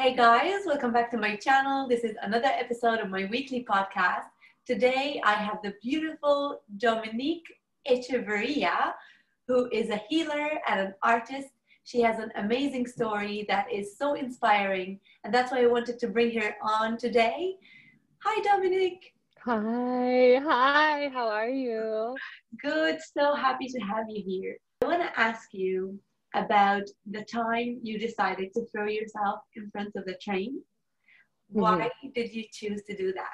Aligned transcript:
Hey 0.00 0.16
guys, 0.16 0.62
welcome 0.64 0.94
back 0.94 1.10
to 1.10 1.18
my 1.18 1.36
channel. 1.36 1.86
This 1.86 2.04
is 2.04 2.16
another 2.22 2.46
episode 2.46 3.00
of 3.00 3.10
my 3.10 3.26
weekly 3.30 3.66
podcast. 3.68 4.30
Today 4.64 5.20
I 5.22 5.34
have 5.34 5.58
the 5.62 5.74
beautiful 5.82 6.62
Dominique 6.78 7.44
Echeverria, 7.86 8.94
who 9.46 9.68
is 9.70 9.90
a 9.90 10.00
healer 10.08 10.52
and 10.66 10.80
an 10.80 10.94
artist. 11.02 11.50
She 11.84 12.00
has 12.00 12.18
an 12.18 12.32
amazing 12.36 12.86
story 12.86 13.44
that 13.50 13.70
is 13.70 13.98
so 13.98 14.14
inspiring, 14.14 14.98
and 15.24 15.34
that's 15.34 15.52
why 15.52 15.64
I 15.64 15.66
wanted 15.66 15.98
to 15.98 16.08
bring 16.08 16.34
her 16.40 16.56
on 16.62 16.96
today. 16.96 17.56
Hi, 18.24 18.40
Dominique. 18.42 19.12
Hi, 19.40 20.40
hi, 20.42 21.10
how 21.12 21.28
are 21.28 21.50
you? 21.50 22.16
Good, 22.62 23.00
so 23.02 23.34
happy 23.34 23.66
to 23.66 23.78
have 23.80 24.06
you 24.08 24.22
here. 24.24 24.56
I 24.80 24.86
want 24.86 25.02
to 25.02 25.20
ask 25.20 25.52
you 25.52 26.00
about 26.34 26.84
the 27.10 27.22
time 27.22 27.80
you 27.82 27.98
decided 27.98 28.52
to 28.54 28.64
throw 28.66 28.86
yourself 28.86 29.40
in 29.56 29.70
front 29.70 29.90
of 29.96 30.04
the 30.04 30.16
train. 30.22 30.62
Why 31.48 31.90
mm-hmm. 32.04 32.08
did 32.14 32.32
you 32.32 32.44
choose 32.52 32.82
to 32.84 32.96
do 32.96 33.12
that? 33.12 33.26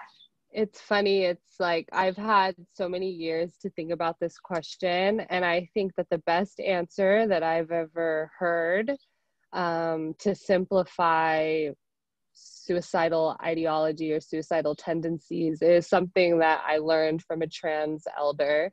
It's 0.52 0.80
funny. 0.80 1.24
It's 1.24 1.60
like 1.60 1.88
I've 1.92 2.16
had 2.16 2.54
so 2.72 2.88
many 2.88 3.10
years 3.10 3.56
to 3.62 3.70
think 3.70 3.92
about 3.92 4.16
this 4.20 4.38
question, 4.38 5.20
and 5.28 5.44
I 5.44 5.68
think 5.74 5.94
that 5.96 6.08
the 6.10 6.18
best 6.18 6.60
answer 6.60 7.26
that 7.26 7.42
I've 7.42 7.70
ever 7.70 8.30
heard 8.38 8.92
um, 9.52 10.14
to 10.20 10.34
simplify 10.34 11.68
suicidal 12.32 13.36
ideology 13.42 14.12
or 14.12 14.20
suicidal 14.20 14.74
tendencies 14.74 15.62
is 15.62 15.88
something 15.88 16.38
that 16.38 16.62
I 16.66 16.78
learned 16.78 17.22
from 17.22 17.42
a 17.42 17.46
trans 17.46 18.04
elder 18.16 18.70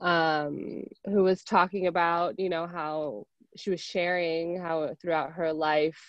um, 0.00 0.84
who 1.04 1.22
was 1.22 1.42
talking 1.42 1.86
about, 1.86 2.38
you 2.38 2.48
know, 2.48 2.66
how 2.66 3.26
she 3.56 3.70
was 3.70 3.80
sharing 3.80 4.58
how 4.60 4.94
throughout 5.00 5.32
her 5.32 5.52
life 5.52 6.00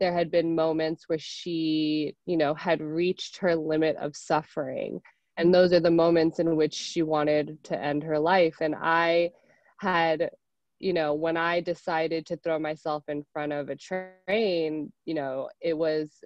there 0.00 0.12
had 0.12 0.30
been 0.30 0.54
moments 0.54 1.04
where 1.08 1.18
she 1.18 2.14
you 2.26 2.36
know 2.36 2.54
had 2.54 2.80
reached 2.80 3.38
her 3.38 3.54
limit 3.54 3.96
of 3.96 4.16
suffering. 4.16 5.00
And 5.36 5.52
those 5.52 5.72
are 5.72 5.80
the 5.80 5.90
moments 5.90 6.38
in 6.38 6.54
which 6.56 6.74
she 6.74 7.02
wanted 7.02 7.58
to 7.64 7.80
end 7.80 8.02
her 8.04 8.18
life. 8.18 8.58
And 8.60 8.74
i 8.80 9.30
had 9.78 10.30
you 10.78 10.92
know 10.92 11.14
when 11.14 11.36
i 11.36 11.60
decided 11.60 12.26
to 12.26 12.36
throw 12.38 12.58
myself 12.58 13.04
in 13.08 13.24
front 13.32 13.52
of 13.52 13.68
a 13.68 13.76
train 13.76 14.92
you 15.04 15.14
know 15.14 15.48
it 15.60 15.76
was 15.76 16.22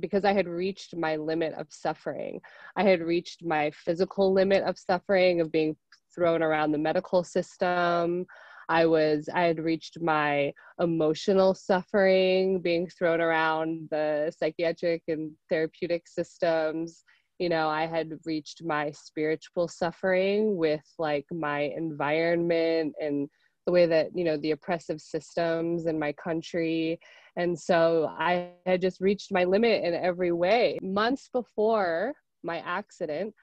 because 0.00 0.24
i 0.24 0.32
had 0.32 0.48
reached 0.48 0.96
my 0.96 1.16
limit 1.16 1.52
of 1.54 1.66
suffering. 1.70 2.40
I 2.76 2.82
had 2.84 3.00
reached 3.00 3.44
my 3.44 3.70
physical 3.70 4.32
limit 4.32 4.64
of 4.64 4.78
suffering 4.78 5.40
of 5.40 5.52
being 5.52 5.76
thrown 6.14 6.42
around 6.42 6.72
the 6.72 6.78
medical 6.78 7.24
system 7.24 8.26
I 8.72 8.86
was, 8.86 9.28
I 9.28 9.42
had 9.42 9.58
reached 9.58 10.00
my 10.00 10.50
emotional 10.80 11.52
suffering, 11.52 12.58
being 12.62 12.86
thrown 12.86 13.20
around 13.20 13.88
the 13.90 14.32
psychiatric 14.34 15.02
and 15.08 15.32
therapeutic 15.50 16.08
systems. 16.08 17.04
You 17.38 17.50
know, 17.50 17.68
I 17.68 17.84
had 17.86 18.18
reached 18.24 18.64
my 18.64 18.90
spiritual 18.92 19.68
suffering 19.68 20.56
with 20.56 20.86
like 20.98 21.26
my 21.30 21.70
environment 21.76 22.94
and 22.98 23.28
the 23.66 23.72
way 23.72 23.84
that, 23.84 24.08
you 24.14 24.24
know, 24.24 24.38
the 24.38 24.52
oppressive 24.52 25.02
systems 25.02 25.84
in 25.84 25.98
my 25.98 26.12
country. 26.12 26.98
And 27.36 27.58
so 27.58 28.10
I 28.18 28.52
had 28.64 28.80
just 28.80 29.02
reached 29.02 29.30
my 29.30 29.44
limit 29.44 29.84
in 29.84 29.92
every 29.92 30.32
way. 30.32 30.78
Months 30.80 31.28
before 31.30 32.14
my 32.42 32.60
accident, 32.60 33.34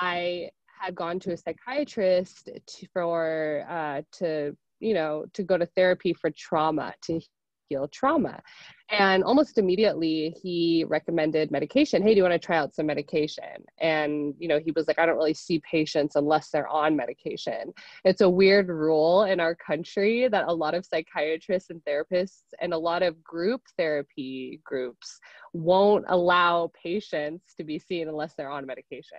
I 0.00 0.48
had 0.82 0.94
gone 0.94 1.20
to 1.20 1.32
a 1.32 1.36
psychiatrist 1.36 2.50
to, 2.66 2.86
for 2.92 3.64
uh, 3.68 4.02
to 4.18 4.56
you 4.80 4.94
know 4.94 5.24
to 5.32 5.42
go 5.42 5.56
to 5.56 5.66
therapy 5.66 6.12
for 6.12 6.30
trauma 6.30 6.92
to 7.02 7.20
heal 7.68 7.88
trauma. 7.88 8.42
And 8.90 9.24
almost 9.24 9.56
immediately 9.56 10.34
he 10.42 10.84
recommended 10.86 11.50
medication. 11.50 12.02
Hey 12.02 12.10
do 12.10 12.16
you 12.16 12.22
want 12.24 12.34
to 12.34 12.46
try 12.46 12.58
out 12.58 12.74
some 12.74 12.86
medication? 12.86 13.64
And 13.78 14.34
you 14.38 14.48
know 14.48 14.58
he 14.58 14.72
was 14.72 14.88
like 14.88 14.98
i 14.98 15.06
don't 15.06 15.16
really 15.16 15.34
see 15.34 15.60
patients 15.60 16.16
unless 16.16 16.50
they're 16.50 16.68
on 16.68 16.96
medication. 16.96 17.72
It's 18.04 18.20
a 18.20 18.28
weird 18.28 18.68
rule 18.68 19.24
in 19.24 19.38
our 19.38 19.54
country 19.54 20.28
that 20.28 20.48
a 20.48 20.52
lot 20.52 20.74
of 20.74 20.84
psychiatrists 20.84 21.70
and 21.70 21.80
therapists 21.84 22.52
and 22.60 22.74
a 22.74 22.78
lot 22.78 23.02
of 23.04 23.22
group 23.22 23.62
therapy 23.78 24.60
groups 24.64 25.20
won't 25.52 26.04
allow 26.08 26.72
patients 26.82 27.54
to 27.56 27.62
be 27.62 27.78
seen 27.78 28.08
unless 28.08 28.34
they're 28.34 28.50
on 28.50 28.66
medication 28.66 29.18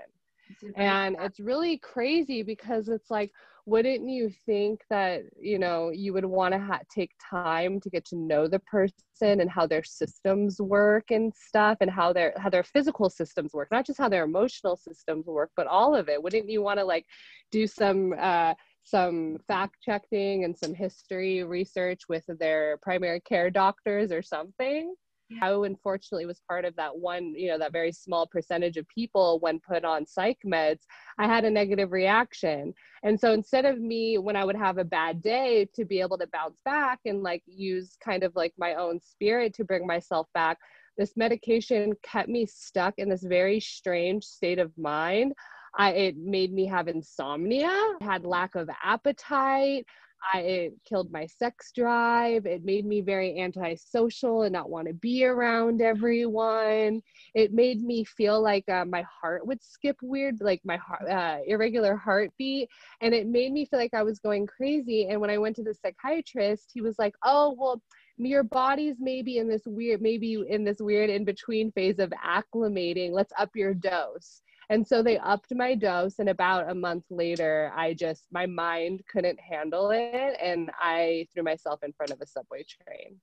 and 0.75 1.15
it's 1.19 1.39
really 1.39 1.77
crazy 1.77 2.43
because 2.43 2.87
it's 2.89 3.09
like 3.11 3.31
wouldn't 3.65 4.09
you 4.09 4.29
think 4.45 4.81
that 4.89 5.21
you 5.39 5.57
know 5.57 5.89
you 5.89 6.11
would 6.11 6.25
want 6.25 6.53
to 6.53 6.59
ha- 6.59 6.81
take 6.93 7.11
time 7.29 7.79
to 7.79 7.89
get 7.89 8.03
to 8.05 8.15
know 8.15 8.47
the 8.47 8.59
person 8.59 8.93
and 9.21 9.49
how 9.49 9.65
their 9.65 9.83
systems 9.83 10.59
work 10.59 11.11
and 11.11 11.33
stuff 11.33 11.77
and 11.79 11.89
how 11.89 12.11
their 12.11 12.33
how 12.37 12.49
their 12.49 12.63
physical 12.63 13.09
systems 13.09 13.53
work 13.53 13.69
not 13.71 13.85
just 13.85 13.99
how 13.99 14.09
their 14.09 14.25
emotional 14.25 14.75
systems 14.75 15.25
work 15.25 15.51
but 15.55 15.67
all 15.67 15.95
of 15.95 16.09
it? 16.09 16.21
Wouldn't 16.21 16.49
you 16.49 16.61
want 16.61 16.79
to 16.79 16.85
like 16.85 17.05
do 17.51 17.67
some 17.67 18.13
uh 18.19 18.53
some 18.83 19.37
fact 19.47 19.77
checking 19.81 20.43
and 20.43 20.57
some 20.57 20.73
history 20.73 21.43
research 21.43 22.01
with 22.09 22.25
their 22.39 22.77
primary 22.81 23.21
care 23.21 23.49
doctors 23.49 24.11
or 24.11 24.21
something 24.21 24.93
I 25.41 25.51
unfortunately 25.51 26.25
was 26.25 26.41
part 26.47 26.65
of 26.65 26.75
that 26.75 26.95
one, 26.95 27.33
you 27.35 27.49
know, 27.49 27.57
that 27.57 27.71
very 27.71 27.91
small 27.91 28.27
percentage 28.27 28.77
of 28.77 28.87
people 28.87 29.39
when 29.39 29.59
put 29.59 29.83
on 29.85 30.05
psych 30.05 30.39
meds, 30.45 30.81
I 31.17 31.27
had 31.27 31.45
a 31.45 31.49
negative 31.49 31.91
reaction. 31.91 32.73
And 33.03 33.19
so 33.19 33.33
instead 33.33 33.65
of 33.65 33.79
me, 33.79 34.17
when 34.17 34.35
I 34.35 34.45
would 34.45 34.55
have 34.55 34.77
a 34.77 34.83
bad 34.83 35.21
day, 35.21 35.67
to 35.75 35.85
be 35.85 35.99
able 35.99 36.17
to 36.17 36.27
bounce 36.31 36.59
back 36.65 36.99
and 37.05 37.23
like 37.23 37.43
use 37.45 37.97
kind 38.03 38.23
of 38.23 38.35
like 38.35 38.53
my 38.57 38.75
own 38.75 38.99
spirit 38.99 39.53
to 39.55 39.63
bring 39.63 39.85
myself 39.85 40.27
back, 40.33 40.57
this 40.97 41.13
medication 41.17 41.93
kept 42.03 42.29
me 42.29 42.45
stuck 42.45 42.93
in 42.97 43.09
this 43.09 43.23
very 43.23 43.59
strange 43.59 44.23
state 44.23 44.59
of 44.59 44.71
mind. 44.77 45.33
I, 45.75 45.91
it 45.91 46.17
made 46.17 46.53
me 46.53 46.67
have 46.67 46.87
insomnia, 46.87 47.95
had 48.01 48.25
lack 48.25 48.55
of 48.55 48.69
appetite. 48.83 49.85
I, 50.31 50.39
it 50.39 50.73
killed 50.87 51.11
my 51.11 51.25
sex 51.25 51.71
drive. 51.75 52.45
It 52.45 52.63
made 52.63 52.85
me 52.85 53.01
very 53.01 53.39
antisocial 53.39 54.43
and 54.43 54.53
not 54.53 54.69
want 54.69 54.87
to 54.87 54.93
be 54.93 55.25
around 55.25 55.81
everyone. 55.81 57.01
It 57.33 57.53
made 57.53 57.81
me 57.81 58.03
feel 58.03 58.41
like 58.41 58.67
uh, 58.69 58.85
my 58.85 59.03
heart 59.21 59.47
would 59.47 59.63
skip 59.63 59.97
weird, 60.03 60.37
like 60.39 60.61
my 60.63 60.77
heart, 60.77 61.09
uh, 61.09 61.39
irregular 61.47 61.95
heartbeat. 61.95 62.69
And 63.01 63.13
it 63.13 63.27
made 63.27 63.51
me 63.51 63.65
feel 63.65 63.79
like 63.79 63.93
I 63.93 64.03
was 64.03 64.19
going 64.19 64.45
crazy. 64.45 65.07
And 65.09 65.19
when 65.19 65.31
I 65.31 65.39
went 65.39 65.55
to 65.55 65.63
the 65.63 65.73
psychiatrist, 65.73 66.69
he 66.73 66.81
was 66.81 66.99
like, 66.99 67.15
oh, 67.23 67.55
well, 67.57 67.81
your 68.17 68.43
body's 68.43 68.97
maybe 68.99 69.39
in 69.39 69.49
this 69.49 69.63
weird, 69.65 70.01
maybe 70.01 70.43
in 70.47 70.63
this 70.63 70.77
weird 70.79 71.09
in 71.09 71.25
between 71.25 71.71
phase 71.71 71.97
of 71.97 72.11
acclimating. 72.11 73.11
Let's 73.11 73.33
up 73.39 73.49
your 73.55 73.73
dose. 73.73 74.42
And 74.69 74.87
so 74.87 75.03
they 75.03 75.17
upped 75.17 75.53
my 75.53 75.75
dose, 75.75 76.19
and 76.19 76.29
about 76.29 76.69
a 76.69 76.75
month 76.75 77.05
later, 77.09 77.71
I 77.75 77.93
just, 77.93 78.25
my 78.31 78.45
mind 78.45 79.01
couldn't 79.11 79.39
handle 79.39 79.91
it, 79.91 80.37
and 80.41 80.71
I 80.79 81.27
threw 81.33 81.43
myself 81.43 81.83
in 81.83 81.93
front 81.93 82.11
of 82.11 82.21
a 82.21 82.25
subway 82.25 82.63
train. 82.63 83.19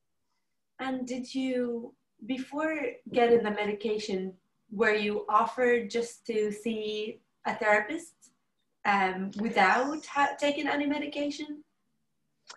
And 0.78 1.06
did 1.06 1.34
you, 1.34 1.94
before 2.26 2.78
getting 3.12 3.42
the 3.42 3.50
medication, 3.50 4.34
were 4.70 4.94
you 4.94 5.24
offered 5.28 5.90
just 5.90 6.26
to 6.26 6.52
see 6.52 7.20
a 7.46 7.54
therapist 7.54 8.14
um, 8.84 9.30
without 9.40 10.04
ha- 10.06 10.36
taking 10.38 10.68
any 10.68 10.86
medication? 10.86 11.64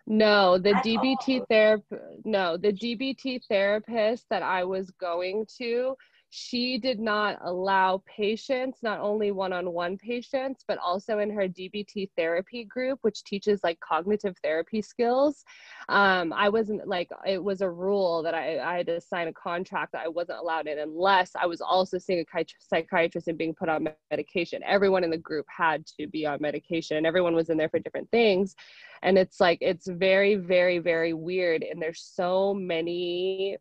No, 0.08 0.58
the 0.58 0.76
At 0.76 0.84
DBT 0.84 1.46
therapist. 1.50 2.02
No, 2.26 2.58
the 2.58 2.74
DBT 2.74 3.42
therapist 3.50 4.26
that 4.30 4.44
I 4.44 4.64
was 4.64 4.90
going 4.92 5.46
to 5.58 5.96
she 6.36 6.80
did 6.80 7.00
not 7.00 7.38
allow 7.44 8.02
patients, 8.08 8.80
not 8.82 9.00
only 9.00 9.30
one 9.30 9.54
on 9.54 9.72
one 9.72 10.00
patients, 10.00 10.66
but 10.68 10.80
also 10.80 11.20
in 11.20 11.30
her 11.30 11.48
DBT 11.48 12.10
therapy 12.18 12.64
group, 12.64 12.98
which 13.04 13.24
teaches 13.24 13.64
like 13.64 13.80
cognitive 13.82 14.36
therapy 14.42 14.82
skills. 14.82 15.46
Um, 15.90 16.34
I 16.34 16.50
wasn't 16.50 16.88
like, 16.88 17.12
it 17.24 17.44
was 17.44 17.62
a 17.62 17.70
rule 17.70 18.24
that 18.24 18.34
I, 18.34 18.58
I 18.58 18.78
had 18.78 18.88
to 18.88 19.00
sign 19.00 19.28
a 19.28 19.34
contract 19.34 19.92
that 19.92 20.06
I 20.06 20.08
wasn't 20.08 20.40
allowed 20.40 20.66
in 20.66 20.80
unless 20.80 21.35
I 21.40 21.46
was 21.46 21.62
also 21.62 22.00
seeing 22.00 22.26
a 22.34 22.46
psychiatrist 22.58 23.28
and 23.28 23.38
being 23.38 23.53
put 23.53 23.70
on 23.70 23.88
medication. 24.09 24.64
Everyone 24.66 25.03
in 25.03 25.12
the 25.12 25.18
group 25.18 25.46
had 25.56 25.86
to 26.00 26.08
be 26.08 26.26
on 26.26 26.40
medication, 26.41 26.97
and 26.97 27.06
everyone 27.06 27.36
was 27.36 27.52
in 27.52 27.58
there 27.58 27.70
for 27.70 27.78
different 27.78 28.09
things. 28.09 28.56
And 29.03 29.20
it's 29.20 29.40
like, 29.40 29.59
it's 29.62 29.88
very, 29.88 30.34
very, 30.34 30.79
very 30.79 31.14
weird. 31.14 31.62
And 31.62 31.79
there's 31.79 32.02
so 32.02 32.56
many 32.56 33.59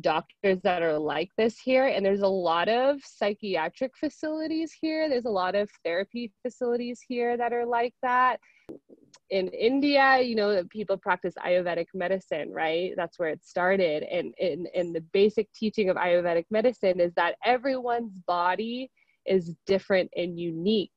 doctors 0.00 0.58
that 0.62 0.82
are 0.82 0.98
like 0.98 1.30
this 1.36 1.58
here 1.58 1.86
and 1.86 2.04
there's 2.04 2.22
a 2.22 2.26
lot 2.26 2.68
of 2.68 3.00
psychiatric 3.04 3.92
facilities 3.96 4.72
here. 4.78 5.08
There's 5.08 5.26
a 5.26 5.30
lot 5.30 5.54
of 5.54 5.70
therapy 5.84 6.32
facilities 6.42 7.00
here 7.06 7.36
that 7.36 7.52
are 7.52 7.66
like 7.66 7.94
that. 8.02 8.38
In 9.30 9.48
india 9.48 10.20
you 10.20 10.34
know 10.34 10.62
people 10.70 10.96
practice 10.96 11.34
ayurvedic 11.44 11.86
medicine 11.94 12.50
right? 12.52 12.92
That's 12.96 13.18
where 13.18 13.30
it 13.30 13.44
started. 13.44 14.02
And 14.04 14.34
in, 14.38 14.66
in 14.74 14.92
the 14.92 15.00
basic 15.12 15.52
teaching 15.52 15.90
of 15.90 15.96
ayurvedic 15.96 16.46
medicine 16.50 17.00
is 17.00 17.12
that 17.14 17.36
everyone's 17.44 18.12
body 18.26 18.90
is 19.26 19.54
different 19.66 20.10
and 20.16 20.38
unique. 20.38 20.90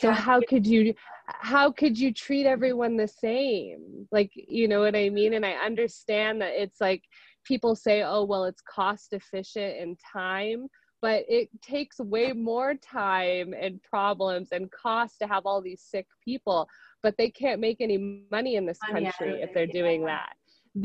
So 0.00 0.10
how 0.10 0.40
could 0.40 0.66
you 0.66 0.94
how 1.26 1.70
could 1.70 1.96
you 1.96 2.12
treat 2.12 2.46
everyone 2.46 2.96
the 2.96 3.08
same? 3.08 4.08
Like 4.10 4.32
you 4.34 4.66
know 4.66 4.80
what 4.80 4.96
i 4.96 5.08
mean? 5.08 5.34
And 5.34 5.46
i 5.46 5.52
understand 5.52 6.42
that 6.42 6.60
it's 6.60 6.80
like 6.80 7.02
people 7.48 7.74
say, 7.74 8.02
oh, 8.02 8.24
well, 8.24 8.44
it's 8.44 8.60
cost 8.60 9.14
efficient 9.14 9.78
in 9.78 9.96
time, 10.12 10.68
but 11.00 11.24
it 11.28 11.48
takes 11.62 11.98
way 11.98 12.32
more 12.32 12.74
time 12.74 13.54
and 13.58 13.82
problems 13.82 14.48
and 14.52 14.70
cost 14.70 15.18
to 15.20 15.26
have 15.26 15.46
all 15.46 15.62
these 15.62 15.80
sick 15.80 16.06
people, 16.22 16.68
but 17.02 17.14
they 17.16 17.30
can't 17.30 17.60
make 17.60 17.80
any 17.80 18.26
money 18.30 18.56
in 18.56 18.66
this 18.66 18.78
country 18.78 19.40
if 19.40 19.54
they're 19.54 19.66
doing 19.66 20.04
that. 20.04 20.34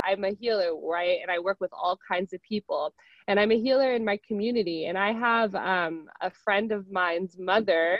I'm 0.05 0.23
a 0.23 0.31
healer, 0.39 0.75
right? 0.75 1.19
And 1.21 1.29
I 1.29 1.39
work 1.39 1.57
with 1.59 1.71
all 1.73 1.99
kinds 2.07 2.33
of 2.33 2.41
people. 2.41 2.93
And 3.27 3.39
I'm 3.39 3.51
a 3.51 3.59
healer 3.59 3.93
in 3.93 4.05
my 4.05 4.17
community. 4.27 4.85
And 4.85 4.97
I 4.97 5.11
have 5.11 5.53
um, 5.55 6.05
a 6.21 6.31
friend 6.31 6.71
of 6.71 6.89
mine's 6.89 7.37
mother 7.37 7.99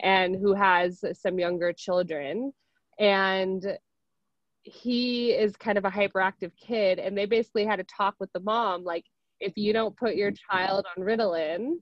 and 0.00 0.36
who 0.36 0.54
has 0.54 1.04
some 1.12 1.38
younger 1.38 1.72
children. 1.72 2.52
And 2.98 3.76
he 4.66 5.30
is 5.30 5.56
kind 5.56 5.78
of 5.78 5.84
a 5.84 5.90
hyperactive 5.90 6.52
kid. 6.60 6.98
And 6.98 7.16
they 7.16 7.26
basically 7.26 7.64
had 7.64 7.80
a 7.80 7.84
talk 7.84 8.16
with 8.18 8.32
the 8.32 8.40
mom 8.40 8.84
like, 8.84 9.04
if 9.38 9.56
you 9.56 9.72
don't 9.72 9.96
put 9.96 10.16
your 10.16 10.32
child 10.50 10.86
on 10.96 11.04
Ritalin, 11.04 11.74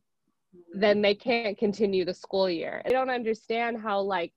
then 0.73 1.03
they 1.03 1.15
can't 1.15 1.57
continue 1.57 2.05
the 2.05 2.15
school 2.15 2.49
year. 2.49 2.83
they 2.85 2.93
don't 2.93 3.11
understand 3.11 3.81
how, 3.81 4.01
like, 4.01 4.33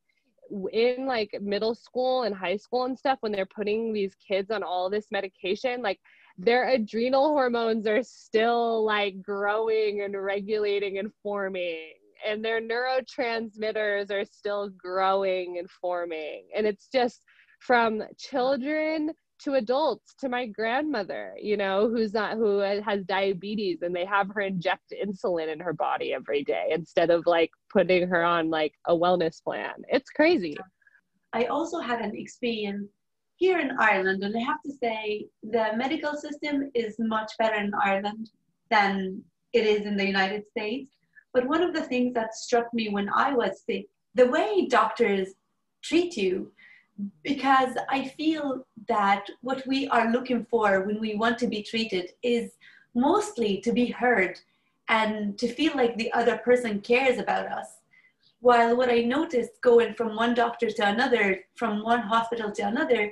in 0.71 1.05
like 1.05 1.37
middle 1.41 1.75
school 1.75 2.23
and 2.23 2.33
high 2.33 2.55
school 2.55 2.85
and 2.85 2.97
stuff 2.97 3.17
when 3.19 3.33
they're 3.33 3.45
putting 3.45 3.91
these 3.91 4.15
kids 4.15 4.49
on 4.49 4.63
all 4.63 4.89
this 4.89 5.07
medication 5.11 5.81
like 5.81 5.99
their 6.37 6.69
adrenal 6.69 7.33
hormones 7.33 7.85
are 7.85 8.01
still 8.01 8.85
like 8.85 9.21
growing 9.21 10.03
and 10.03 10.15
regulating 10.15 10.99
and 10.99 11.11
forming 11.21 11.91
and 12.25 12.45
their 12.45 12.61
neurotransmitters 12.61 14.09
are 14.09 14.23
still 14.23 14.69
growing 14.69 15.57
and 15.57 15.69
forming 15.69 16.47
and 16.55 16.65
it's 16.65 16.87
just 16.93 17.23
from 17.59 18.03
children 18.17 19.11
to 19.39 19.53
adults 19.53 20.15
to 20.19 20.29
my 20.29 20.47
grandmother 20.47 21.33
you 21.39 21.57
know 21.57 21.87
who's 21.89 22.13
not 22.13 22.35
who 22.35 22.57
has 22.59 23.03
diabetes 23.05 23.81
and 23.81 23.95
they 23.95 24.05
have 24.05 24.29
her 24.33 24.41
inject 24.41 24.93
insulin 25.05 25.51
in 25.51 25.59
her 25.59 25.73
body 25.73 26.13
every 26.13 26.43
day 26.43 26.67
instead 26.71 27.09
of 27.09 27.25
like 27.25 27.51
putting 27.71 28.07
her 28.07 28.23
on 28.23 28.49
like 28.49 28.73
a 28.87 28.93
wellness 28.93 29.43
plan. 29.43 29.73
It's 29.89 30.09
crazy. 30.09 30.57
I 31.33 31.45
also 31.45 31.79
had 31.79 32.01
an 32.01 32.15
experience 32.15 32.89
here 33.35 33.59
in 33.59 33.71
ireland 33.79 34.23
and 34.23 34.35
i 34.35 34.39
have 34.39 34.61
to 34.65 34.71
say 34.83 35.27
the 35.43 35.71
medical 35.75 36.13
system 36.15 36.71
is 36.73 36.95
much 36.97 37.31
better 37.37 37.55
in 37.55 37.71
ireland 37.83 38.31
than 38.71 39.21
it 39.53 39.65
is 39.65 39.85
in 39.85 39.95
the 39.95 40.05
united 40.05 40.43
states. 40.49 40.91
But 41.33 41.47
one 41.47 41.61
of 41.61 41.73
the 41.73 41.83
things 41.83 42.15
that 42.15 42.33
struck 42.33 42.73
me 42.73 42.89
when 42.89 43.09
i 43.09 43.33
was 43.33 43.61
sick 43.69 43.85
the 44.15 44.27
way 44.27 44.67
doctors 44.67 45.29
treat 45.83 46.17
you 46.17 46.51
because 47.23 47.75
I 47.89 48.07
feel 48.17 48.65
that 48.87 49.25
what 49.41 49.65
we 49.67 49.87
are 49.89 50.11
looking 50.11 50.45
for 50.49 50.81
when 50.81 50.99
we 50.99 51.15
want 51.15 51.37
to 51.39 51.47
be 51.47 51.61
treated 51.61 52.11
is 52.23 52.51
mostly 52.95 53.57
to 53.61 53.71
be 53.71 53.87
heard 53.87 54.39
and 54.89 55.37
to 55.37 55.47
feel 55.47 55.75
like 55.75 55.97
the 55.97 56.11
other 56.13 56.37
person 56.37 56.81
cares 56.81 57.19
about 57.19 57.47
us. 57.51 57.67
While 58.39 58.77
what 58.77 58.89
I 58.89 59.01
noticed 59.01 59.61
going 59.61 59.93
from 59.95 60.15
one 60.15 60.33
doctor 60.33 60.69
to 60.69 60.87
another, 60.87 61.41
from 61.55 61.83
one 61.83 62.01
hospital 62.01 62.51
to 62.51 62.61
another, 62.63 63.11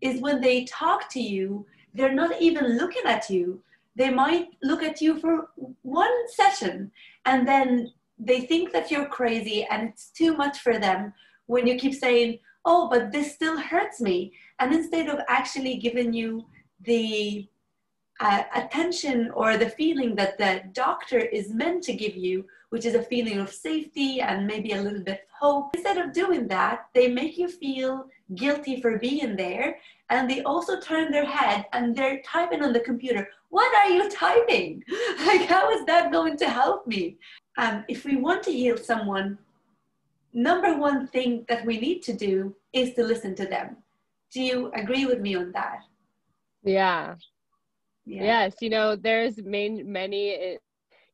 is 0.00 0.20
when 0.20 0.40
they 0.40 0.64
talk 0.64 1.08
to 1.10 1.20
you, 1.20 1.66
they're 1.94 2.12
not 2.12 2.40
even 2.40 2.76
looking 2.76 3.04
at 3.06 3.30
you. 3.30 3.62
They 3.94 4.10
might 4.10 4.48
look 4.62 4.82
at 4.82 5.00
you 5.00 5.20
for 5.20 5.50
one 5.82 6.28
session 6.28 6.90
and 7.26 7.46
then 7.46 7.92
they 8.18 8.40
think 8.40 8.72
that 8.72 8.90
you're 8.90 9.06
crazy 9.06 9.66
and 9.70 9.88
it's 9.88 10.10
too 10.10 10.36
much 10.36 10.58
for 10.60 10.78
them 10.78 11.12
when 11.46 11.66
you 11.66 11.76
keep 11.76 11.94
saying, 11.94 12.38
oh, 12.64 12.88
but 12.88 13.12
this 13.12 13.34
still 13.34 13.58
hurts 13.58 14.00
me. 14.00 14.32
And 14.58 14.72
instead 14.72 15.08
of 15.08 15.20
actually 15.28 15.76
giving 15.76 16.12
you 16.12 16.44
the 16.80 17.48
uh, 18.20 18.42
attention 18.54 19.30
or 19.32 19.56
the 19.56 19.68
feeling 19.70 20.14
that 20.14 20.38
the 20.38 20.62
doctor 20.72 21.18
is 21.18 21.50
meant 21.50 21.82
to 21.84 21.92
give 21.92 22.16
you, 22.16 22.44
which 22.70 22.84
is 22.86 22.94
a 22.94 23.02
feeling 23.02 23.38
of 23.38 23.52
safety 23.52 24.20
and 24.20 24.46
maybe 24.46 24.72
a 24.72 24.80
little 24.80 25.02
bit 25.02 25.22
of 25.24 25.38
hope, 25.40 25.70
instead 25.74 25.98
of 25.98 26.12
doing 26.12 26.46
that, 26.48 26.86
they 26.94 27.08
make 27.08 27.36
you 27.36 27.48
feel 27.48 28.06
guilty 28.34 28.80
for 28.80 28.98
being 28.98 29.36
there. 29.36 29.78
And 30.08 30.30
they 30.30 30.42
also 30.42 30.80
turn 30.80 31.10
their 31.10 31.24
head 31.24 31.66
and 31.72 31.96
they're 31.96 32.22
typing 32.22 32.62
on 32.62 32.72
the 32.72 32.80
computer. 32.80 33.28
What 33.48 33.74
are 33.74 33.90
you 33.90 34.08
typing? 34.08 34.82
Like, 35.26 35.42
how 35.42 35.70
is 35.70 35.84
that 35.86 36.12
going 36.12 36.36
to 36.38 36.48
help 36.48 36.86
me? 36.86 37.16
Um, 37.58 37.84
if 37.88 38.04
we 38.04 38.16
want 38.16 38.42
to 38.44 38.52
heal 38.52 38.76
someone, 38.76 39.38
number 40.32 40.76
one 40.76 41.06
thing 41.06 41.44
that 41.48 41.64
we 41.64 41.78
need 41.78 42.02
to 42.02 42.12
do 42.12 42.54
is 42.72 42.94
to 42.94 43.02
listen 43.02 43.34
to 43.36 43.46
them. 43.46 43.76
Do 44.32 44.40
you 44.40 44.70
agree 44.74 45.06
with 45.06 45.20
me 45.20 45.34
on 45.34 45.52
that? 45.52 45.80
Yeah. 46.62 47.16
yeah. 48.06 48.22
Yes, 48.22 48.54
you 48.60 48.70
know, 48.70 48.96
there's 48.96 49.36
main, 49.38 49.90
many, 49.90 50.58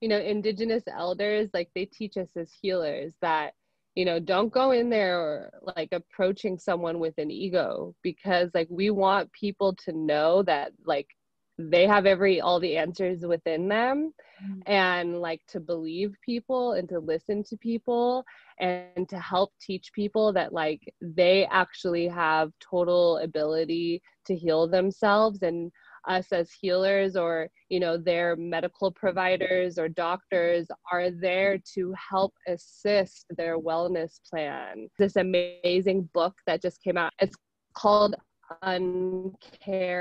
you 0.01 0.09
know, 0.09 0.19
indigenous 0.19 0.85
elders, 0.87 1.51
like 1.53 1.71
they 1.75 1.85
teach 1.85 2.17
us 2.17 2.29
as 2.37 2.53
healers 2.63 3.15
that, 3.21 3.55
you 3.95 4.05
know, 4.05 4.21
don't 4.21 4.53
go 4.53 4.71
in 4.71 4.89
there 4.89 5.19
or 5.19 5.51
like 5.77 5.89
approaching 5.93 6.59
someone 6.59 7.01
with 7.01 7.15
an 7.19 7.31
ego 7.31 7.95
because 8.03 8.51
like 8.55 8.69
we 8.71 8.91
want 8.91 9.33
people 9.33 9.75
to 9.85 9.93
know 9.93 10.43
that 10.45 10.73
like 10.85 11.09
they 11.59 11.87
have 11.87 12.07
every 12.07 12.41
all 12.41 12.61
the 12.61 12.77
answers 12.77 13.27
within 13.27 13.69
them 13.69 14.13
mm-hmm. 14.43 14.61
and 14.67 15.21
like 15.21 15.41
to 15.49 15.59
believe 15.59 16.15
people 16.25 16.73
and 16.73 16.89
to 16.89 17.01
listen 17.01 17.43
to 17.43 17.57
people 17.57 18.25
and 18.61 19.09
to 19.09 19.19
help 19.19 19.53
teach 19.61 19.93
people 19.93 20.33
that 20.33 20.53
like 20.53 20.81
they 21.01 21.47
actually 21.51 22.07
have 22.07 22.53
total 22.61 23.19
ability 23.19 24.01
to 24.25 24.37
heal 24.37 24.69
themselves 24.69 25.43
and 25.43 25.73
us 26.07 26.31
as 26.33 26.53
healers 26.53 27.17
or 27.17 27.49
you 27.69 27.81
know 27.81 27.97
their 27.97 28.37
medical 28.37 28.93
providers 28.93 29.79
or 29.79 29.89
doctors 29.89 30.69
are 30.93 31.11
there 31.11 31.59
to 31.75 31.93
help 32.11 32.33
assist 32.47 33.27
their 33.37 33.59
wellness 33.59 34.21
plan 34.31 34.89
this 34.99 35.17
amazing 35.17 36.09
book 36.15 36.35
that 36.47 36.63
just 36.63 36.81
came 36.83 36.97
out 36.97 37.13
it's 37.21 37.37
called 37.75 38.15
uncaring 38.63 40.01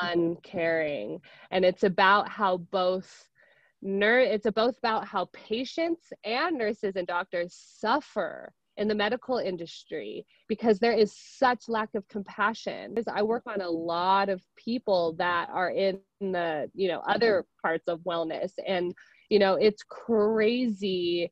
uncaring. 0.00 1.20
And 1.50 1.64
it's 1.64 1.84
about 1.84 2.28
how 2.28 2.58
both 2.58 3.28
nurse 3.82 4.28
it's 4.30 4.46
both 4.54 4.76
about 4.78 5.06
how 5.06 5.26
patients 5.32 6.12
and 6.24 6.58
nurses 6.58 6.96
and 6.96 7.06
doctors 7.06 7.54
suffer 7.54 8.52
in 8.76 8.88
the 8.88 8.94
medical 8.94 9.38
industry 9.38 10.24
because 10.48 10.78
there 10.78 10.92
is 10.92 11.14
such 11.16 11.68
lack 11.68 11.88
of 11.94 12.06
compassion. 12.08 12.94
Because 12.94 13.08
i 13.08 13.22
work 13.22 13.42
on 13.46 13.60
a 13.60 13.68
lot 13.70 14.28
of 14.28 14.42
people 14.56 15.14
that 15.14 15.48
are 15.52 15.70
in 15.70 16.00
the 16.20 16.70
you 16.74 16.88
know 16.88 17.00
other 17.08 17.46
parts 17.62 17.88
of 17.88 18.00
wellness 18.00 18.52
and 18.66 18.94
you 19.30 19.38
know 19.38 19.54
it's 19.54 19.82
crazy 19.82 21.30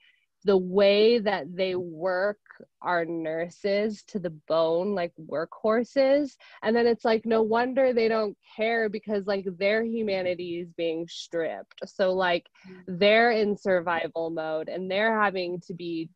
the 0.49 0.57
way 0.57 1.19
that 1.19 1.45
they 1.55 1.75
work 1.75 2.38
our 2.81 3.05
nurses 3.05 4.02
to 4.05 4.19
the 4.19 4.31
bone 4.31 4.95
like 4.95 5.12
workhorses. 5.31 6.38
And 6.62 6.75
then 6.75 6.87
it's 6.87 7.05
like 7.05 7.26
no 7.26 7.43
wonder 7.43 7.93
they 7.93 8.09
don't 8.09 8.35
care 8.57 8.88
because 8.88 9.26
like 9.26 9.45
their 9.59 9.85
humanity 9.85 10.61
is 10.61 10.73
being 10.73 11.07
stripped. 11.07 11.83
So 11.85 12.14
like 12.14 12.47
they're 12.87 13.33
in 13.33 13.59
survival 13.59 14.31
mode 14.31 14.71
and 14.71 14.90
they're 14.90 15.21
having 15.21 15.61
to 15.67 15.75
be 15.75 16.09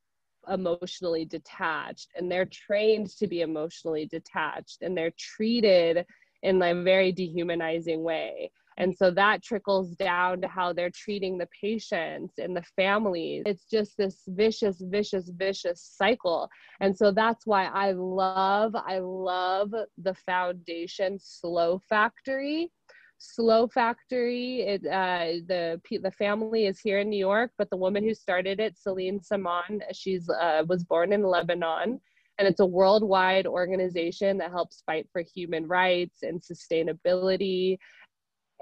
emotionally 0.49 1.27
detached 1.27 2.09
and 2.17 2.33
they're 2.33 2.47
trained 2.47 3.11
to 3.19 3.27
be 3.27 3.43
emotionally 3.43 4.07
detached 4.07 4.79
and 4.81 4.97
they're 4.97 5.12
treated 5.19 6.07
in 6.43 6.62
a 6.62 6.83
very 6.83 7.12
dehumanizing 7.12 8.03
way 8.03 8.51
and 8.79 8.97
so 8.97 9.11
that 9.11 9.43
trickles 9.43 9.95
down 9.97 10.41
to 10.41 10.49
how 10.49 10.73
they're 10.73 10.91
treating 10.91 11.38
the 11.38 11.49
patients 11.61 12.35
and 12.38 12.57
the 12.57 12.64
families. 12.76 13.43
It's 13.47 13.64
just 13.71 13.97
this 13.97 14.23
vicious, 14.29 14.81
vicious, 14.81 15.31
vicious 15.35 15.83
cycle. 15.97 16.49
And 16.81 16.97
so 16.97 17.12
that's 17.12 17.47
why 17.47 17.67
I 17.67 17.93
love, 17.93 18.75
I 18.75 18.99
love 18.99 19.73
the 19.99 20.14
foundation 20.14 21.19
Slow 21.21 21.81
Factory. 21.88 22.71
Slow 23.19 23.69
Factory. 23.69 24.62
It, 24.62 24.87
uh, 24.87 25.45
the 25.47 25.81
the 26.02 26.11
family 26.11 26.67
is 26.67 26.81
here 26.81 26.99
in 26.99 27.09
New 27.09 27.19
York, 27.19 27.52
but 27.57 27.71
the 27.71 27.76
woman 27.76 28.02
who 28.02 28.14
started 28.14 28.59
it, 28.59 28.76
Celine 28.76 29.21
Semaan, 29.21 29.81
she's 29.93 30.29
uh, 30.29 30.64
was 30.69 30.83
born 30.83 31.12
in 31.12 31.23
Lebanon, 31.23 32.00
and 32.38 32.49
it's 32.49 32.59
a 32.59 32.67
worldwide 32.67 33.47
organization 33.47 34.38
that 34.38 34.50
helps 34.50 34.83
fight 34.87 35.09
for 35.12 35.23
human 35.23 35.69
rights 35.69 36.25
and 36.25 36.41
sustainability 36.43 37.79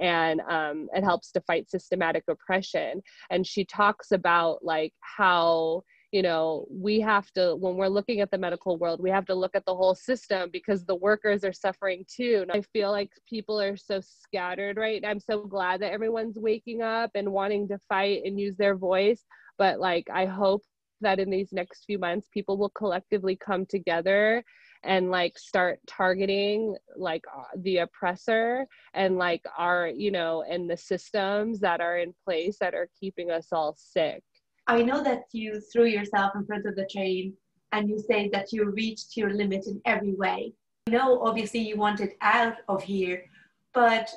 and 0.00 0.40
um, 0.48 0.88
it 0.94 1.04
helps 1.04 1.30
to 1.32 1.40
fight 1.42 1.70
systematic 1.70 2.24
oppression. 2.28 3.02
And 3.30 3.46
she 3.46 3.64
talks 3.64 4.12
about 4.12 4.64
like 4.64 4.92
how 5.00 5.82
you 6.12 6.22
know 6.22 6.66
we 6.68 7.00
have 7.00 7.30
to 7.32 7.54
when 7.54 7.76
we're 7.76 7.86
looking 7.86 8.20
at 8.20 8.32
the 8.32 8.38
medical 8.38 8.76
world 8.78 9.00
we 9.00 9.10
have 9.10 9.26
to 9.26 9.34
look 9.34 9.54
at 9.54 9.64
the 9.64 9.74
whole 9.74 9.94
system 9.94 10.50
because 10.52 10.84
the 10.84 10.94
workers 10.96 11.44
are 11.44 11.52
suffering 11.52 12.04
too. 12.12 12.40
And 12.42 12.50
i 12.50 12.62
feel 12.72 12.90
like 12.90 13.10
people 13.28 13.60
are 13.60 13.76
so 13.76 14.00
scattered 14.00 14.76
right 14.76 15.04
i'm 15.06 15.20
so 15.20 15.44
glad 15.44 15.80
that 15.82 15.92
everyone's 15.92 16.36
waking 16.36 16.82
up 16.82 17.12
and 17.14 17.30
wanting 17.30 17.68
to 17.68 17.78
fight 17.88 18.22
and 18.24 18.40
use 18.40 18.56
their 18.56 18.76
voice. 18.76 19.24
But 19.56 19.78
like 19.78 20.08
i 20.12 20.26
hope 20.26 20.62
that 21.00 21.20
in 21.20 21.30
these 21.30 21.52
next 21.52 21.84
few 21.84 21.98
months 21.98 22.28
people 22.32 22.58
will 22.58 22.70
collectively 22.70 23.36
come 23.36 23.64
together 23.64 24.42
and 24.82 25.10
like 25.10 25.38
start 25.38 25.78
targeting 25.86 26.76
like 26.96 27.24
uh, 27.36 27.42
the 27.58 27.78
oppressor 27.78 28.66
and 28.94 29.18
like 29.18 29.44
our 29.58 29.88
you 29.88 30.10
know 30.10 30.44
and 30.48 30.68
the 30.68 30.76
systems 30.76 31.60
that 31.60 31.80
are 31.80 31.98
in 31.98 32.14
place 32.24 32.56
that 32.58 32.74
are 32.74 32.88
keeping 32.98 33.30
us 33.30 33.48
all 33.52 33.74
sick. 33.76 34.22
I 34.66 34.82
know 34.82 35.02
that 35.02 35.24
you 35.32 35.60
threw 35.72 35.86
yourself 35.86 36.32
in 36.34 36.46
front 36.46 36.66
of 36.66 36.76
the 36.76 36.86
train 36.86 37.34
and 37.72 37.88
you 37.88 37.98
say 37.98 38.28
that 38.32 38.52
you 38.52 38.70
reached 38.70 39.16
your 39.16 39.30
limit 39.30 39.66
in 39.66 39.80
every 39.84 40.14
way. 40.14 40.54
I 40.86 40.92
know 40.92 41.20
obviously 41.22 41.60
you 41.60 41.76
wanted 41.76 42.12
out 42.20 42.56
of 42.68 42.82
here 42.82 43.24
but 43.72 44.10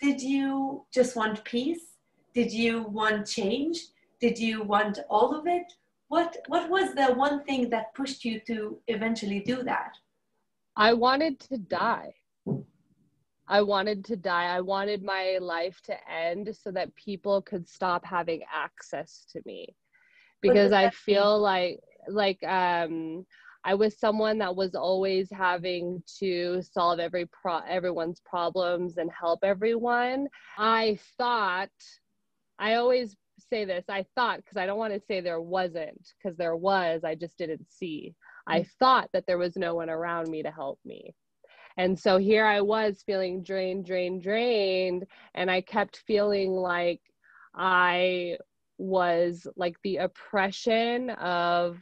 did 0.00 0.20
you 0.20 0.84
just 0.92 1.14
want 1.16 1.44
peace? 1.44 1.96
Did 2.34 2.52
you 2.52 2.82
want 2.84 3.26
change? 3.26 3.78
Did 4.20 4.38
you 4.38 4.62
want 4.62 4.98
all 5.08 5.34
of 5.34 5.46
it 5.46 5.72
what 6.10 6.36
what 6.48 6.68
was 6.68 6.92
the 6.94 7.06
one 7.14 7.42
thing 7.44 7.70
that 7.70 7.94
pushed 7.94 8.24
you 8.24 8.40
to 8.40 8.78
eventually 8.88 9.40
do 9.40 9.62
that 9.62 9.92
i 10.76 10.92
wanted 10.92 11.38
to 11.38 11.56
die 11.56 12.12
i 13.48 13.62
wanted 13.62 14.04
to 14.04 14.16
die 14.16 14.46
i 14.56 14.60
wanted 14.60 15.04
my 15.04 15.38
life 15.40 15.80
to 15.82 15.94
end 16.10 16.54
so 16.54 16.70
that 16.72 16.94
people 16.96 17.40
could 17.42 17.66
stop 17.66 18.04
having 18.04 18.42
access 18.52 19.24
to 19.32 19.40
me 19.46 19.74
because 20.42 20.72
i 20.72 20.90
feel 20.90 21.34
mean? 21.34 21.42
like 21.42 21.80
like 22.08 22.42
um 22.44 23.24
I 23.62 23.74
was 23.74 23.98
someone 23.98 24.38
that 24.38 24.56
was 24.56 24.74
always 24.74 25.28
having 25.30 26.02
to 26.18 26.62
solve 26.62 26.98
every 26.98 27.26
pro 27.26 27.58
everyone's 27.68 28.20
problems 28.20 28.96
and 28.96 29.10
help 29.12 29.40
everyone. 29.42 30.28
I 30.56 30.98
thought 31.18 31.68
I 32.58 32.76
always 32.76 33.16
say 33.50 33.64
this 33.64 33.84
i 33.88 34.04
thought 34.14 34.38
because 34.38 34.56
i 34.56 34.64
don't 34.64 34.78
want 34.78 34.92
to 34.94 35.00
say 35.06 35.20
there 35.20 35.40
wasn't 35.40 36.08
because 36.16 36.36
there 36.36 36.56
was 36.56 37.02
i 37.04 37.14
just 37.14 37.36
didn't 37.36 37.66
see. 37.70 38.14
I 38.46 38.60
mm. 38.60 38.68
thought 38.78 39.10
that 39.12 39.26
there 39.26 39.38
was 39.38 39.56
no 39.56 39.74
one 39.74 39.90
around 39.90 40.28
me 40.28 40.42
to 40.42 40.50
help 40.50 40.78
me. 40.84 41.14
And 41.76 41.98
so 41.98 42.18
here 42.18 42.46
i 42.46 42.60
was 42.60 43.02
feeling 43.04 43.42
drained 43.42 43.86
drained 43.86 44.22
drained 44.22 45.06
and 45.34 45.50
i 45.50 45.60
kept 45.60 46.02
feeling 46.06 46.52
like 46.52 47.00
i 47.54 48.36
was 48.78 49.46
like 49.56 49.76
the 49.84 49.98
oppression 49.98 51.10
of 51.10 51.78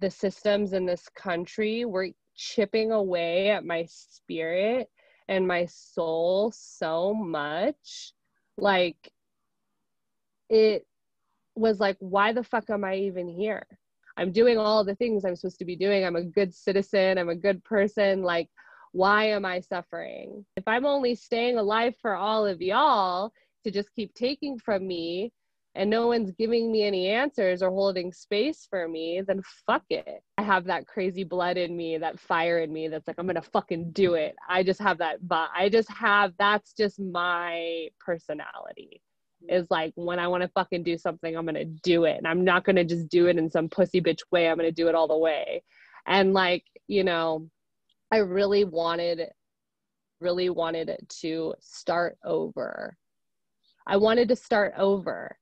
the 0.00 0.10
systems 0.10 0.72
in 0.72 0.86
this 0.86 1.08
country 1.10 1.84
were 1.84 2.08
chipping 2.34 2.92
away 2.92 3.50
at 3.50 3.64
my 3.64 3.86
spirit 3.88 4.88
and 5.28 5.46
my 5.46 5.66
soul 5.66 6.52
so 6.54 7.14
much. 7.14 8.12
Like 8.58 9.12
it 10.48 10.86
was 11.54 11.80
like, 11.80 11.96
why 12.00 12.32
the 12.32 12.44
fuck 12.44 12.70
am 12.70 12.84
I 12.84 12.96
even 12.96 13.28
here? 13.28 13.66
I'm 14.16 14.32
doing 14.32 14.58
all 14.58 14.84
the 14.84 14.94
things 14.94 15.24
I'm 15.24 15.36
supposed 15.36 15.58
to 15.58 15.64
be 15.64 15.76
doing. 15.76 16.04
I'm 16.04 16.16
a 16.16 16.24
good 16.24 16.54
citizen. 16.54 17.18
I'm 17.18 17.28
a 17.28 17.34
good 17.34 17.62
person. 17.64 18.22
Like, 18.22 18.48
why 18.92 19.26
am 19.26 19.44
I 19.44 19.60
suffering? 19.60 20.44
If 20.56 20.66
I'm 20.66 20.86
only 20.86 21.14
staying 21.14 21.58
alive 21.58 21.94
for 22.00 22.14
all 22.14 22.46
of 22.46 22.62
y'all 22.62 23.32
to 23.64 23.70
just 23.70 23.92
keep 23.94 24.14
taking 24.14 24.58
from 24.58 24.86
me 24.86 25.32
and 25.74 25.90
no 25.90 26.06
one's 26.06 26.30
giving 26.32 26.72
me 26.72 26.84
any 26.84 27.08
answers 27.08 27.62
or 27.62 27.68
holding 27.68 28.10
space 28.10 28.66
for 28.70 28.88
me, 28.88 29.22
then 29.26 29.42
fuck 29.66 29.82
it. 29.90 30.22
I 30.38 30.42
have 30.42 30.64
that 30.64 30.86
crazy 30.86 31.24
blood 31.24 31.58
in 31.58 31.76
me, 31.76 31.98
that 31.98 32.18
fire 32.18 32.60
in 32.60 32.72
me 32.72 32.88
that's 32.88 33.06
like, 33.06 33.16
I'm 33.18 33.26
gonna 33.26 33.42
fucking 33.42 33.90
do 33.92 34.14
it. 34.14 34.34
I 34.48 34.62
just 34.62 34.80
have 34.80 34.96
that, 34.98 35.28
but 35.28 35.50
I 35.54 35.68
just 35.68 35.90
have, 35.90 36.32
that's 36.38 36.72
just 36.72 36.98
my 36.98 37.88
personality 38.00 39.02
is 39.48 39.66
like 39.70 39.92
when 39.94 40.18
I 40.18 40.28
want 40.28 40.42
to 40.42 40.48
fucking 40.48 40.82
do 40.82 40.98
something, 40.98 41.36
I'm 41.36 41.46
gonna 41.46 41.64
do 41.64 42.04
it. 42.04 42.16
And 42.18 42.26
I'm 42.26 42.44
not 42.44 42.64
gonna 42.64 42.84
just 42.84 43.08
do 43.08 43.26
it 43.26 43.38
in 43.38 43.50
some 43.50 43.68
pussy 43.68 44.00
bitch 44.00 44.20
way. 44.30 44.48
I'm 44.48 44.56
gonna 44.56 44.72
do 44.72 44.88
it 44.88 44.94
all 44.94 45.08
the 45.08 45.16
way. 45.16 45.62
And 46.06 46.32
like, 46.32 46.64
you 46.86 47.04
know, 47.04 47.48
I 48.12 48.18
really 48.18 48.64
wanted, 48.64 49.28
really 50.20 50.50
wanted 50.50 50.96
to 51.20 51.54
start 51.60 52.18
over. 52.24 52.96
I 53.86 53.96
wanted 53.96 54.28
to 54.28 54.36
start 54.36 54.74
over. 54.76 55.36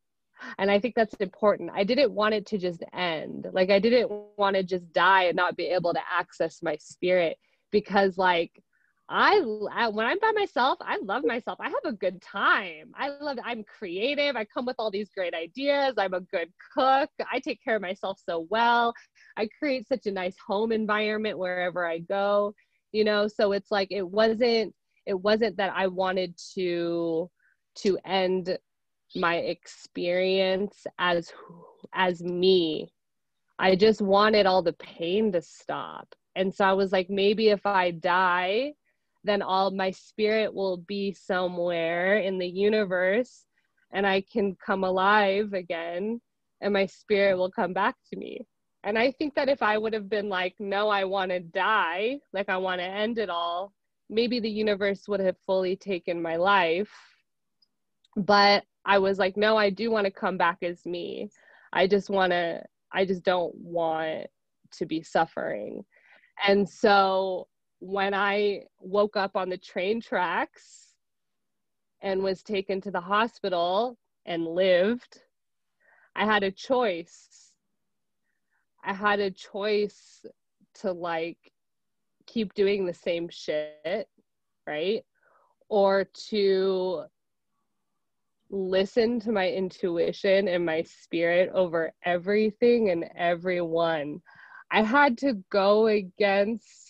And 0.59 0.71
I 0.71 0.79
think 0.79 0.95
that's 0.95 1.15
important. 1.15 1.71
I 1.75 1.85
didn't 1.85 2.13
want 2.13 2.35
it 2.35 2.47
to 2.47 2.59
just 2.59 2.83
end. 2.93 3.49
Like, 3.53 3.71
I 3.71 3.79
didn't 3.79 4.11
want 4.37 4.57
to 4.57 4.63
just 4.63 4.93
die 4.93 5.25
and 5.25 5.37
not 5.37 5.57
be 5.57 5.67
able 5.67 5.95
to 5.95 6.01
access 6.11 6.63
my 6.63 6.77
spirit 6.77 7.39
because, 7.71 8.19
like, 8.19 8.63
I, 9.09 9.43
I, 9.71 9.89
when 9.89 10.07
I'm 10.07 10.19
by 10.19 10.33
myself, 10.33 10.79
I 10.81 10.99
love 11.03 11.25
myself. 11.25 11.59
I 11.61 11.69
have 11.69 11.85
a 11.85 11.93
good 11.93 12.23
time. 12.23 12.91
I 12.95 13.11
love 13.21 13.39
I'm 13.45 13.63
creative. 13.65 14.35
I 14.35 14.47
come 14.47 14.65
with 14.65 14.77
all 14.79 14.91
these 14.91 15.11
great 15.15 15.35
ideas. 15.35 15.95
I'm 15.99 16.15
a 16.15 16.21
good 16.21 16.49
cook. 16.75 17.11
I 17.31 17.39
take 17.41 17.63
care 17.63 17.77
of 17.77 17.83
myself 17.83 18.19
so 18.25 18.47
well. 18.49 18.95
I 19.37 19.49
create 19.59 19.87
such 19.89 20.07
a 20.07 20.11
nice 20.11 20.37
home 20.45 20.73
environment 20.73 21.39
wherever 21.39 21.87
I 21.87 21.99
go. 21.99 22.55
You 22.93 23.05
know, 23.05 23.29
so 23.29 23.53
it's 23.53 23.71
like 23.71 23.89
it 23.91 24.09
wasn't 24.09 24.75
it 25.07 25.21
wasn't 25.21 25.59
that 25.59 25.73
I 25.77 25.87
wanted 25.89 26.35
to 26.55 27.31
to 27.77 27.99
end 28.07 28.57
my 29.15 29.37
experience 29.37 30.87
as 30.99 31.31
as 31.95 32.23
me. 32.23 32.89
I 33.59 33.77
just 33.77 34.01
wanted 34.01 34.47
all 34.47 34.63
the 34.63 34.73
pain 34.75 35.31
to 35.33 35.43
stop. 35.43 36.15
And 36.37 36.55
so 36.55 36.65
I 36.65 36.73
was 36.73 36.91
like 36.91 37.11
maybe 37.11 37.49
if 37.51 37.67
I 37.67 37.91
die 37.91 38.73
then 39.25 39.43
all 39.43 39.71
my 39.71 39.91
spirit 39.91 40.55
will 40.55 40.77
be 40.77 41.13
somewhere 41.13 42.19
in 42.19 42.39
the 42.39 42.47
universe 42.47 43.47
and 43.93 44.07
I 44.07 44.23
can 44.31 44.57
come 44.65 44.85
alive 44.85 45.55
again 45.55 46.21
and 46.61 46.73
my 46.73 46.87
spirit 46.87 47.37
will 47.37 47.51
come 47.51 47.73
back 47.73 47.97
to 48.11 48.19
me. 48.19 48.41
And 48.85 48.99
I 48.99 49.13
think 49.13 49.35
that 49.35 49.49
if 49.49 49.63
I 49.63 49.79
would 49.79 49.95
have 49.95 50.11
been 50.11 50.29
like, 50.29 50.55
no, 50.59 50.91
I 50.91 51.05
want 51.05 51.31
to 51.31 51.41
die, 51.41 52.19
like 52.35 52.51
I 52.51 52.59
want 52.59 52.81
to 52.81 52.87
end 52.87 53.19
it 53.19 53.31
all, 53.31 53.73
maybe 54.11 54.41
the 54.41 54.51
universe 54.51 55.09
would 55.09 55.21
have 55.21 55.37
fully 55.47 55.75
taken 55.75 56.21
my 56.21 56.37
life. 56.37 56.93
But 58.17 58.65
I 58.85 58.99
was 58.99 59.19
like, 59.19 59.39
no, 59.39 59.57
I 59.57 59.71
do 59.71 59.91
want 59.91 60.05
to 60.05 60.11
come 60.11 60.37
back 60.37 60.59
as 60.63 60.85
me. 60.85 61.31
I 61.73 61.87
just 61.87 62.11
want 62.11 62.33
to, 62.33 62.63
I 62.93 63.07
just 63.07 63.25
don't 63.25 63.55
want 63.55 64.27
to 64.73 64.87
be 64.87 65.03
suffering. 65.03 65.83
And 66.47 66.69
so 66.69 67.49
when 67.85 68.15
I 68.15 68.63
woke 68.81 69.15
up 69.15 69.37
on 69.37 69.51
the 69.51 69.59
train 69.59 70.01
tracks 70.01 70.95
and 72.01 72.23
was 72.23 72.43
taken 72.43 72.81
to 72.81 72.91
the 72.91 73.01
hospital 73.01 73.99
and 74.25 74.47
lived, 74.47 75.21
I 76.17 76.25
had 76.25 76.43
a 76.43 76.51
choice. 76.51 77.53
I 78.83 78.95
had 78.95 79.21
a 79.21 79.31
choice 79.31 80.25
to 80.77 80.93
like 80.93 81.37
keep 82.27 82.55
doing 82.55 82.87
the 82.87 82.95
same 82.95 83.29
shit, 83.29 84.09
right? 84.67 85.05
Or 85.69 86.07
to 86.31 87.05
listen 88.49 89.21
to 89.21 89.33
my 89.33 89.51
intuition 89.51 90.49
and 90.49 90.65
my 90.65 90.85
spirit 90.85 91.51
over 91.53 91.93
everything 92.03 92.89
and 92.89 93.05
everyone. 93.15 94.23
I 94.71 94.83
had 94.83 95.19
to 95.19 95.35
go 95.51 95.89
against 95.89 96.84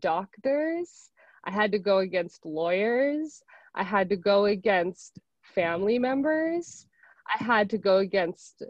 doctors. 0.00 1.10
I 1.44 1.50
had 1.50 1.72
to 1.72 1.78
go 1.78 1.98
against 1.98 2.46
lawyers. 2.46 3.42
I 3.74 3.82
had 3.82 4.08
to 4.10 4.16
go 4.16 4.46
against 4.46 5.18
family 5.42 5.98
members. 5.98 6.86
I 7.32 7.42
had 7.42 7.70
to 7.70 7.78
go 7.78 7.98
against 7.98 8.62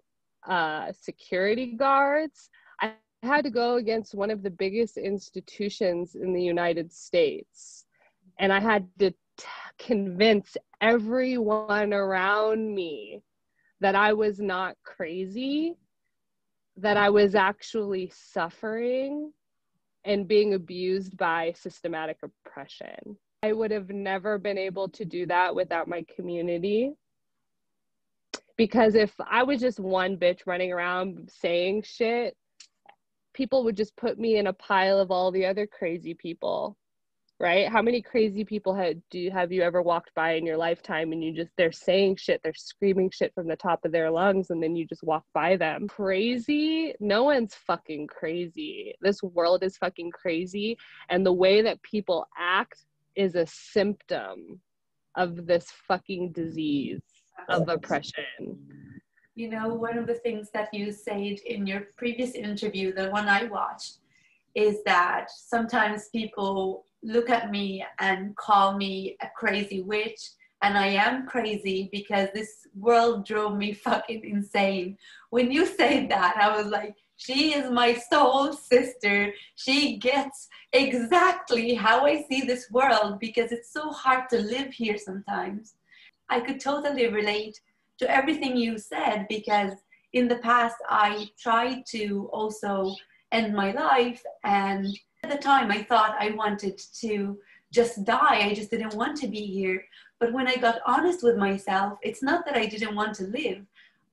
uh, 0.48 0.92
security 0.92 1.74
guards. 1.74 2.50
I 2.80 2.92
had 3.22 3.44
to 3.44 3.50
go 3.50 3.76
against 3.76 4.14
one 4.14 4.30
of 4.30 4.42
the 4.42 4.50
biggest 4.50 4.96
institutions 4.96 6.14
in 6.14 6.32
the 6.32 6.42
United 6.42 6.92
States. 6.92 7.84
And 8.38 8.52
I 8.52 8.60
had 8.60 8.88
to 8.98 9.10
t- 9.10 9.46
convince 9.78 10.56
everyone 10.80 11.92
around 11.92 12.74
me 12.74 13.22
that 13.80 13.94
I 13.94 14.12
was 14.12 14.40
not 14.40 14.76
crazy, 14.84 15.74
that 16.76 16.96
I 16.96 17.10
was 17.10 17.34
actually 17.34 18.12
suffering, 18.14 19.32
and 20.04 20.28
being 20.28 20.54
abused 20.54 21.16
by 21.16 21.52
systematic 21.56 22.18
oppression. 22.22 23.16
I 23.42 23.52
would 23.52 23.70
have 23.70 23.90
never 23.90 24.38
been 24.38 24.58
able 24.58 24.88
to 24.90 25.04
do 25.04 25.26
that 25.26 25.54
without 25.54 25.88
my 25.88 26.04
community. 26.14 26.92
Because 28.56 28.94
if 28.94 29.12
I 29.18 29.42
was 29.42 29.60
just 29.60 29.80
one 29.80 30.16
bitch 30.16 30.40
running 30.46 30.72
around 30.72 31.30
saying 31.32 31.82
shit, 31.82 32.36
people 33.34 33.64
would 33.64 33.76
just 33.76 33.96
put 33.96 34.18
me 34.18 34.36
in 34.36 34.46
a 34.46 34.52
pile 34.52 34.98
of 34.98 35.10
all 35.10 35.32
the 35.32 35.46
other 35.46 35.66
crazy 35.66 36.14
people 36.14 36.76
right? 37.42 37.68
How 37.68 37.82
many 37.82 38.00
crazy 38.00 38.44
people 38.44 38.72
had 38.72 39.02
do 39.10 39.18
you, 39.18 39.32
have 39.32 39.50
you 39.50 39.62
ever 39.62 39.82
walked 39.82 40.14
by 40.14 40.34
in 40.34 40.46
your 40.46 40.56
lifetime 40.56 41.10
and 41.10 41.22
you 41.22 41.34
just 41.34 41.50
they're 41.58 41.72
saying 41.72 42.16
shit, 42.16 42.40
they're 42.44 42.54
screaming 42.54 43.10
shit 43.10 43.34
from 43.34 43.48
the 43.48 43.56
top 43.56 43.84
of 43.84 43.90
their 43.90 44.12
lungs 44.12 44.50
and 44.50 44.62
then 44.62 44.76
you 44.76 44.86
just 44.86 45.02
walk 45.02 45.24
by 45.34 45.56
them. 45.56 45.88
Crazy? 45.88 46.94
No 47.00 47.24
one's 47.24 47.56
fucking 47.56 48.06
crazy. 48.06 48.94
This 49.00 49.20
world 49.24 49.64
is 49.64 49.76
fucking 49.76 50.12
crazy 50.12 50.78
and 51.10 51.26
the 51.26 51.32
way 51.32 51.62
that 51.62 51.82
people 51.82 52.28
act 52.38 52.84
is 53.16 53.34
a 53.34 53.46
symptom 53.46 54.60
of 55.16 55.44
this 55.44 55.66
fucking 55.88 56.30
disease 56.30 57.02
of 57.48 57.68
oppression. 57.68 58.56
You 59.34 59.50
know, 59.50 59.74
one 59.74 59.98
of 59.98 60.06
the 60.06 60.14
things 60.14 60.50
that 60.54 60.72
you 60.72 60.92
said 60.92 61.38
in 61.44 61.66
your 61.66 61.88
previous 61.96 62.32
interview, 62.32 62.94
the 62.94 63.10
one 63.10 63.28
I 63.28 63.44
watched, 63.44 63.98
is 64.54 64.84
that 64.84 65.26
sometimes 65.30 66.08
people 66.10 66.84
look 67.02 67.30
at 67.30 67.50
me 67.50 67.84
and 67.98 68.36
call 68.36 68.76
me 68.76 69.16
a 69.20 69.28
crazy 69.36 69.82
witch 69.82 70.20
and 70.62 70.78
I 70.78 70.86
am 70.86 71.26
crazy 71.26 71.88
because 71.92 72.28
this 72.32 72.66
world 72.74 73.26
drove 73.26 73.56
me 73.56 73.72
fucking 73.84 74.24
insane. 74.24 74.96
When 75.30 75.50
you 75.50 75.66
said 75.66 76.08
that, 76.10 76.36
I 76.36 76.56
was 76.56 76.66
like, 76.66 76.94
she 77.16 77.54
is 77.54 77.70
my 77.70 77.94
soul 77.94 78.52
sister. 78.52 79.32
She 79.56 79.96
gets 79.96 80.48
exactly 80.72 81.74
how 81.74 82.06
I 82.06 82.22
see 82.22 82.42
this 82.42 82.70
world 82.70 83.18
because 83.20 83.52
it's 83.52 83.72
so 83.72 83.90
hard 83.90 84.28
to 84.30 84.38
live 84.38 84.72
here 84.72 84.98
sometimes. 84.98 85.74
I 86.28 86.40
could 86.40 86.60
totally 86.60 87.08
relate 87.08 87.60
to 87.98 88.10
everything 88.10 88.56
you 88.56 88.78
said 88.78 89.26
because 89.28 89.72
in 90.12 90.28
the 90.28 90.38
past 90.38 90.76
I 90.88 91.28
tried 91.38 91.84
to 91.90 92.28
also 92.32 92.94
end 93.30 93.54
my 93.54 93.72
life 93.72 94.22
and 94.44 94.86
at 95.22 95.30
the 95.30 95.38
time 95.38 95.70
I 95.70 95.82
thought 95.82 96.16
I 96.18 96.30
wanted 96.30 96.78
to 97.00 97.38
just 97.70 98.04
die. 98.04 98.40
I 98.48 98.54
just 98.54 98.70
didn't 98.70 98.94
want 98.94 99.16
to 99.18 99.28
be 99.28 99.46
here. 99.46 99.84
But 100.18 100.32
when 100.32 100.48
I 100.48 100.56
got 100.56 100.80
honest 100.84 101.22
with 101.22 101.36
myself, 101.36 101.98
it's 102.02 102.22
not 102.22 102.44
that 102.44 102.56
I 102.56 102.66
didn't 102.66 102.94
want 102.94 103.14
to 103.16 103.24
live. 103.24 103.64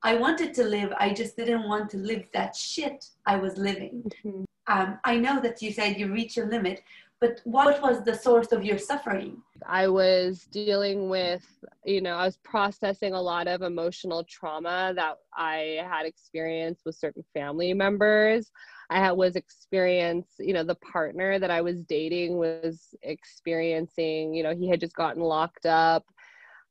I 0.02 0.16
wanted 0.16 0.54
to 0.54 0.64
live, 0.64 0.94
I 0.98 1.14
just 1.14 1.36
didn't 1.36 1.68
want 1.68 1.90
to 1.92 1.98
live 1.98 2.24
that 2.34 2.56
shit 2.56 3.10
I 3.26 3.36
was 3.36 3.58
living. 3.58 4.10
Mm-hmm. 4.24 4.44
Um, 4.68 5.00
I 5.04 5.18
know 5.18 5.42
that 5.42 5.62
you 5.62 5.74
said 5.74 6.00
you 6.00 6.14
reach 6.14 6.38
a 6.38 6.46
limit, 6.46 6.84
but 7.22 7.42
what 7.44 7.82
was 7.82 8.04
the 8.04 8.16
source 8.16 8.52
of 8.52 8.64
your 8.64 8.78
suffering? 8.78 9.42
I 9.68 9.88
was 9.88 10.48
dealing 10.52 11.10
with, 11.10 11.46
you 11.84 12.02
know, 12.02 12.16
I 12.16 12.26
was 12.26 12.38
processing 12.38 13.14
a 13.14 13.22
lot 13.22 13.48
of 13.48 13.62
emotional 13.62 14.24
trauma 14.24 14.94
that 14.96 15.16
I 15.36 15.82
had 15.84 16.06
experienced 16.06 16.84
with 16.86 16.96
certain 16.96 17.24
family 17.34 17.74
members. 17.74 18.52
I 18.90 19.12
was 19.12 19.36
experience, 19.36 20.28
you 20.40 20.54
know, 20.54 20.64
the 20.64 20.76
partner 20.76 21.40
that 21.40 21.52
I 21.52 21.62
was 21.62 21.84
dating 21.84 22.38
was 22.38 22.96
experiencing, 23.04 24.34
you 24.34 24.44
know, 24.44 24.56
he 24.56 24.70
had 24.70 24.80
just 24.80 24.96
gotten 24.96 25.22
locked 25.22 25.66
up 25.66 26.06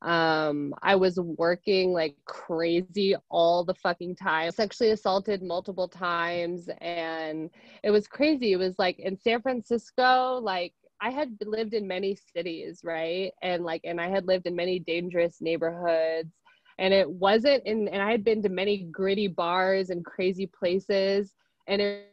um 0.03 0.73
i 0.83 0.95
was 0.95 1.19
working 1.19 1.93
like 1.93 2.15
crazy 2.25 3.17
all 3.31 3.65
the 3.65 3.75
fucking 3.75 4.15
time 4.15 4.51
sexually 4.53 4.91
assaulted 4.93 5.43
multiple 5.43 5.89
times 5.89 6.71
and 6.81 7.51
it 7.83 7.91
was 7.91 8.07
crazy. 8.07 8.53
It 8.53 8.59
was 8.59 8.79
like 8.79 8.99
in 9.01 9.19
san 9.19 9.43
francisco 9.43 10.39
like 10.41 10.73
i 11.01 11.11
had 11.11 11.37
lived 11.45 11.75
in 11.75 11.89
many 11.89 12.17
cities 12.35 12.81
right? 12.85 13.33
And 13.43 13.65
like 13.65 13.81
and 13.85 14.01
i 14.01 14.09
had 14.09 14.27
lived 14.27 14.47
in 14.47 14.55
many 14.55 14.79
dangerous 14.79 15.41
neighborhoods. 15.41 16.33
And 16.79 16.95
it 16.95 17.11
wasn't 17.11 17.65
in 17.67 17.89
and 17.89 18.01
i 18.01 18.11
had 18.11 18.23
been 18.23 18.41
to 18.43 18.49
many 18.49 18.85
gritty 18.93 19.27
bars 19.27 19.91
and 19.91 20.05
crazy 20.05 20.47
places. 20.47 21.35
And 21.67 21.83
it 21.83 22.13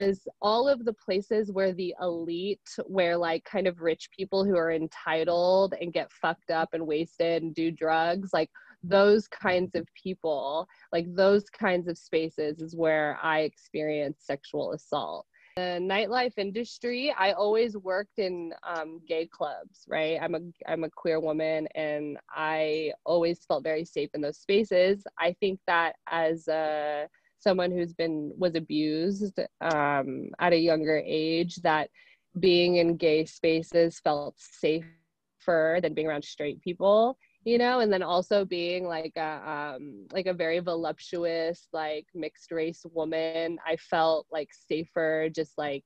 is 0.00 0.26
all 0.40 0.68
of 0.68 0.84
the 0.84 0.92
places 0.92 1.50
where 1.52 1.72
the 1.72 1.94
elite, 2.00 2.60
where 2.86 3.16
like 3.16 3.44
kind 3.44 3.66
of 3.66 3.80
rich 3.80 4.08
people 4.16 4.44
who 4.44 4.56
are 4.56 4.72
entitled 4.72 5.74
and 5.80 5.92
get 5.92 6.12
fucked 6.12 6.50
up 6.50 6.70
and 6.72 6.86
wasted 6.86 7.42
and 7.42 7.54
do 7.54 7.70
drugs, 7.70 8.30
like 8.32 8.50
those 8.82 9.26
kinds 9.28 9.74
of 9.74 9.86
people, 10.00 10.68
like 10.92 11.06
those 11.14 11.50
kinds 11.50 11.88
of 11.88 11.98
spaces 11.98 12.60
is 12.60 12.76
where 12.76 13.18
I 13.22 13.40
experience 13.40 14.18
sexual 14.20 14.72
assault. 14.72 15.26
The 15.56 15.80
nightlife 15.82 16.34
industry, 16.36 17.12
I 17.18 17.32
always 17.32 17.76
worked 17.76 18.20
in 18.20 18.52
um, 18.62 19.00
gay 19.08 19.26
clubs, 19.26 19.84
right? 19.88 20.16
I'm 20.22 20.36
a 20.36 20.40
I'm 20.68 20.84
a 20.84 20.90
queer 20.90 21.18
woman, 21.18 21.66
and 21.74 22.16
I 22.30 22.92
always 23.04 23.44
felt 23.44 23.64
very 23.64 23.84
safe 23.84 24.10
in 24.14 24.20
those 24.20 24.38
spaces. 24.38 25.02
I 25.18 25.34
think 25.40 25.58
that 25.66 25.96
as 26.06 26.46
a 26.46 27.08
someone 27.38 27.70
who's 27.70 27.92
been 27.92 28.32
was 28.36 28.54
abused 28.54 29.40
um, 29.60 30.30
at 30.38 30.52
a 30.52 30.58
younger 30.58 31.02
age 31.04 31.56
that 31.56 31.90
being 32.38 32.76
in 32.76 32.96
gay 32.96 33.24
spaces 33.24 34.00
felt 34.00 34.34
safer 34.38 35.78
than 35.82 35.94
being 35.94 36.06
around 36.06 36.24
straight 36.24 36.60
people 36.60 37.18
you 37.44 37.56
know? 37.56 37.80
And 37.80 37.90
then 37.90 38.02
also 38.02 38.44
being 38.44 38.84
like 38.84 39.12
a 39.16 39.70
um 39.72 40.06
like 40.12 40.26
a 40.26 40.34
very 40.34 40.58
voluptuous 40.58 41.68
like 41.72 42.06
mixed 42.14 42.52
race 42.52 42.84
woman 42.92 43.58
i 43.66 43.76
felt 43.76 44.26
like 44.30 44.50
safer 44.52 45.30
just 45.34 45.56
like 45.56 45.84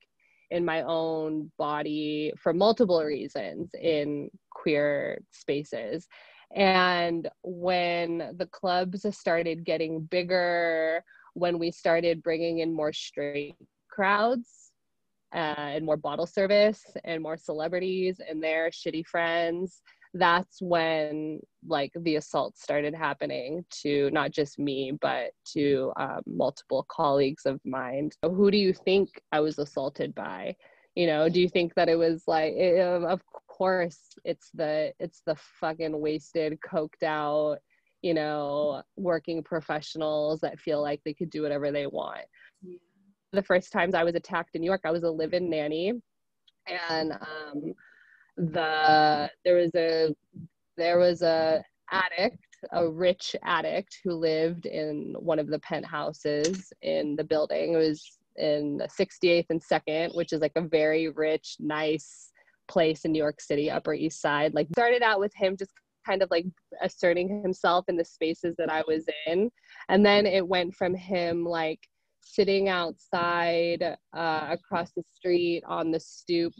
in 0.52 0.64
my 0.64 0.82
own 0.82 1.50
body 1.58 2.32
for 2.36 2.52
multiple 2.52 3.02
reasons 3.02 3.70
in 3.80 4.30
queer 4.50 5.22
spaces. 5.30 6.06
And 6.54 7.28
when 7.42 8.34
the 8.36 8.46
clubs 8.52 9.06
started 9.16 9.64
getting 9.64 10.02
bigger 10.02 11.02
when 11.34 11.58
we 11.58 11.70
started 11.70 12.22
bringing 12.22 12.58
in 12.58 12.74
more 12.74 12.92
straight 12.92 13.56
crowds 13.90 14.72
uh, 15.34 15.54
and 15.58 15.84
more 15.84 15.96
bottle 15.96 16.26
service 16.26 16.84
and 17.04 17.22
more 17.22 17.36
celebrities 17.36 18.20
and 18.26 18.42
their 18.42 18.70
shitty 18.70 19.06
friends 19.06 19.82
that's 20.14 20.60
when 20.60 21.40
like 21.66 21.92
the 22.00 22.16
assault 22.16 22.56
started 22.58 22.94
happening 22.94 23.64
to 23.70 24.10
not 24.10 24.30
just 24.30 24.58
me 24.58 24.92
but 25.00 25.30
to 25.44 25.92
um, 25.96 26.20
multiple 26.26 26.84
colleagues 26.88 27.46
of 27.46 27.60
mine. 27.64 28.10
Who 28.22 28.50
do 28.50 28.58
you 28.58 28.72
think 28.72 29.20
i 29.32 29.40
was 29.40 29.58
assaulted 29.58 30.14
by? 30.14 30.56
You 30.94 31.06
know 31.06 31.28
do 31.28 31.40
you 31.40 31.48
think 31.48 31.74
that 31.74 31.88
it 31.88 31.96
was 31.96 32.24
like 32.26 32.52
it, 32.52 32.80
of 32.80 33.22
course 33.48 33.98
it's 34.24 34.50
the 34.52 34.92
it's 34.98 35.22
the 35.24 35.36
fucking 35.60 35.98
wasted 35.98 36.58
coked 36.60 37.02
out 37.02 37.58
you 38.02 38.14
know, 38.14 38.82
working 38.96 39.42
professionals 39.42 40.40
that 40.40 40.58
feel 40.58 40.82
like 40.82 41.00
they 41.04 41.14
could 41.14 41.30
do 41.30 41.42
whatever 41.42 41.70
they 41.70 41.86
want. 41.86 42.24
Yeah. 42.62 42.78
The 43.32 43.42
first 43.42 43.72
times 43.72 43.94
I 43.94 44.04
was 44.04 44.14
attacked 44.14 44.54
in 44.54 44.60
New 44.60 44.66
York, 44.66 44.82
I 44.84 44.90
was 44.90 45.04
a 45.04 45.10
live-in 45.10 45.48
nanny, 45.48 45.94
and 46.66 47.12
um, 47.12 47.72
the 48.36 49.30
there 49.44 49.56
was 49.56 49.74
a 49.74 50.14
there 50.76 50.98
was 50.98 51.22
a 51.22 51.62
addict, 51.90 52.38
a 52.72 52.88
rich 52.88 53.36
addict 53.42 53.98
who 54.04 54.12
lived 54.14 54.66
in 54.66 55.14
one 55.18 55.38
of 55.38 55.46
the 55.46 55.58
penthouses 55.60 56.72
in 56.82 57.16
the 57.16 57.24
building. 57.24 57.74
It 57.74 57.76
was 57.76 58.18
in 58.36 58.82
68th 58.98 59.46
and 59.50 59.62
2nd, 59.62 60.14
which 60.14 60.32
is 60.32 60.40
like 60.40 60.52
a 60.56 60.62
very 60.62 61.08
rich, 61.08 61.56
nice 61.60 62.32
place 62.68 63.04
in 63.04 63.12
New 63.12 63.18
York 63.18 63.40
City, 63.40 63.70
Upper 63.70 63.94
East 63.94 64.20
Side. 64.20 64.54
Like 64.54 64.68
started 64.72 65.02
out 65.02 65.20
with 65.20 65.34
him 65.34 65.56
just 65.56 65.72
kind 66.06 66.22
of 66.22 66.30
like 66.30 66.46
asserting 66.82 67.42
himself 67.42 67.84
in 67.88 67.96
the 67.96 68.04
spaces 68.04 68.54
that 68.58 68.70
I 68.70 68.82
was 68.86 69.04
in. 69.26 69.50
And 69.88 70.04
then 70.04 70.26
it 70.26 70.46
went 70.46 70.74
from 70.74 70.94
him 70.94 71.44
like 71.44 71.80
sitting 72.24 72.68
outside 72.68 73.82
uh, 74.16 74.46
across 74.50 74.92
the 74.92 75.02
street 75.14 75.62
on 75.66 75.90
the 75.90 76.00
stoop 76.00 76.52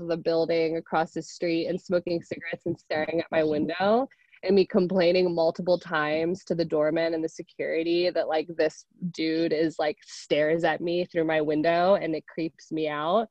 of 0.00 0.08
the 0.08 0.16
building 0.16 0.76
across 0.76 1.12
the 1.12 1.22
street 1.22 1.66
and 1.66 1.80
smoking 1.80 2.22
cigarettes 2.22 2.66
and 2.66 2.78
staring 2.78 3.20
at 3.20 3.26
my 3.30 3.42
window 3.42 4.08
and 4.44 4.54
me 4.54 4.64
complaining 4.64 5.34
multiple 5.34 5.78
times 5.78 6.44
to 6.44 6.54
the 6.54 6.64
doorman 6.64 7.14
and 7.14 7.24
the 7.24 7.28
security 7.28 8.10
that 8.10 8.28
like 8.28 8.48
this 8.56 8.86
dude 9.10 9.52
is 9.52 9.76
like 9.78 9.96
stares 10.06 10.64
at 10.64 10.80
me 10.80 11.04
through 11.06 11.24
my 11.24 11.40
window 11.40 11.96
and 11.96 12.14
it 12.14 12.24
creeps 12.26 12.70
me 12.70 12.88
out 12.88 13.28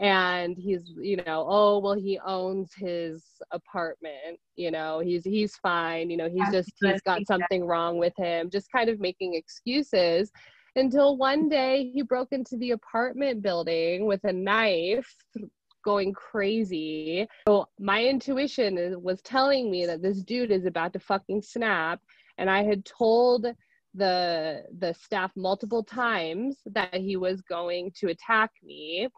and 0.00 0.56
he's 0.58 0.92
you 0.96 1.16
know 1.16 1.46
oh 1.48 1.78
well 1.78 1.94
he 1.94 2.18
owns 2.26 2.72
his 2.76 3.22
apartment 3.52 4.38
you 4.56 4.70
know 4.70 4.98
he's 4.98 5.24
he's 5.24 5.56
fine 5.56 6.10
you 6.10 6.16
know 6.16 6.28
he's 6.28 6.50
just 6.50 6.72
he's 6.80 7.00
got 7.02 7.24
something 7.26 7.64
wrong 7.64 7.96
with 7.96 8.12
him 8.16 8.50
just 8.50 8.70
kind 8.72 8.90
of 8.90 8.98
making 8.98 9.34
excuses 9.34 10.32
until 10.76 11.16
one 11.16 11.48
day 11.48 11.90
he 11.94 12.02
broke 12.02 12.32
into 12.32 12.56
the 12.56 12.72
apartment 12.72 13.40
building 13.40 14.06
with 14.06 14.24
a 14.24 14.32
knife 14.32 15.14
going 15.84 16.14
crazy. 16.14 17.28
So 17.46 17.68
my 17.78 18.02
intuition 18.02 19.00
was 19.02 19.20
telling 19.20 19.70
me 19.70 19.84
that 19.84 20.02
this 20.02 20.22
dude 20.22 20.50
is 20.50 20.64
about 20.64 20.94
to 20.94 20.98
fucking 20.98 21.42
snap 21.42 22.00
and 22.38 22.50
i 22.50 22.62
had 22.62 22.84
told 22.84 23.46
the 23.94 24.64
the 24.78 24.92
staff 24.92 25.30
multiple 25.36 25.84
times 25.84 26.58
that 26.66 26.94
he 26.94 27.16
was 27.16 27.40
going 27.42 27.92
to 27.96 28.08
attack 28.08 28.50
me 28.62 29.08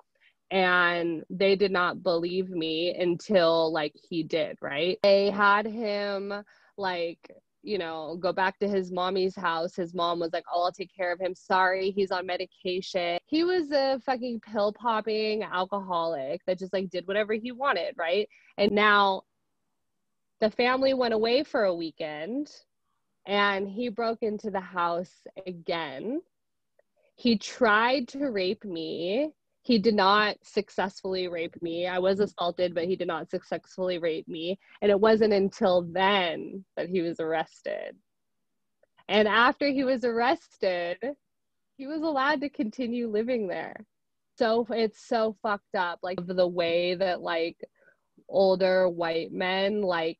and 0.51 1.25
they 1.29 1.57
did 1.57 1.73
not 1.73 2.03
believe 2.03 2.51
me 2.51 2.95
until 2.95 3.73
like 3.73 3.95
he 4.09 4.23
did 4.23 4.57
right? 4.61 4.99
They 5.03 5.31
had 5.31 5.67
him 5.67 6.33
like 6.77 7.31
you 7.63 7.79
know 7.79 8.17
go 8.21 8.33
back 8.33 8.59
to 8.61 8.69
his 8.69 8.93
mommy's 8.93 9.35
house. 9.35 9.75
His 9.75 9.95
mom 9.95 10.21
was 10.21 10.33
like 10.33 10.45
oh 10.53 10.65
i'll 10.65 10.73
take 10.73 10.95
care 10.95 11.13
of 11.13 11.21
him. 11.21 11.35
Sorry 11.35 11.91
he's 11.91 12.13
on 12.13 12.27
medication. 12.27 13.19
He 13.27 13.45
was 13.45 13.71
a 13.73 14.01
fucking 14.05 14.41
pill 14.41 14.73
popping 14.73 15.43
alcoholic 15.43 16.45
that 16.47 16.59
just 16.59 16.73
like 16.73 16.91
did 16.91 17.07
whatever 17.09 17.35
he 17.35 17.53
wanted 17.53 17.95
right? 17.99 18.29
And 18.57 18.73
now 18.73 19.23
the 20.41 20.51
family 20.51 20.95
went 20.95 21.15
away 21.15 21.43
for 21.43 21.65
a 21.65 21.75
weekend 21.75 22.51
and 23.27 23.69
he 23.69 23.89
broke 23.89 24.23
into 24.23 24.51
the 24.51 24.61
house 24.61 25.13
again. 25.47 26.21
He 27.17 27.39
tried 27.39 28.09
to 28.09 28.31
rape 28.31 28.65
me 28.65 29.33
he 29.67 29.81
did 29.81 29.97
not 29.97 30.37
successfully 30.45 31.27
rape 31.27 31.61
me. 31.61 31.89
I 31.89 31.99
was 31.99 32.21
assaulted, 32.21 32.73
but 32.73 32.85
he 32.85 32.95
did 32.95 33.09
not 33.09 33.29
successfully 33.29 33.99
rape 33.99 34.29
me. 34.29 34.61
And 34.81 34.93
it 34.93 35.01
wasn't 35.01 35.33
until 35.33 35.83
then 35.83 36.65
that 36.77 36.89
he 36.89 37.01
was 37.01 37.19
arrested. 37.19 37.97
And 39.09 39.27
after 39.27 39.67
he 39.67 39.83
was 39.83 40.05
arrested, 40.05 40.99
he 41.77 41.89
was 41.89 42.03
allowed 42.03 42.43
to 42.43 42.49
continue 42.49 43.09
living 43.09 43.49
there. 43.49 43.75
so 44.39 44.65
it's 44.71 45.05
so 45.09 45.37
fucked 45.43 45.75
up 45.75 45.99
like 46.03 46.19
the 46.27 46.47
way 46.47 46.95
that 46.95 47.21
like 47.21 47.57
older 48.29 48.89
white 48.89 49.33
men 49.33 49.83
like 49.83 50.19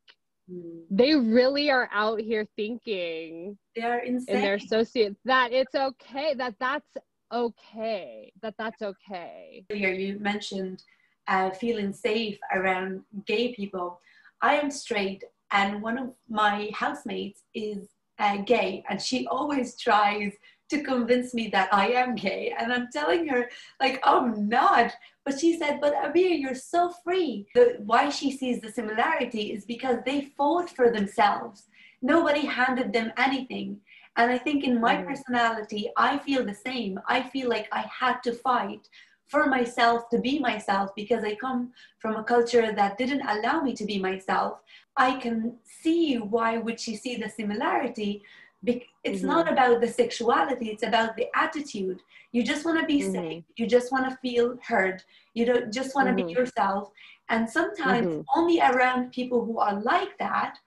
mm. 0.51 0.81
they 0.89 1.15
really 1.15 1.69
are 1.69 1.89
out 1.93 2.19
here 2.19 2.45
thinking 2.55 3.57
they 3.75 3.83
are 3.83 3.99
insane 3.99 4.35
in 4.35 4.41
their 4.41 4.55
associates 4.55 5.19
that 5.25 5.51
it's 5.51 5.75
okay 5.75 6.33
that 6.33 6.55
that's 6.59 6.89
okay 7.31 8.31
that 8.41 8.53
that's 8.57 8.81
okay 8.81 9.65
earlier 9.71 9.89
you 9.89 10.19
mentioned 10.19 10.83
uh, 11.27 11.49
feeling 11.49 11.91
safe 11.91 12.37
around 12.53 13.01
gay 13.25 13.53
people 13.53 13.99
i 14.41 14.55
am 14.55 14.71
straight 14.71 15.23
and 15.51 15.81
one 15.81 15.97
of 15.97 16.13
my 16.29 16.69
housemates 16.73 17.43
is 17.53 17.89
uh, 18.19 18.37
gay 18.37 18.83
and 18.89 19.01
she 19.01 19.27
always 19.27 19.77
tries 19.79 20.33
to 20.69 20.83
convince 20.83 21.33
me 21.33 21.47
that 21.49 21.73
I 21.73 21.89
am 21.89 22.15
gay. 22.15 22.53
And 22.57 22.73
I'm 22.73 22.89
telling 22.91 23.27
her, 23.27 23.49
like, 23.79 23.99
I'm 24.03 24.49
not. 24.49 24.91
But 25.25 25.39
she 25.39 25.57
said, 25.57 25.79
but 25.81 25.93
Amir, 26.03 26.31
you're 26.31 26.55
so 26.55 26.93
free. 27.03 27.47
The, 27.55 27.77
why 27.85 28.09
she 28.09 28.31
sees 28.31 28.61
the 28.61 28.71
similarity 28.71 29.53
is 29.53 29.65
because 29.65 29.97
they 30.05 30.33
fought 30.37 30.69
for 30.69 30.91
themselves. 30.91 31.67
Nobody 32.01 32.45
handed 32.45 32.93
them 32.93 33.11
anything. 33.17 33.79
And 34.17 34.31
I 34.31 34.37
think 34.37 34.63
in 34.63 34.81
my 34.81 34.97
mm. 34.97 35.07
personality, 35.07 35.89
I 35.95 36.17
feel 36.17 36.43
the 36.43 36.53
same. 36.53 36.99
I 37.07 37.21
feel 37.21 37.49
like 37.49 37.67
I 37.71 37.85
had 37.99 38.21
to 38.23 38.33
fight 38.33 38.89
for 39.27 39.45
myself 39.47 40.09
to 40.09 40.19
be 40.19 40.39
myself 40.39 40.91
because 40.95 41.23
I 41.23 41.35
come 41.35 41.71
from 41.99 42.15
a 42.15 42.23
culture 42.23 42.71
that 42.73 42.97
didn't 42.97 43.27
allow 43.27 43.61
me 43.61 43.73
to 43.73 43.85
be 43.85 43.99
myself. 43.99 44.59
I 44.95 45.17
can 45.17 45.57
see 45.63 46.15
why 46.15 46.57
would 46.57 46.79
she 46.79 46.95
see 46.95 47.17
the 47.17 47.29
similarity 47.29 48.23
it's 48.65 49.19
mm-hmm. 49.19 49.27
not 49.27 49.51
about 49.51 49.81
the 49.81 49.87
sexuality 49.87 50.69
it's 50.69 50.83
about 50.83 51.15
the 51.15 51.27
attitude 51.35 52.01
you 52.31 52.43
just 52.43 52.65
want 52.65 52.79
to 52.79 52.85
be 52.85 53.01
mm-hmm. 53.01 53.13
safe 53.13 53.43
you 53.55 53.67
just 53.67 53.91
want 53.91 54.09
to 54.09 54.17
feel 54.17 54.57
heard 54.67 55.03
you 55.33 55.45
don't 55.45 55.71
just 55.71 55.95
want 55.95 56.07
to 56.07 56.13
mm-hmm. 56.13 56.27
be 56.27 56.33
yourself 56.33 56.89
and 57.29 57.47
sometimes 57.47 58.07
mm-hmm. 58.07 58.21
only 58.35 58.59
around 58.59 59.11
people 59.11 59.45
who 59.45 59.59
are 59.59 59.79
like 59.81 60.17
that 60.17 60.57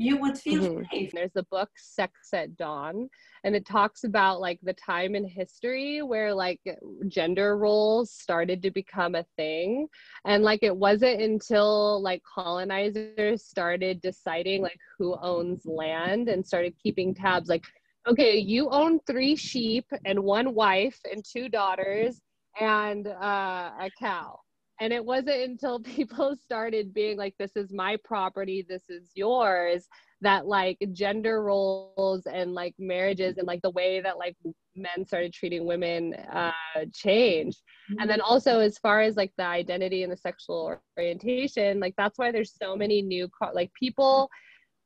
you 0.00 0.16
would 0.16 0.38
feel 0.38 0.62
mm-hmm. 0.62 0.82
safe. 0.90 1.12
There's 1.12 1.36
a 1.36 1.42
book, 1.50 1.68
Sex 1.76 2.30
at 2.32 2.56
Dawn, 2.56 3.10
and 3.44 3.54
it 3.54 3.66
talks 3.66 4.04
about 4.04 4.40
like 4.40 4.58
the 4.62 4.72
time 4.72 5.14
in 5.14 5.28
history 5.28 6.00
where 6.00 6.32
like 6.32 6.60
gender 7.06 7.58
roles 7.58 8.10
started 8.10 8.62
to 8.62 8.70
become 8.70 9.14
a 9.14 9.26
thing. 9.36 9.88
And 10.24 10.42
like 10.42 10.62
it 10.62 10.74
wasn't 10.74 11.20
until 11.20 12.00
like 12.00 12.22
colonizers 12.22 13.44
started 13.44 14.00
deciding 14.00 14.62
like 14.62 14.78
who 14.98 15.18
owns 15.20 15.66
land 15.66 16.30
and 16.30 16.46
started 16.46 16.72
keeping 16.82 17.14
tabs 17.14 17.50
like, 17.50 17.64
okay, 18.08 18.38
you 18.38 18.70
own 18.70 19.00
three 19.06 19.36
sheep 19.36 19.84
and 20.06 20.18
one 20.18 20.54
wife 20.54 20.98
and 21.12 21.22
two 21.30 21.50
daughters 21.50 22.22
and 22.58 23.06
uh, 23.06 23.70
a 23.78 23.90
cow 23.98 24.38
and 24.80 24.92
it 24.92 25.04
wasn't 25.04 25.42
until 25.42 25.80
people 25.80 26.34
started 26.36 26.92
being 26.92 27.16
like, 27.16 27.34
this 27.38 27.52
is 27.56 27.72
my 27.72 27.96
property, 28.02 28.64
this 28.68 28.88
is 28.88 29.10
yours, 29.14 29.86
that 30.22 30.46
like 30.46 30.78
gender 30.92 31.42
roles 31.42 32.26
and 32.26 32.52
like 32.52 32.74
marriages 32.78 33.38
and 33.38 33.46
like 33.46 33.62
the 33.62 33.70
way 33.70 34.00
that 34.00 34.18
like 34.18 34.36
men 34.76 35.06
started 35.06 35.32
treating 35.32 35.66
women 35.66 36.14
uh, 36.14 36.52
changed. 36.92 37.62
Mm-hmm. 37.90 38.00
And 38.00 38.10
then 38.10 38.20
also, 38.20 38.60
as 38.60 38.78
far 38.78 39.00
as 39.00 39.16
like 39.16 39.32
the 39.38 39.46
identity 39.46 40.02
and 40.02 40.12
the 40.12 40.16
sexual 40.16 40.78
orientation, 40.98 41.80
like 41.80 41.94
that's 41.96 42.18
why 42.18 42.32
there's 42.32 42.54
so 42.60 42.76
many 42.76 43.02
new, 43.02 43.28
co- 43.28 43.52
like 43.54 43.72
people 43.74 44.28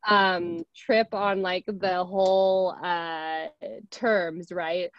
um 0.07 0.62
trip 0.76 1.14
on 1.14 1.40
like 1.40 1.64
the 1.66 2.04
whole 2.04 2.76
uh 2.85 3.46
terms 3.90 4.52
right 4.52 4.90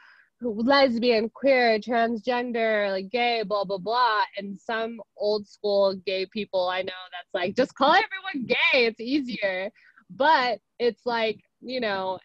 lesbian, 0.41 1.29
queer, 1.29 1.79
transgender, 1.79 2.91
like 2.91 3.09
gay, 3.09 3.43
blah 3.43 3.63
blah 3.63 3.77
blah. 3.77 4.21
And 4.37 4.59
some 4.59 4.99
old 5.17 5.47
school 5.47 5.95
gay 6.05 6.25
people 6.25 6.67
I 6.67 6.81
know 6.81 6.93
that's 7.11 7.33
like 7.33 7.55
just 7.55 7.75
call 7.75 7.93
everyone 7.93 8.47
gay. 8.47 8.85
It's 8.85 8.99
easier. 8.99 9.71
But 10.09 10.59
it's 10.79 11.05
like 11.05 11.39
you 11.61 11.79
know, 11.79 12.19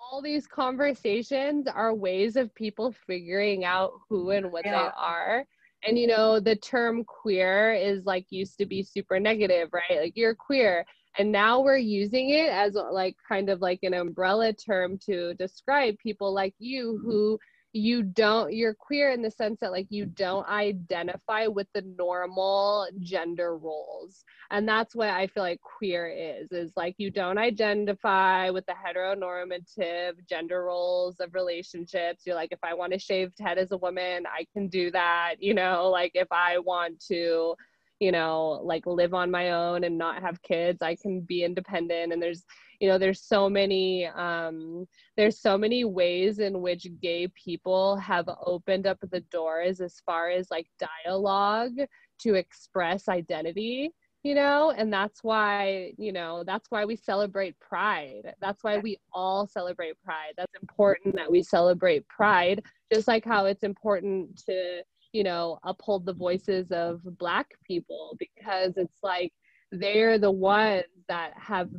all 0.00 0.22
these 0.22 0.46
conversations 0.46 1.66
are 1.68 1.94
ways 1.94 2.36
of 2.36 2.54
people 2.54 2.94
figuring 3.06 3.64
out 3.64 3.92
who 4.08 4.30
and 4.30 4.50
what 4.50 4.64
yeah. 4.64 4.72
they 4.72 4.90
are. 4.96 5.44
And 5.84 5.98
you 5.98 6.08
know, 6.08 6.40
the 6.40 6.56
term 6.56 7.04
queer 7.04 7.72
is 7.72 8.04
like 8.04 8.26
used 8.30 8.58
to 8.58 8.66
be 8.66 8.82
super 8.82 9.20
negative, 9.20 9.68
right? 9.72 10.00
Like 10.00 10.16
you're 10.16 10.34
queer 10.34 10.84
and 11.18 11.32
now 11.32 11.60
we're 11.60 11.76
using 11.76 12.30
it 12.30 12.48
as 12.48 12.74
like 12.74 13.16
kind 13.28 13.50
of 13.50 13.60
like 13.60 13.80
an 13.82 13.94
umbrella 13.94 14.52
term 14.52 14.98
to 14.98 15.34
describe 15.34 15.98
people 15.98 16.32
like 16.32 16.54
you 16.58 16.94
mm-hmm. 16.94 17.10
who 17.10 17.38
you 17.74 18.02
don't 18.02 18.54
you're 18.54 18.72
queer 18.72 19.10
in 19.10 19.20
the 19.20 19.30
sense 19.30 19.60
that 19.60 19.72
like 19.72 19.86
you 19.90 20.04
mm-hmm. 20.04 20.14
don't 20.14 20.48
identify 20.48 21.46
with 21.46 21.66
the 21.74 21.82
normal 21.98 22.86
gender 23.00 23.58
roles. 23.58 24.24
And 24.50 24.66
that's 24.66 24.94
what 24.94 25.10
i 25.10 25.26
feel 25.26 25.42
like 25.42 25.60
queer 25.60 26.08
is 26.08 26.50
is 26.52 26.72
like 26.76 26.94
you 26.98 27.10
don't 27.10 27.36
identify 27.36 28.48
with 28.50 28.64
the 28.66 28.72
heteronormative 28.72 30.26
gender 30.26 30.64
roles 30.64 31.20
of 31.20 31.34
relationships. 31.34 32.22
You're 32.24 32.36
like 32.36 32.52
if 32.52 32.60
i 32.62 32.72
want 32.72 32.94
a 32.94 32.98
shaved 32.98 33.38
head 33.38 33.58
as 33.58 33.72
a 33.72 33.76
woman 33.76 34.24
i 34.26 34.46
can 34.52 34.68
do 34.68 34.90
that 34.92 35.34
you 35.40 35.52
know? 35.52 35.90
Like 35.90 36.12
if 36.14 36.28
i 36.30 36.58
want 36.58 37.00
to 37.08 37.54
you 38.00 38.12
know 38.12 38.60
like 38.62 38.86
live 38.86 39.14
on 39.14 39.30
my 39.30 39.50
own 39.50 39.84
and 39.84 39.98
not 39.98 40.22
have 40.22 40.42
kids 40.42 40.82
i 40.82 40.94
can 40.94 41.20
be 41.20 41.44
independent. 41.44 42.12
And 42.12 42.22
there's 42.22 42.44
you 42.80 42.88
know 42.88 42.98
there's 42.98 43.22
so 43.22 43.48
many 43.48 44.06
um 44.06 44.86
there's 45.16 45.40
so 45.40 45.58
many 45.58 45.84
ways 45.84 46.38
in 46.38 46.60
which 46.60 46.86
gay 47.00 47.28
people 47.28 47.96
have 47.96 48.28
opened 48.44 48.86
up 48.86 48.98
the 49.10 49.20
doors 49.20 49.80
as 49.80 50.00
far 50.06 50.30
as 50.30 50.50
like 50.50 50.66
dialogue 51.04 51.76
to 52.20 52.34
express 52.34 53.08
identity 53.08 53.92
you 54.24 54.34
know? 54.34 54.72
And 54.76 54.92
that's 54.92 55.22
why 55.22 55.92
you 55.96 56.12
know 56.12 56.42
that's 56.44 56.70
why 56.70 56.84
we 56.84 56.96
celebrate 56.96 57.58
pride. 57.60 58.34
That's 58.40 58.64
why 58.64 58.78
we 58.78 58.98
all 59.12 59.46
celebrate 59.46 59.94
pride. 60.02 60.32
That's 60.36 60.52
important 60.60 61.14
that 61.14 61.30
we 61.30 61.42
celebrate 61.42 62.06
pride 62.08 62.62
just 62.92 63.08
like 63.08 63.24
how 63.24 63.44
it's 63.46 63.64
important 63.64 64.36
to 64.46 64.82
you 65.18 65.24
know 65.24 65.58
uphold 65.64 66.06
the 66.06 66.14
voices 66.28 66.70
of 66.70 67.00
black 67.18 67.48
people 67.66 68.16
because 68.26 68.76
it's 68.76 69.02
like 69.02 69.32
they're 69.72 70.18
the 70.18 70.30
ones 70.30 70.84
that 71.08 71.32
have 71.36 71.70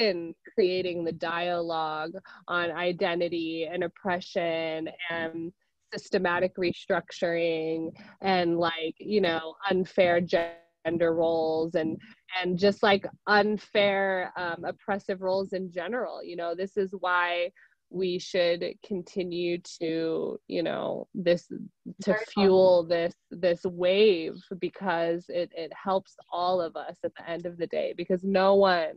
been 0.00 0.34
creating 0.54 1.04
the 1.04 1.12
dialogue 1.12 2.12
on 2.48 2.70
identity 2.72 3.68
and 3.72 3.84
oppression 3.84 4.88
and 5.10 5.52
systematic 5.92 6.56
restructuring 6.56 7.90
and 8.22 8.58
like 8.58 8.94
you 8.98 9.20
know 9.20 9.54
unfair 9.70 10.20
gender 10.20 11.14
roles 11.14 11.74
and 11.74 11.96
and 12.42 12.58
just 12.58 12.82
like 12.82 13.06
unfair 13.26 14.32
um, 14.36 14.64
oppressive 14.64 15.22
roles 15.22 15.52
in 15.52 15.70
general. 15.70 16.22
You 16.24 16.36
know 16.36 16.54
this 16.54 16.76
is 16.76 16.94
why 17.00 17.50
we 17.90 18.18
should 18.18 18.64
continue 18.86 19.58
to 19.80 20.38
you 20.46 20.62
know 20.62 21.06
this 21.14 21.46
to 21.48 22.12
Very 22.12 22.24
fuel 22.32 22.78
awesome. 22.86 22.88
this 22.88 23.14
this 23.30 23.64
wave 23.64 24.36
because 24.60 25.24
it 25.28 25.50
it 25.56 25.72
helps 25.74 26.16
all 26.32 26.60
of 26.60 26.76
us 26.76 26.96
at 27.04 27.12
the 27.16 27.28
end 27.28 27.46
of 27.46 27.56
the 27.58 27.66
day 27.66 27.92
because 27.96 28.22
no 28.22 28.54
one 28.54 28.94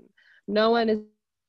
no 0.47 0.69
one 0.69 0.89
is 0.89 0.99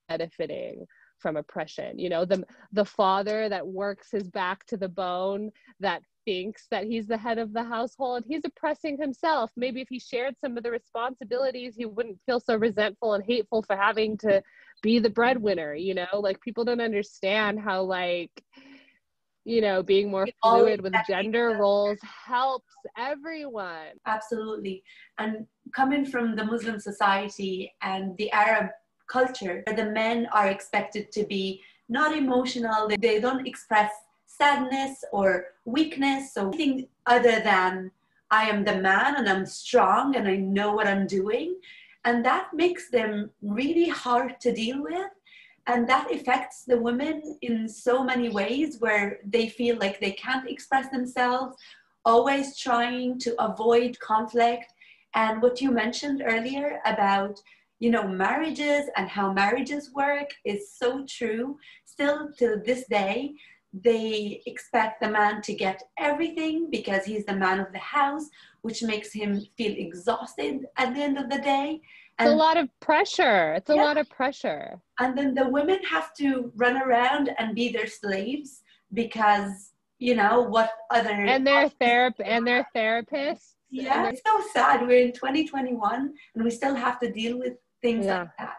benefiting 0.09 0.87
from 1.25 1.39
oppression 1.39 1.99
you 1.99 2.11
know 2.11 2.27
the 2.27 2.45
the 2.73 2.85
father 2.85 3.49
that 3.49 3.67
works 3.67 4.11
his 4.11 4.29
back 4.29 4.67
to 4.67 4.77
the 4.77 4.91
bone 4.91 5.51
that 5.81 6.03
thinks 6.27 6.67
that 6.71 6.85
he's 6.85 7.07
the 7.07 7.17
head 7.17 7.39
of 7.39 7.55
the 7.55 7.63
household 7.63 8.25
he's 8.27 8.45
oppressing 8.45 8.99
himself. 8.99 9.51
Maybe 9.57 9.81
if 9.81 9.89
he 9.89 9.99
shared 9.99 10.35
some 10.39 10.59
of 10.59 10.63
the 10.63 10.71
responsibilities 10.71 11.77
he 11.77 11.87
wouldn't 11.87 12.19
feel 12.27 12.41
so 12.41 12.57
resentful 12.57 13.15
and 13.15 13.25
hateful 13.25 13.63
for 13.63 13.75
having 13.75 14.19
to 14.19 14.43
be 14.83 14.99
the 14.99 15.09
breadwinner 15.09 15.75
you 15.75 15.95
know? 15.95 16.07
Like 16.13 16.43
people 16.43 16.65
don't 16.65 16.83
understand 16.83 17.59
how 17.59 17.85
like 17.85 18.31
you 19.47 19.63
know 19.63 19.83
being 19.83 20.11
more 20.11 20.27
fluid 20.43 20.83
with 20.83 20.95
gender 21.09 21.57
roles 21.59 21.99
helps 22.03 22.75
everyone. 22.99 23.95
Absolutely. 24.07 24.83
And 25.19 25.47
coming 25.75 26.05
from 26.05 26.37
the 26.37 26.45
muslim 26.45 26.79
society 26.79 27.73
and 27.81 28.15
the 28.19 28.31
arab 28.33 28.69
culture 29.07 29.62
where 29.67 29.77
the 29.77 29.90
men 29.90 30.27
are 30.33 30.49
expected 30.49 31.11
to 31.12 31.25
be 31.25 31.61
not 31.88 32.17
emotional 32.17 32.88
they 33.01 33.21
don't 33.21 33.47
express 33.47 33.93
sadness 34.27 35.05
or 35.12 35.47
weakness 35.64 36.33
or 36.37 36.49
anything 36.49 36.87
other 37.07 37.40
than 37.40 37.90
i 38.31 38.49
am 38.49 38.64
the 38.64 38.77
man 38.77 39.17
and 39.17 39.29
i'm 39.29 39.47
strong 39.47 40.17
and 40.17 40.27
i 40.27 40.37
know 40.37 40.73
what 40.73 40.87
i'm 40.87 41.07
doing 41.07 41.55
and 42.05 42.25
that 42.25 42.53
makes 42.53 42.90
them 42.90 43.31
really 43.43 43.88
hard 43.88 44.38
to 44.40 44.53
deal 44.53 44.83
with. 44.83 45.11
And 45.67 45.88
that 45.88 46.12
affects 46.12 46.64
the 46.64 46.79
women 46.79 47.38
in 47.40 47.67
so 47.67 48.05
many 48.05 48.29
ways 48.29 48.77
where 48.81 49.21
they 49.25 49.49
feel 49.49 49.79
like 49.79 49.99
they 49.99 50.12
can't 50.12 50.49
express 50.49 50.90
themselves, 50.90 51.57
always 52.05 52.59
trying 52.59 53.19
to 53.21 53.35
avoid 53.43 53.99
conflict. 53.99 54.75
And 55.14 55.40
what 55.40 55.62
you 55.62 55.71
mentioned 55.71 56.23
earlier 56.27 56.81
about 56.85 57.40
you 57.81 57.91
know 57.91 58.07
marriages 58.07 58.89
and 58.97 59.09
how 59.09 59.33
marriages 59.33 59.93
work 59.93 60.31
is 60.45 60.73
so 60.77 61.05
true 61.09 61.57
still 61.85 62.31
to 62.39 62.63
this 62.65 62.85
day 62.89 63.35
they 63.83 64.41
expect 64.47 65.01
the 65.01 65.09
man 65.09 65.43
to 65.43 65.53
get 65.53 65.83
everything 65.99 66.69
because 66.71 67.05
he's 67.05 67.25
the 67.25 67.35
man 67.35 67.59
of 67.59 67.73
the 67.73 67.79
house, 67.79 68.29
which 68.63 68.83
makes 68.83 69.13
him 69.13 69.45
feel 69.57 69.75
exhausted 69.77 70.67
at 70.77 70.95
the 70.95 71.03
end 71.03 71.19
of 71.19 71.29
the 71.29 71.39
day. 71.39 71.81
And, 72.19 72.29
it's 72.29 72.35
a 72.35 72.37
lot 72.37 72.57
of 72.57 72.69
pressure. 72.79 73.55
It's 73.55 73.71
a 73.71 73.75
yeah. 73.75 73.83
lot 73.83 73.99
of 73.99 74.09
pressure. 74.09 74.81
And 75.01 75.19
then 75.19 75.35
the 75.35 75.49
women 75.49 75.81
have 75.91 76.15
to 76.19 76.53
run 76.55 76.81
around 76.81 77.31
and 77.39 77.57
be 77.57 77.71
their 77.71 77.89
slaves 77.89 78.63
because 78.93 79.73
you 79.99 80.15
know 80.15 80.43
what 80.43 80.71
other 80.91 81.11
and 81.11 81.47
their 81.47 81.69
therap 81.69 82.15
and 82.25 82.47
their 82.47 82.67
therapists. 82.77 83.55
Yeah, 83.71 84.09
it's 84.09 84.21
so 84.25 84.41
sad. 84.53 84.87
We're 84.87 85.07
in 85.07 85.13
2021 85.13 86.15
and 86.35 86.45
we 86.45 86.51
still 86.51 86.77
have 86.77 87.01
to 87.01 87.11
deal 87.11 87.39
with 87.39 87.55
things 87.85 88.07
yeah. 88.07 88.20
like 88.20 88.29
that. 88.38 88.57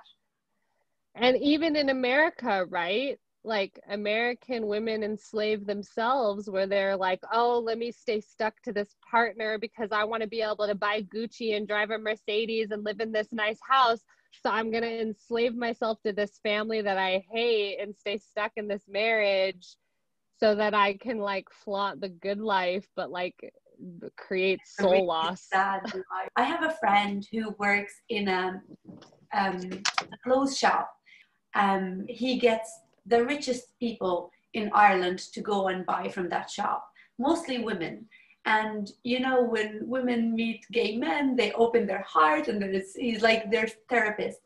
And 1.15 1.37
even 1.37 1.75
in 1.75 1.89
America, 1.89 2.65
right? 2.69 3.17
like 3.45 3.79
American 3.89 4.67
women 4.67 5.03
enslave 5.03 5.65
themselves 5.65 6.49
where 6.49 6.67
they're 6.67 6.97
like, 6.97 7.19
oh, 7.31 7.59
let 7.59 7.77
me 7.77 7.91
stay 7.91 8.19
stuck 8.19 8.59
to 8.63 8.73
this 8.73 8.95
partner 9.09 9.57
because 9.59 9.89
I 9.91 10.03
want 10.03 10.23
to 10.23 10.27
be 10.27 10.41
able 10.41 10.67
to 10.67 10.75
buy 10.75 11.03
Gucci 11.03 11.55
and 11.55 11.67
drive 11.67 11.91
a 11.91 11.97
Mercedes 11.97 12.71
and 12.71 12.83
live 12.83 12.99
in 12.99 13.11
this 13.11 13.27
nice 13.31 13.59
house. 13.67 13.99
So 14.43 14.49
I'm 14.49 14.71
going 14.71 14.83
to 14.83 15.01
enslave 15.01 15.55
myself 15.55 15.99
to 16.05 16.11
this 16.11 16.39
family 16.43 16.81
that 16.81 16.97
I 16.97 17.23
hate 17.31 17.77
and 17.79 17.95
stay 17.95 18.17
stuck 18.17 18.51
in 18.57 18.67
this 18.67 18.83
marriage 18.87 19.75
so 20.39 20.55
that 20.55 20.73
I 20.73 20.95
can 20.95 21.19
like 21.19 21.47
flaunt 21.63 22.01
the 22.01 22.09
good 22.09 22.41
life, 22.41 22.87
but 22.95 23.11
like 23.11 23.53
create 24.17 24.59
soul 24.65 25.05
loss. 25.05 25.47
Sad. 25.51 25.81
I 26.35 26.43
have 26.43 26.63
a 26.63 26.75
friend 26.79 27.25
who 27.31 27.55
works 27.59 27.93
in 28.09 28.27
a, 28.27 28.61
um, 29.33 29.61
a 30.11 30.17
clothes 30.23 30.57
shop. 30.57 30.91
Um, 31.53 32.05
he 32.07 32.37
gets 32.37 32.79
the 33.05 33.23
richest 33.23 33.77
people 33.79 34.31
in 34.53 34.71
Ireland 34.73 35.19
to 35.33 35.41
go 35.41 35.67
and 35.67 35.85
buy 35.85 36.09
from 36.09 36.29
that 36.29 36.49
shop, 36.49 36.87
mostly 37.19 37.59
women. 37.59 38.07
And 38.45 38.91
you 39.03 39.19
know, 39.19 39.43
when 39.43 39.81
women 39.83 40.35
meet 40.35 40.65
gay 40.71 40.97
men, 40.97 41.35
they 41.35 41.51
open 41.53 41.87
their 41.87 42.03
heart, 42.03 42.47
and 42.47 42.83
he's 42.95 43.21
like 43.21 43.51
their 43.51 43.67
therapist. 43.89 44.39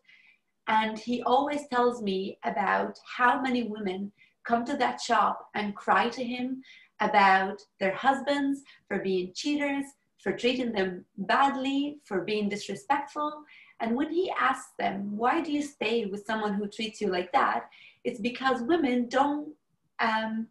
And 0.67 0.97
he 0.99 1.23
always 1.23 1.67
tells 1.67 2.01
me 2.01 2.37
about 2.43 2.97
how 3.17 3.41
many 3.41 3.63
women 3.63 4.11
come 4.45 4.63
to 4.65 4.77
that 4.77 5.01
shop 5.01 5.47
and 5.55 5.75
cry 5.75 6.09
to 6.09 6.23
him 6.23 6.61
about 7.01 7.59
their 7.79 7.93
husbands 7.93 8.61
for 8.87 8.99
being 8.99 9.31
cheaters, 9.33 9.85
for 10.21 10.33
treating 10.33 10.71
them 10.71 11.05
badly, 11.17 11.97
for 12.05 12.21
being 12.21 12.49
disrespectful. 12.49 13.43
And 13.81 13.95
when 13.95 14.11
he 14.11 14.31
asks 14.39 14.73
them, 14.77 15.15
Why 15.17 15.41
do 15.41 15.51
you 15.51 15.61
stay 15.61 16.05
with 16.05 16.25
someone 16.25 16.53
who 16.53 16.67
treats 16.67 16.99
you 17.01 17.07
like 17.07 17.31
that? 17.31 17.69
it's 18.03 18.19
because 18.19 18.61
women 18.61 19.07
don't 19.09 19.49
um, 19.99 20.47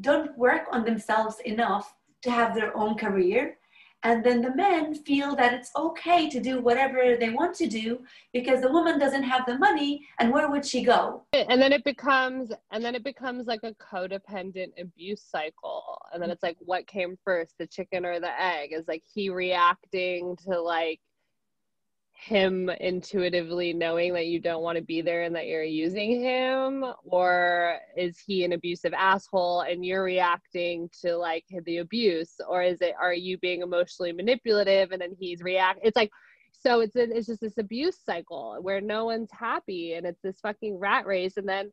don't 0.00 0.36
work 0.36 0.62
on 0.72 0.84
themselves 0.84 1.36
enough 1.44 1.94
to 2.22 2.30
have 2.30 2.54
their 2.54 2.76
own 2.76 2.96
career. 2.96 3.58
And 4.04 4.24
then 4.24 4.42
the 4.42 4.52
men 4.56 4.96
feel 4.96 5.36
that 5.36 5.54
it's 5.54 5.70
okay 5.76 6.28
to 6.28 6.40
do 6.40 6.60
whatever 6.60 7.16
they 7.16 7.30
want 7.30 7.54
to 7.56 7.68
do 7.68 8.00
because 8.32 8.60
the 8.60 8.72
woman 8.72 8.98
doesn't 8.98 9.22
have 9.22 9.46
the 9.46 9.56
money 9.58 10.04
and 10.18 10.32
where 10.32 10.50
would 10.50 10.66
she 10.66 10.82
go? 10.82 11.22
And 11.32 11.62
then 11.62 11.72
it 11.72 11.84
becomes 11.84 12.50
and 12.72 12.84
then 12.84 12.96
it 12.96 13.04
becomes 13.04 13.46
like 13.46 13.60
a 13.62 13.74
codependent 13.74 14.72
abuse 14.80 15.22
cycle. 15.22 16.02
And 16.12 16.20
then 16.20 16.30
it's 16.30 16.42
like 16.42 16.56
what 16.58 16.88
came 16.88 17.16
first 17.24 17.54
the 17.60 17.66
chicken 17.68 18.04
or 18.04 18.18
the 18.18 18.42
egg? 18.42 18.72
Is 18.72 18.88
like 18.88 19.04
he 19.14 19.30
reacting 19.30 20.36
to 20.48 20.60
like 20.60 20.98
him 22.24 22.68
intuitively 22.68 23.72
knowing 23.72 24.14
that 24.14 24.26
you 24.26 24.38
don't 24.38 24.62
want 24.62 24.76
to 24.78 24.84
be 24.84 25.02
there 25.02 25.22
and 25.22 25.34
that 25.34 25.46
you're 25.46 25.62
using 25.62 26.20
him? 26.22 26.84
Or 27.04 27.78
is 27.96 28.18
he 28.24 28.44
an 28.44 28.52
abusive 28.52 28.92
asshole 28.92 29.62
and 29.62 29.84
you're 29.84 30.04
reacting 30.04 30.88
to 31.02 31.16
like 31.16 31.44
the 31.64 31.78
abuse? 31.78 32.34
Or 32.48 32.62
is 32.62 32.80
it 32.80 32.94
are 33.00 33.14
you 33.14 33.38
being 33.38 33.62
emotionally 33.62 34.12
manipulative 34.12 34.92
and 34.92 35.02
then 35.02 35.16
he's 35.18 35.42
react 35.42 35.80
it's 35.82 35.96
like 35.96 36.10
so 36.52 36.80
it's 36.80 36.94
a, 36.96 37.02
it's 37.02 37.26
just 37.26 37.40
this 37.40 37.58
abuse 37.58 37.98
cycle 38.04 38.56
where 38.60 38.80
no 38.80 39.04
one's 39.04 39.30
happy 39.32 39.94
and 39.94 40.06
it's 40.06 40.20
this 40.22 40.38
fucking 40.40 40.78
rat 40.78 41.06
race 41.06 41.36
and 41.36 41.48
then 41.48 41.72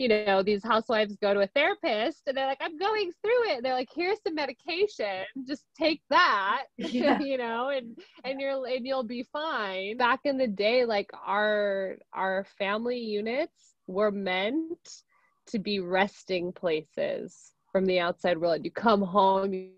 you 0.00 0.08
know, 0.08 0.42
these 0.42 0.64
housewives 0.64 1.14
go 1.20 1.34
to 1.34 1.40
a 1.40 1.46
therapist 1.48 2.22
and 2.26 2.34
they're 2.34 2.46
like, 2.46 2.62
I'm 2.62 2.78
going 2.78 3.12
through 3.20 3.50
it. 3.50 3.56
And 3.56 3.64
they're 3.64 3.74
like, 3.74 3.90
here's 3.94 4.16
some 4.26 4.34
medication, 4.34 5.26
just 5.46 5.66
take 5.78 6.00
that, 6.08 6.62
yeah. 6.78 7.20
you 7.20 7.36
know, 7.36 7.68
and 7.68 7.98
and 8.24 8.40
you're 8.40 8.66
and 8.66 8.86
you'll 8.86 9.04
be 9.04 9.26
fine. 9.30 9.98
Back 9.98 10.20
in 10.24 10.38
the 10.38 10.46
day, 10.46 10.86
like 10.86 11.10
our 11.26 11.98
our 12.14 12.46
family 12.56 12.98
units 12.98 13.74
were 13.86 14.10
meant 14.10 15.02
to 15.48 15.58
be 15.58 15.80
resting 15.80 16.50
places 16.50 17.52
from 17.70 17.84
the 17.84 18.00
outside 18.00 18.38
world. 18.38 18.64
You 18.64 18.70
come 18.70 19.02
home, 19.02 19.52
you 19.52 19.72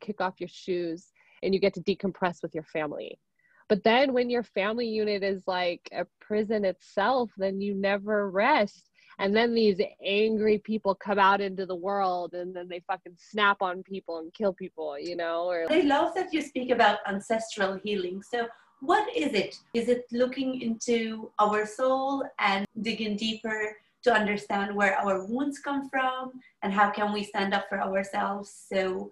kick 0.00 0.20
off 0.20 0.40
your 0.40 0.48
shoes, 0.48 1.12
and 1.44 1.54
you 1.54 1.60
get 1.60 1.74
to 1.74 1.82
decompress 1.82 2.42
with 2.42 2.52
your 2.52 2.64
family. 2.64 3.20
But 3.68 3.84
then 3.84 4.12
when 4.12 4.28
your 4.28 4.42
family 4.42 4.88
unit 4.88 5.22
is 5.22 5.44
like 5.46 5.88
a 5.92 6.04
prison 6.20 6.64
itself, 6.64 7.30
then 7.36 7.60
you 7.60 7.74
never 7.74 8.28
rest 8.28 8.90
and 9.18 9.34
then 9.34 9.54
these 9.54 9.80
angry 10.04 10.58
people 10.58 10.94
come 10.94 11.18
out 11.18 11.40
into 11.40 11.66
the 11.66 11.74
world 11.74 12.34
and 12.34 12.54
then 12.54 12.68
they 12.68 12.80
fucking 12.80 13.16
snap 13.18 13.62
on 13.62 13.82
people 13.82 14.18
and 14.18 14.32
kill 14.34 14.52
people 14.52 14.98
you 14.98 15.16
know 15.16 15.44
or 15.44 15.66
i 15.70 15.80
love 15.80 16.14
that 16.14 16.32
you 16.32 16.42
speak 16.42 16.70
about 16.70 16.98
ancestral 17.06 17.78
healing. 17.82 18.22
So 18.22 18.48
what 18.80 19.14
is 19.16 19.32
it? 19.32 19.56
Is 19.74 19.88
it 19.88 20.06
looking 20.12 20.60
into 20.60 21.30
our 21.38 21.66
soul 21.66 22.24
and 22.38 22.66
digging 22.82 23.16
deeper 23.16 23.76
to 24.04 24.12
understand 24.12 24.74
where 24.74 24.96
our 24.98 25.24
wounds 25.26 25.58
come 25.58 25.88
from? 25.88 26.32
And 26.62 26.72
how 26.72 26.90
can 26.90 27.12
we 27.12 27.24
stand 27.24 27.54
up 27.54 27.68
for 27.68 27.80
ourselves 27.80 28.66
so 28.72 29.10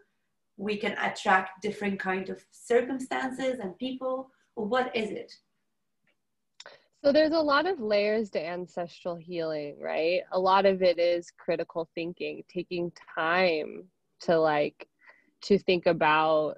we 0.56 0.76
can 0.76 0.92
attract 0.98 1.62
different 1.62 1.98
kind 1.98 2.28
of 2.28 2.44
circumstances 2.50 3.58
and 3.60 3.76
people? 3.78 4.30
What 4.54 4.94
is 4.94 5.10
it 5.10 5.32
so 7.04 7.12
there's 7.12 7.32
a 7.32 7.38
lot 7.38 7.66
of 7.66 7.80
layers 7.80 8.30
to 8.30 8.42
ancestral 8.42 9.14
healing, 9.14 9.76
right? 9.78 10.22
A 10.32 10.40
lot 10.40 10.64
of 10.64 10.82
it 10.82 10.98
is 10.98 11.30
critical 11.36 11.86
thinking, 11.94 12.42
taking 12.48 12.90
time 13.14 13.84
to 14.20 14.38
like 14.38 14.88
to 15.42 15.58
think 15.58 15.84
about 15.84 16.56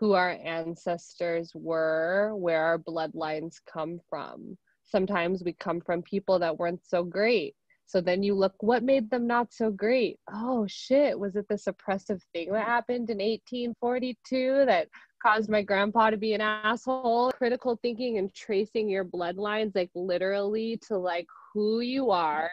who 0.00 0.14
our 0.14 0.36
ancestors 0.44 1.52
were, 1.54 2.34
where 2.34 2.64
our 2.64 2.78
bloodlines 2.78 3.60
come 3.72 4.00
from. 4.10 4.58
Sometimes 4.82 5.44
we 5.44 5.52
come 5.52 5.80
from 5.80 6.02
people 6.02 6.40
that 6.40 6.58
weren't 6.58 6.84
so 6.84 7.04
great. 7.04 7.54
So 7.88 8.02
then 8.02 8.22
you 8.22 8.34
look, 8.34 8.52
what 8.60 8.82
made 8.82 9.10
them 9.10 9.26
not 9.26 9.50
so 9.50 9.70
great? 9.70 10.18
Oh 10.30 10.66
shit, 10.68 11.18
was 11.18 11.36
it 11.36 11.46
this 11.48 11.66
oppressive 11.66 12.22
thing 12.34 12.52
that 12.52 12.66
happened 12.66 13.08
in 13.08 13.16
1842 13.16 14.66
that 14.66 14.88
caused 15.22 15.48
my 15.48 15.62
grandpa 15.62 16.10
to 16.10 16.18
be 16.18 16.34
an 16.34 16.42
asshole? 16.42 17.32
Critical 17.32 17.78
thinking 17.80 18.18
and 18.18 18.32
tracing 18.34 18.90
your 18.90 19.06
bloodlines 19.06 19.74
like 19.74 19.90
literally 19.94 20.78
to 20.88 20.98
like 20.98 21.26
who 21.54 21.80
you 21.80 22.10
are 22.10 22.50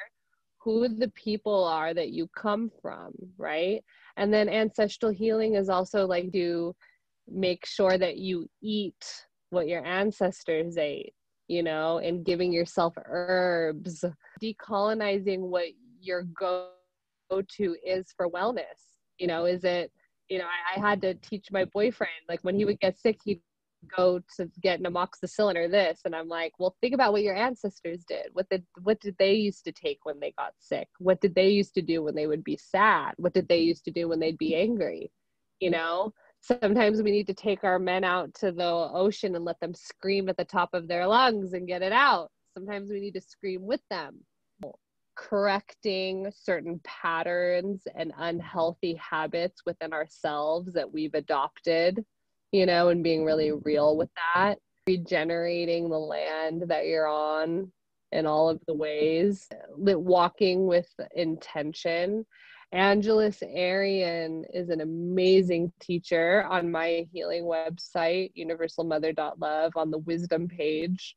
who 0.57 0.87
the 0.87 1.09
people 1.09 1.63
are 1.63 1.93
that 1.93 2.09
you 2.09 2.27
come 2.35 2.71
from 2.81 3.13
right? 3.37 3.83
And 4.17 4.33
then 4.33 4.49
ancestral 4.49 5.11
healing 5.11 5.55
is 5.55 5.67
also 5.67 6.07
like 6.07 6.31
to 6.31 6.73
make 7.27 7.65
sure 7.65 7.97
that 7.97 8.17
you 8.17 8.47
eat 8.61 9.25
what 9.49 9.67
your 9.67 9.85
ancestors 9.85 10.77
ate 10.77 11.13
you 11.47 11.63
know 11.63 11.99
and 11.99 12.25
giving 12.25 12.51
yourself 12.51 12.93
herbs 13.05 14.03
decolonizing 14.41 15.39
what 15.39 15.67
your 15.99 16.23
go 16.39 16.69
to 17.47 17.75
is 17.85 18.07
for 18.15 18.29
wellness 18.29 18.95
you 19.17 19.27
know 19.27 19.45
is 19.45 19.63
it 19.63 19.91
you 20.29 20.39
know, 20.39 20.45
I, 20.45 20.77
I, 20.77 20.89
had 20.89 21.01
to 21.01 21.13
teach 21.15 21.51
my 21.51 21.65
boyfriend, 21.65 22.11
like 22.27 22.39
when 22.41 22.55
he 22.55 22.65
would 22.65 22.79
get 22.79 22.99
sick, 22.99 23.19
he'd 23.23 23.41
go 23.95 24.19
to 24.37 24.49
get 24.61 24.79
an 24.79 24.85
amoxicillin 24.85 25.55
or 25.55 25.67
this. 25.67 26.01
And 26.05 26.15
I'm 26.15 26.27
like, 26.27 26.53
well, 26.57 26.75
think 26.81 26.95
about 26.95 27.11
what 27.11 27.21
your 27.21 27.35
ancestors 27.35 28.03
did. 28.07 28.27
What 28.33 28.49
did, 28.49 28.65
what 28.81 28.99
did 28.99 29.15
they 29.19 29.33
used 29.33 29.63
to 29.65 29.71
take 29.71 29.99
when 30.03 30.19
they 30.19 30.33
got 30.37 30.53
sick? 30.59 30.87
What 30.97 31.21
did 31.21 31.35
they 31.35 31.49
used 31.49 31.75
to 31.75 31.81
do 31.81 32.01
when 32.03 32.15
they 32.15 32.27
would 32.27 32.43
be 32.43 32.57
sad? 32.57 33.13
What 33.17 33.33
did 33.33 33.47
they 33.47 33.59
used 33.59 33.85
to 33.85 33.91
do 33.91 34.07
when 34.07 34.19
they'd 34.19 34.37
be 34.37 34.55
angry? 34.55 35.11
You 35.59 35.69
know, 35.69 36.13
sometimes 36.45 37.01
we 37.01 37.11
need 37.11 37.27
to 37.27 37.33
take 37.33 37.63
our 37.63 37.79
men 37.79 38.03
out 38.03 38.33
to 38.35 38.51
the 38.51 38.63
ocean 38.63 39.35
and 39.35 39.45
let 39.45 39.59
them 39.59 39.73
scream 39.73 40.29
at 40.29 40.37
the 40.37 40.45
top 40.45 40.73
of 40.73 40.87
their 40.87 41.07
lungs 41.07 41.53
and 41.53 41.67
get 41.67 41.81
it 41.81 41.91
out. 41.91 42.29
Sometimes 42.53 42.89
we 42.89 42.99
need 42.99 43.15
to 43.15 43.21
scream 43.21 43.65
with 43.65 43.81
them 43.89 44.19
correcting 45.15 46.31
certain 46.43 46.79
patterns 46.83 47.83
and 47.95 48.13
unhealthy 48.17 48.93
habits 48.95 49.61
within 49.65 49.93
ourselves 49.93 50.73
that 50.73 50.91
we've 50.91 51.13
adopted, 51.13 52.03
you 52.51 52.65
know, 52.65 52.89
and 52.89 53.03
being 53.03 53.23
really 53.23 53.51
real 53.51 53.97
with 53.97 54.09
that, 54.33 54.55
regenerating 54.87 55.89
the 55.89 55.97
land 55.97 56.63
that 56.67 56.85
you're 56.85 57.07
on 57.07 57.71
in 58.11 58.25
all 58.25 58.49
of 58.49 58.59
the 58.67 58.73
ways, 58.73 59.47
walking 59.77 60.67
with 60.67 60.89
intention. 61.15 62.25
Angeles 62.75 63.39
Arrien 63.41 64.43
is 64.53 64.69
an 64.69 64.81
amazing 64.81 65.71
teacher 65.79 66.43
on 66.49 66.71
my 66.71 67.07
healing 67.11 67.45
website, 67.45 68.31
universalmother.love, 68.37 69.71
on 69.75 69.91
the 69.91 69.99
wisdom 69.99 70.47
page 70.47 71.15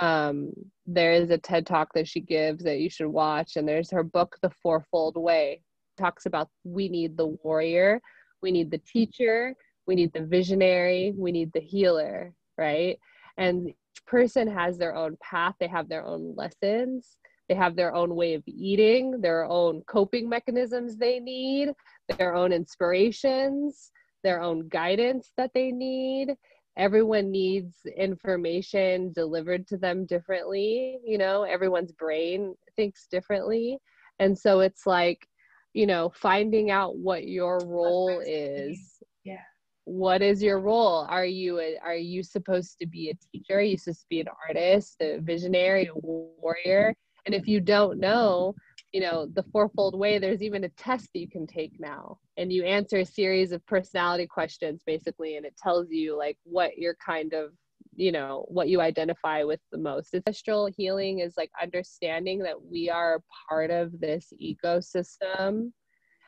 um, 0.00 0.52
there 0.86 1.12
is 1.12 1.30
a 1.30 1.38
TED 1.38 1.66
talk 1.66 1.92
that 1.94 2.08
she 2.08 2.20
gives 2.20 2.64
that 2.64 2.78
you 2.78 2.90
should 2.90 3.08
watch, 3.08 3.56
and 3.56 3.68
there's 3.68 3.90
her 3.90 4.02
book, 4.02 4.36
The 4.42 4.50
Fourfold 4.62 5.16
Way. 5.16 5.62
talks 5.98 6.26
about 6.26 6.48
we 6.64 6.88
need 6.88 7.16
the 7.16 7.36
warrior, 7.44 8.00
we 8.42 8.50
need 8.50 8.70
the 8.70 8.78
teacher, 8.78 9.54
we 9.86 9.94
need 9.94 10.12
the 10.12 10.24
visionary, 10.24 11.12
we 11.16 11.32
need 11.32 11.52
the 11.52 11.60
healer, 11.60 12.32
right? 12.56 12.98
And 13.36 13.68
each 13.68 14.06
person 14.06 14.48
has 14.48 14.78
their 14.78 14.94
own 14.94 15.16
path, 15.20 15.54
they 15.60 15.68
have 15.68 15.88
their 15.88 16.04
own 16.04 16.34
lessons, 16.34 17.16
they 17.50 17.56
have 17.56 17.74
their 17.74 17.92
own 17.92 18.14
way 18.14 18.34
of 18.34 18.44
eating, 18.46 19.20
their 19.20 19.44
own 19.44 19.82
coping 19.88 20.28
mechanisms 20.28 20.96
they 20.96 21.18
need, 21.18 21.72
their 22.16 22.32
own 22.32 22.52
inspirations, 22.52 23.90
their 24.22 24.40
own 24.40 24.68
guidance 24.68 25.32
that 25.36 25.50
they 25.52 25.72
need. 25.72 26.36
Everyone 26.76 27.32
needs 27.32 27.74
information 27.96 29.12
delivered 29.12 29.66
to 29.66 29.76
them 29.76 30.06
differently. 30.06 31.00
You 31.04 31.18
know, 31.18 31.42
everyone's 31.42 31.90
brain 31.90 32.54
thinks 32.76 33.08
differently. 33.10 33.78
And 34.20 34.38
so 34.38 34.60
it's 34.60 34.86
like, 34.86 35.26
you 35.74 35.88
know, 35.88 36.12
finding 36.14 36.70
out 36.70 36.98
what 36.98 37.26
your 37.26 37.58
role 37.66 38.22
is. 38.24 38.78
Yeah. 39.24 39.42
What 39.86 40.22
is 40.22 40.40
your 40.40 40.60
role? 40.60 41.04
Are 41.08 41.26
you 41.26 41.58
a, 41.58 41.78
are 41.82 41.96
you 41.96 42.22
supposed 42.22 42.78
to 42.78 42.86
be 42.86 43.10
a 43.10 43.18
teacher? 43.32 43.58
Are 43.58 43.60
you 43.60 43.76
supposed 43.76 44.02
to 44.02 44.06
be 44.08 44.20
an 44.20 44.28
artist, 44.46 44.98
a 45.00 45.18
visionary, 45.18 45.86
a 45.86 45.94
warrior? 45.98 46.94
And 47.26 47.34
if 47.34 47.46
you 47.46 47.60
don't 47.60 47.98
know, 47.98 48.54
you 48.92 49.00
know, 49.00 49.26
the 49.26 49.44
fourfold 49.52 49.98
way, 49.98 50.18
there's 50.18 50.42
even 50.42 50.64
a 50.64 50.68
test 50.70 51.10
that 51.12 51.20
you 51.20 51.28
can 51.28 51.46
take 51.46 51.78
now. 51.78 52.18
And 52.36 52.52
you 52.52 52.64
answer 52.64 52.98
a 52.98 53.06
series 53.06 53.52
of 53.52 53.64
personality 53.66 54.26
questions 54.26 54.82
basically, 54.84 55.36
and 55.36 55.46
it 55.46 55.56
tells 55.56 55.90
you 55.90 56.16
like 56.16 56.38
what 56.44 56.76
you're 56.76 56.96
kind 57.04 57.32
of, 57.32 57.52
you 57.94 58.10
know, 58.10 58.46
what 58.48 58.68
you 58.68 58.80
identify 58.80 59.44
with 59.44 59.60
the 59.70 59.78
most. 59.78 60.14
Ancestral 60.14 60.68
healing 60.76 61.20
is 61.20 61.34
like 61.36 61.50
understanding 61.60 62.40
that 62.40 62.60
we 62.60 62.90
are 62.90 63.22
part 63.48 63.70
of 63.70 63.98
this 64.00 64.32
ecosystem 64.42 65.70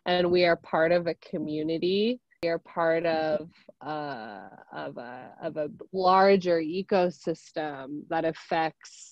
and 0.07 0.31
we 0.31 0.45
are 0.45 0.57
part 0.57 0.93
of 0.93 1.07
a 1.07 1.15
community. 1.15 2.21
We 2.43 2.49
are 2.49 2.59
part 2.59 3.07
of 3.07 3.49
uh, 3.81 4.49
of 4.73 4.99
a 4.99 5.33
of 5.41 5.57
a 5.57 5.71
larger 5.93 6.61
ecosystem 6.61 8.03
that 8.09 8.25
affects 8.25 9.12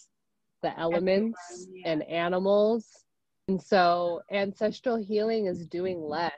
the 0.62 0.78
elements 0.78 1.66
yeah. 1.72 1.90
and 1.92 2.02
animals. 2.04 3.04
And 3.48 3.60
so 3.60 4.22
ancestral 4.30 4.96
healing 4.96 5.46
is 5.46 5.66
doing 5.66 6.02
less 6.02 6.32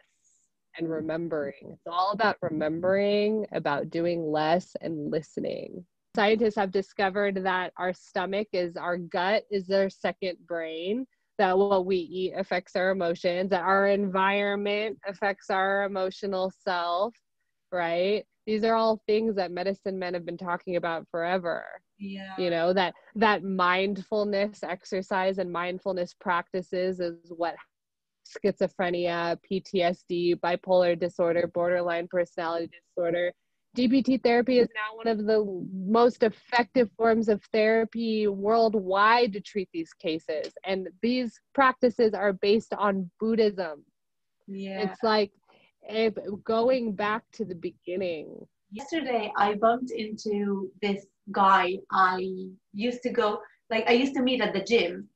and 0.78 0.90
remembering. 0.90 1.72
It's 1.72 1.86
all 1.86 2.12
about 2.12 2.36
remembering, 2.40 3.46
about 3.52 3.90
doing 3.90 4.30
less 4.30 4.74
and 4.80 5.10
listening. 5.10 5.84
Scientists 6.14 6.56
have 6.56 6.70
discovered 6.70 7.42
that 7.42 7.72
our 7.76 7.92
stomach 7.92 8.48
is 8.52 8.76
our 8.76 8.98
gut 8.98 9.44
is 9.50 9.66
their 9.66 9.88
second 9.88 10.36
brain, 10.46 11.06
that 11.38 11.56
what 11.56 11.86
we 11.86 11.96
eat 11.96 12.34
affects 12.36 12.76
our 12.76 12.90
emotions, 12.90 13.50
that 13.50 13.62
our 13.62 13.88
environment 13.88 14.98
affects 15.06 15.50
our 15.50 15.84
emotional 15.84 16.52
self, 16.64 17.14
right? 17.70 18.24
These 18.46 18.64
are 18.64 18.74
all 18.74 19.02
things 19.06 19.36
that 19.36 19.50
medicine 19.52 19.98
men 19.98 20.14
have 20.14 20.26
been 20.26 20.36
talking 20.36 20.76
about 20.76 21.06
forever 21.10 21.64
yeah 22.02 22.34
you 22.36 22.50
know 22.50 22.72
that 22.72 22.94
that 23.14 23.44
mindfulness 23.44 24.62
exercise 24.64 25.38
and 25.38 25.50
mindfulness 25.50 26.14
practices 26.20 27.00
is 27.00 27.16
what 27.30 27.54
schizophrenia 28.26 29.36
ptsd 29.50 30.34
bipolar 30.40 30.98
disorder 30.98 31.46
borderline 31.46 32.08
personality 32.08 32.70
disorder 32.96 33.32
DBT 33.76 34.22
therapy 34.22 34.58
is 34.58 34.68
now 34.74 34.96
one 34.96 35.08
of 35.08 35.24
the 35.24 35.66
most 35.72 36.22
effective 36.22 36.90
forms 36.98 37.28
of 37.30 37.42
therapy 37.54 38.26
worldwide 38.26 39.32
to 39.32 39.40
treat 39.40 39.68
these 39.72 39.94
cases. 39.94 40.52
And 40.64 40.88
these 41.00 41.40
practices 41.54 42.12
are 42.12 42.34
based 42.34 42.74
on 42.74 43.10
Buddhism. 43.18 43.82
Yeah. 44.46 44.82
It's 44.82 45.02
like 45.02 45.32
if 45.88 46.14
going 46.44 46.92
back 46.94 47.22
to 47.32 47.46
the 47.46 47.54
beginning. 47.54 48.46
Yesterday, 48.70 49.32
I 49.38 49.54
bumped 49.54 49.90
into 49.90 50.70
this 50.82 51.06
guy 51.30 51.78
I 51.90 52.48
used 52.74 53.02
to 53.02 53.10
go, 53.10 53.40
like 53.70 53.88
I 53.88 53.92
used 53.92 54.14
to 54.14 54.22
meet 54.22 54.40
at 54.40 54.52
the 54.52 54.64
gym. 54.64 55.08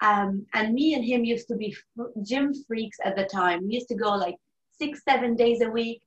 Um, 0.00 0.46
and 0.54 0.74
me 0.74 0.94
and 0.94 1.04
him 1.04 1.24
used 1.24 1.48
to 1.48 1.56
be 1.56 1.76
gym 2.22 2.52
freaks 2.66 2.98
at 3.04 3.16
the 3.16 3.24
time. 3.24 3.66
We 3.66 3.74
used 3.74 3.88
to 3.88 3.96
go 3.96 4.10
like 4.10 4.36
six, 4.70 5.02
seven 5.02 5.34
days 5.34 5.60
a 5.60 5.70
week. 5.70 6.00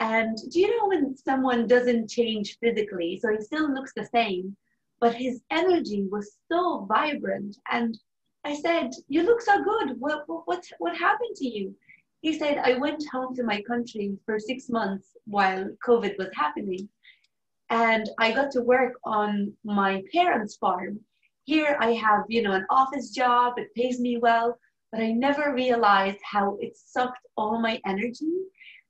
And 0.00 0.36
do 0.50 0.60
you 0.60 0.76
know 0.76 0.88
when 0.88 1.16
someone 1.16 1.66
doesn't 1.66 2.10
change 2.10 2.58
physically, 2.58 3.18
so 3.22 3.30
he 3.30 3.40
still 3.40 3.72
looks 3.72 3.92
the 3.94 4.08
same, 4.12 4.56
but 5.00 5.14
his 5.14 5.40
energy 5.50 6.06
was 6.10 6.38
so 6.50 6.86
vibrant. 6.88 7.56
And 7.70 7.96
I 8.44 8.56
said, 8.56 8.90
"You 9.08 9.22
look 9.22 9.40
so 9.40 9.62
good. 9.62 10.00
What 10.00 10.24
what 10.26 10.64
what 10.78 10.96
happened 10.96 11.36
to 11.36 11.46
you?" 11.46 11.74
He 12.20 12.36
said, 12.36 12.58
"I 12.58 12.78
went 12.78 13.04
home 13.12 13.34
to 13.36 13.44
my 13.44 13.62
country 13.62 14.18
for 14.26 14.38
six 14.38 14.68
months 14.68 15.16
while 15.26 15.70
COVID 15.86 16.18
was 16.18 16.30
happening, 16.34 16.88
and 17.72 18.10
I 18.18 18.32
got 18.32 18.50
to 18.50 18.60
work 18.60 18.92
on 19.02 19.50
my 19.64 20.02
parents' 20.12 20.56
farm. 20.56 21.00
Here 21.44 21.78
I 21.80 21.92
have, 21.92 22.24
you 22.28 22.42
know, 22.42 22.52
an 22.52 22.66
office 22.68 23.10
job, 23.10 23.54
it 23.56 23.74
pays 23.74 23.98
me 23.98 24.18
well, 24.18 24.58
but 24.92 25.00
I 25.00 25.12
never 25.12 25.54
realized 25.54 26.18
how 26.22 26.58
it 26.60 26.76
sucked 26.76 27.26
all 27.38 27.58
my 27.58 27.80
energy. 27.86 28.34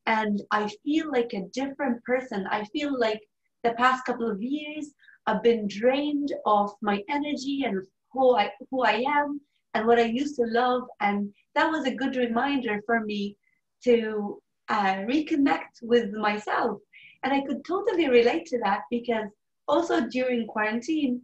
And 0.06 0.42
I 0.50 0.68
feel 0.84 1.12
like 1.12 1.32
a 1.32 1.48
different 1.54 2.02
person. 2.02 2.44
I 2.50 2.64
feel 2.64 2.98
like 2.98 3.20
the 3.62 3.70
past 3.74 4.04
couple 4.04 4.28
of 4.28 4.42
years, 4.42 4.92
I've 5.28 5.44
been 5.44 5.68
drained 5.68 6.32
of 6.44 6.72
my 6.82 7.04
energy 7.08 7.62
and 7.64 7.86
who 8.12 8.34
I, 8.36 8.50
who 8.72 8.82
I 8.82 9.04
am 9.06 9.40
and 9.74 9.86
what 9.86 10.00
I 10.00 10.06
used 10.06 10.34
to 10.36 10.46
love. 10.46 10.82
And 10.98 11.32
that 11.54 11.70
was 11.70 11.86
a 11.86 11.94
good 11.94 12.16
reminder 12.16 12.80
for 12.84 12.98
me 12.98 13.36
to 13.84 14.42
uh, 14.68 14.96
reconnect 15.06 15.82
with 15.82 16.12
myself 16.14 16.80
and 17.22 17.32
I 17.32 17.42
could 17.42 17.64
totally 17.64 18.08
relate 18.08 18.46
to 18.46 18.58
that 18.60 18.82
because 18.90 19.28
also 19.68 20.08
during 20.08 20.46
quarantine, 20.46 21.22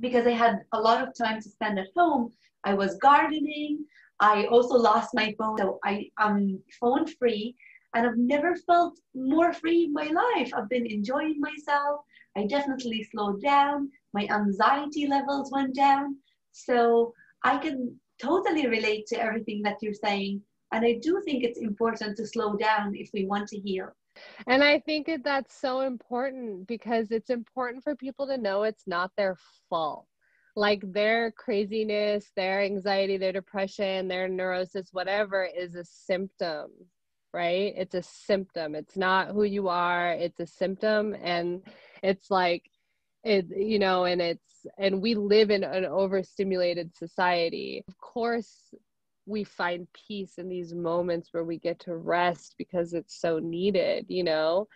because 0.00 0.26
I 0.26 0.32
had 0.32 0.60
a 0.72 0.80
lot 0.80 1.06
of 1.06 1.14
time 1.14 1.40
to 1.40 1.48
spend 1.48 1.78
at 1.78 1.88
home, 1.96 2.32
I 2.64 2.74
was 2.74 2.96
gardening. 2.98 3.84
I 4.20 4.44
also 4.46 4.74
lost 4.76 5.14
my 5.14 5.34
phone, 5.38 5.56
so 5.56 5.78
I 5.82 6.10
am 6.18 6.60
phone 6.78 7.06
free, 7.06 7.56
and 7.94 8.06
I've 8.06 8.18
never 8.18 8.54
felt 8.54 8.98
more 9.14 9.52
free 9.52 9.84
in 9.84 9.92
my 9.92 10.08
life. 10.08 10.52
I've 10.54 10.68
been 10.68 10.86
enjoying 10.86 11.40
myself. 11.40 12.02
I 12.36 12.46
definitely 12.46 13.02
slowed 13.10 13.40
down. 13.40 13.90
My 14.12 14.26
anxiety 14.30 15.06
levels 15.06 15.50
went 15.50 15.74
down. 15.74 16.16
So 16.52 17.14
I 17.44 17.56
can 17.56 17.98
totally 18.20 18.66
relate 18.66 19.06
to 19.06 19.20
everything 19.20 19.62
that 19.62 19.78
you're 19.80 19.94
saying. 19.94 20.42
And 20.72 20.84
I 20.84 20.98
do 21.02 21.22
think 21.24 21.42
it's 21.42 21.58
important 21.58 22.16
to 22.18 22.26
slow 22.26 22.56
down 22.56 22.94
if 22.94 23.10
we 23.14 23.24
want 23.24 23.48
to 23.48 23.58
heal. 23.58 23.88
And 24.46 24.62
I 24.62 24.78
think 24.80 25.06
that 25.06 25.24
that's 25.24 25.54
so 25.54 25.80
important 25.80 26.66
because 26.66 27.10
it's 27.10 27.30
important 27.30 27.84
for 27.84 27.94
people 27.94 28.26
to 28.26 28.38
know 28.38 28.62
it's 28.62 28.86
not 28.86 29.10
their 29.16 29.36
fault. 29.68 30.06
Like 30.56 30.82
their 30.92 31.30
craziness, 31.32 32.32
their 32.34 32.62
anxiety, 32.62 33.16
their 33.16 33.32
depression, 33.32 34.08
their 34.08 34.28
neurosis, 34.28 34.88
whatever 34.92 35.44
is 35.44 35.74
a 35.74 35.84
symptom, 35.84 36.70
right? 37.32 37.72
It's 37.76 37.94
a 37.94 38.02
symptom. 38.02 38.74
It's 38.74 38.96
not 38.96 39.28
who 39.28 39.44
you 39.44 39.68
are, 39.68 40.12
it's 40.12 40.40
a 40.40 40.46
symptom. 40.46 41.14
And 41.14 41.62
it's 42.02 42.30
like, 42.30 42.64
it, 43.22 43.46
you 43.54 43.78
know, 43.78 44.04
and 44.04 44.20
it's, 44.20 44.66
and 44.78 45.00
we 45.00 45.14
live 45.14 45.50
in 45.50 45.62
an 45.62 45.84
overstimulated 45.84 46.96
society. 46.96 47.84
Of 47.86 47.98
course, 47.98 48.74
we 49.26 49.44
find 49.44 49.86
peace 49.92 50.38
in 50.38 50.48
these 50.48 50.74
moments 50.74 51.28
where 51.32 51.44
we 51.44 51.58
get 51.58 51.78
to 51.80 51.96
rest 51.96 52.54
because 52.58 52.94
it's 52.94 53.20
so 53.20 53.38
needed, 53.38 54.06
you 54.08 54.24
know? 54.24 54.66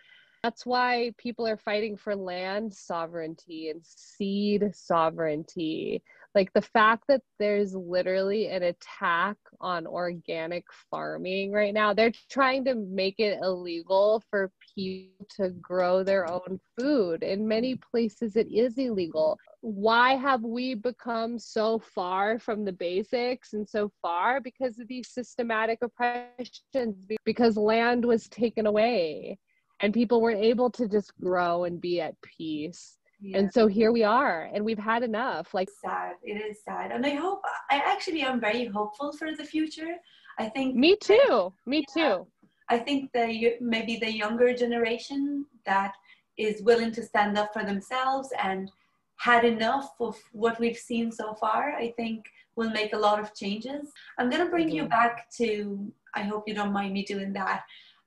That's 0.43 0.65
why 0.65 1.11
people 1.17 1.47
are 1.47 1.57
fighting 1.57 1.97
for 1.97 2.15
land 2.15 2.73
sovereignty 2.73 3.69
and 3.69 3.81
seed 3.83 4.71
sovereignty. 4.73 6.03
Like 6.35 6.51
the 6.51 6.61
fact 6.61 7.05
that 7.07 7.21
there's 7.39 7.73
literally 7.73 8.47
an 8.47 8.63
attack 8.63 9.37
on 9.61 9.87
organic 9.87 10.65
farming 10.91 11.53
right 11.53 11.73
now, 11.73 11.93
they're 11.93 12.11
trying 12.29 12.65
to 12.65 12.75
make 12.75 13.19
it 13.19 13.39
illegal 13.41 14.21
for 14.29 14.51
people 14.75 15.25
to 15.37 15.51
grow 15.51 16.03
their 16.03 16.27
own 16.27 16.59
food. 16.77 17.23
In 17.23 17.47
many 17.47 17.75
places, 17.75 18.35
it 18.35 18.51
is 18.51 18.77
illegal. 18.77 19.37
Why 19.61 20.15
have 20.15 20.43
we 20.43 20.75
become 20.75 21.39
so 21.39 21.79
far 21.79 22.37
from 22.37 22.65
the 22.65 22.73
basics 22.73 23.53
and 23.53 23.67
so 23.67 23.89
far? 24.01 24.41
Because 24.41 24.77
of 24.77 24.89
these 24.89 25.07
systematic 25.07 25.79
oppressions, 25.81 27.07
because 27.23 27.55
land 27.55 28.03
was 28.03 28.27
taken 28.27 28.65
away 28.65 29.39
and 29.79 29.93
people 29.93 30.21
weren't 30.21 30.43
able 30.43 30.69
to 30.71 30.89
just 30.89 31.17
grow 31.17 31.63
and 31.63 31.79
be 31.79 32.01
at 32.01 32.15
peace 32.21 32.97
yeah. 33.21 33.37
and 33.37 33.51
so 33.51 33.67
here 33.67 33.91
we 33.91 34.03
are 34.03 34.49
and 34.53 34.63
we've 34.63 34.79
had 34.79 35.03
enough 35.03 35.53
like 35.53 35.69
sad 35.83 36.13
it 36.23 36.33
is 36.33 36.57
sad 36.63 36.91
and 36.91 37.05
i 37.05 37.11
hope 37.11 37.41
i 37.71 37.75
actually 37.75 38.21
am 38.21 38.39
very 38.39 38.65
hopeful 38.65 39.11
for 39.11 39.35
the 39.35 39.43
future 39.43 39.95
i 40.39 40.47
think 40.47 40.75
me 40.75 40.95
too 40.95 41.53
me 41.65 41.85
yeah, 41.95 42.09
too 42.09 42.27
i 42.69 42.77
think 42.77 43.11
the 43.13 43.55
maybe 43.61 43.97
the 43.97 44.11
younger 44.11 44.53
generation 44.53 45.45
that 45.65 45.93
is 46.37 46.61
willing 46.63 46.91
to 46.91 47.01
stand 47.01 47.37
up 47.37 47.53
for 47.53 47.63
themselves 47.63 48.29
and 48.43 48.71
had 49.17 49.45
enough 49.45 49.91
of 50.01 50.17
what 50.33 50.59
we've 50.59 50.77
seen 50.77 51.11
so 51.11 51.33
far 51.33 51.73
i 51.75 51.93
think 51.95 52.25
will 52.57 52.69
make 52.69 52.93
a 52.93 52.97
lot 52.97 53.19
of 53.19 53.33
changes 53.33 53.91
i'm 54.19 54.29
going 54.29 54.43
to 54.43 54.51
bring 54.51 54.67
mm-hmm. 54.67 54.77
you 54.77 54.89
back 54.89 55.29
to 55.29 55.91
I 56.15 56.23
hope 56.23 56.47
you 56.47 56.55
don't 56.55 56.71
mind 56.71 56.93
me 56.93 57.03
doing 57.03 57.33
that, 57.33 57.63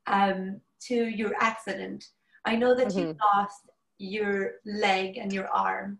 um, 0.06 0.60
to 0.88 0.94
your 0.94 1.34
accident. 1.40 2.04
I 2.44 2.56
know 2.56 2.74
that 2.74 2.88
mm-hmm. 2.88 2.98
you 2.98 3.16
lost 3.34 3.67
your 3.98 4.52
leg 4.64 5.16
and 5.16 5.32
your 5.32 5.48
arm. 5.48 5.98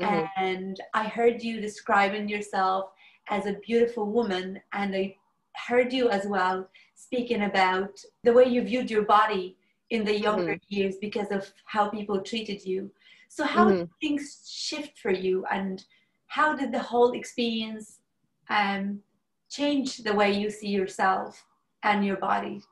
Mm-hmm. 0.00 0.26
And 0.36 0.80
I 0.94 1.04
heard 1.04 1.42
you 1.42 1.60
describing 1.60 2.28
yourself 2.28 2.90
as 3.28 3.46
a 3.46 3.58
beautiful 3.66 4.10
woman, 4.10 4.60
and 4.72 4.94
I 4.94 5.16
heard 5.66 5.92
you 5.92 6.08
as 6.08 6.26
well 6.26 6.68
speaking 6.94 7.42
about 7.42 8.00
the 8.24 8.32
way 8.32 8.44
you 8.44 8.62
viewed 8.62 8.90
your 8.90 9.02
body 9.02 9.56
in 9.90 10.04
the 10.04 10.18
younger 10.18 10.54
mm-hmm. 10.54 10.74
years 10.74 10.96
because 11.00 11.30
of 11.30 11.50
how 11.64 11.88
people 11.88 12.20
treated 12.20 12.64
you. 12.64 12.90
So, 13.28 13.44
how 13.44 13.66
mm-hmm. 13.66 13.78
did 13.78 13.90
things 14.00 14.48
shift 14.50 14.98
for 14.98 15.10
you, 15.10 15.44
and 15.50 15.84
how 16.26 16.54
did 16.54 16.72
the 16.72 16.78
whole 16.78 17.12
experience 17.12 17.98
um, 18.48 19.00
change 19.50 19.98
the 19.98 20.14
way 20.14 20.32
you 20.32 20.50
see 20.50 20.68
yourself 20.68 21.44
and 21.82 22.04
your 22.04 22.16
body? 22.16 22.62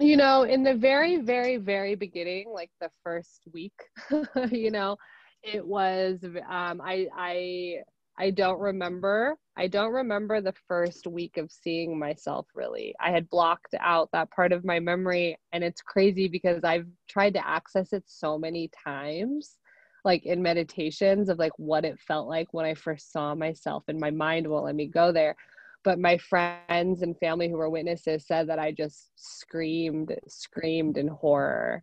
You 0.00 0.16
know, 0.16 0.44
in 0.44 0.62
the 0.62 0.74
very, 0.74 1.16
very, 1.16 1.56
very 1.56 1.96
beginning, 1.96 2.50
like 2.52 2.70
the 2.80 2.90
first 3.02 3.48
week, 3.52 3.72
you 4.52 4.70
know, 4.70 4.96
it 5.42 5.66
was 5.66 6.24
um, 6.24 6.80
I 6.80 7.08
I 7.16 7.76
I 8.16 8.30
don't 8.30 8.60
remember. 8.60 9.36
I 9.56 9.66
don't 9.66 9.92
remember 9.92 10.40
the 10.40 10.54
first 10.68 11.06
week 11.06 11.36
of 11.36 11.50
seeing 11.50 11.98
myself 11.98 12.46
really. 12.54 12.94
I 13.00 13.10
had 13.10 13.28
blocked 13.28 13.74
out 13.80 14.08
that 14.12 14.30
part 14.30 14.52
of 14.52 14.64
my 14.64 14.78
memory 14.78 15.36
and 15.52 15.64
it's 15.64 15.82
crazy 15.82 16.28
because 16.28 16.62
I've 16.62 16.86
tried 17.08 17.34
to 17.34 17.46
access 17.46 17.92
it 17.92 18.04
so 18.06 18.38
many 18.38 18.70
times 18.84 19.58
like 20.04 20.24
in 20.26 20.42
meditations 20.42 21.28
of 21.28 21.38
like 21.38 21.52
what 21.58 21.84
it 21.84 21.98
felt 21.98 22.28
like 22.28 22.48
when 22.52 22.64
I 22.64 22.74
first 22.74 23.12
saw 23.12 23.34
myself 23.34 23.84
and 23.88 23.98
my 24.00 24.10
mind 24.10 24.46
won't 24.46 24.64
let 24.64 24.74
me 24.74 24.86
go 24.86 25.12
there. 25.12 25.36
But 25.84 25.98
my 25.98 26.18
friends 26.18 27.02
and 27.02 27.18
family 27.18 27.48
who 27.48 27.56
were 27.56 27.70
witnesses 27.70 28.26
said 28.26 28.48
that 28.48 28.58
I 28.58 28.72
just 28.72 29.10
screamed, 29.16 30.14
screamed 30.26 30.98
in 30.98 31.08
horror 31.08 31.82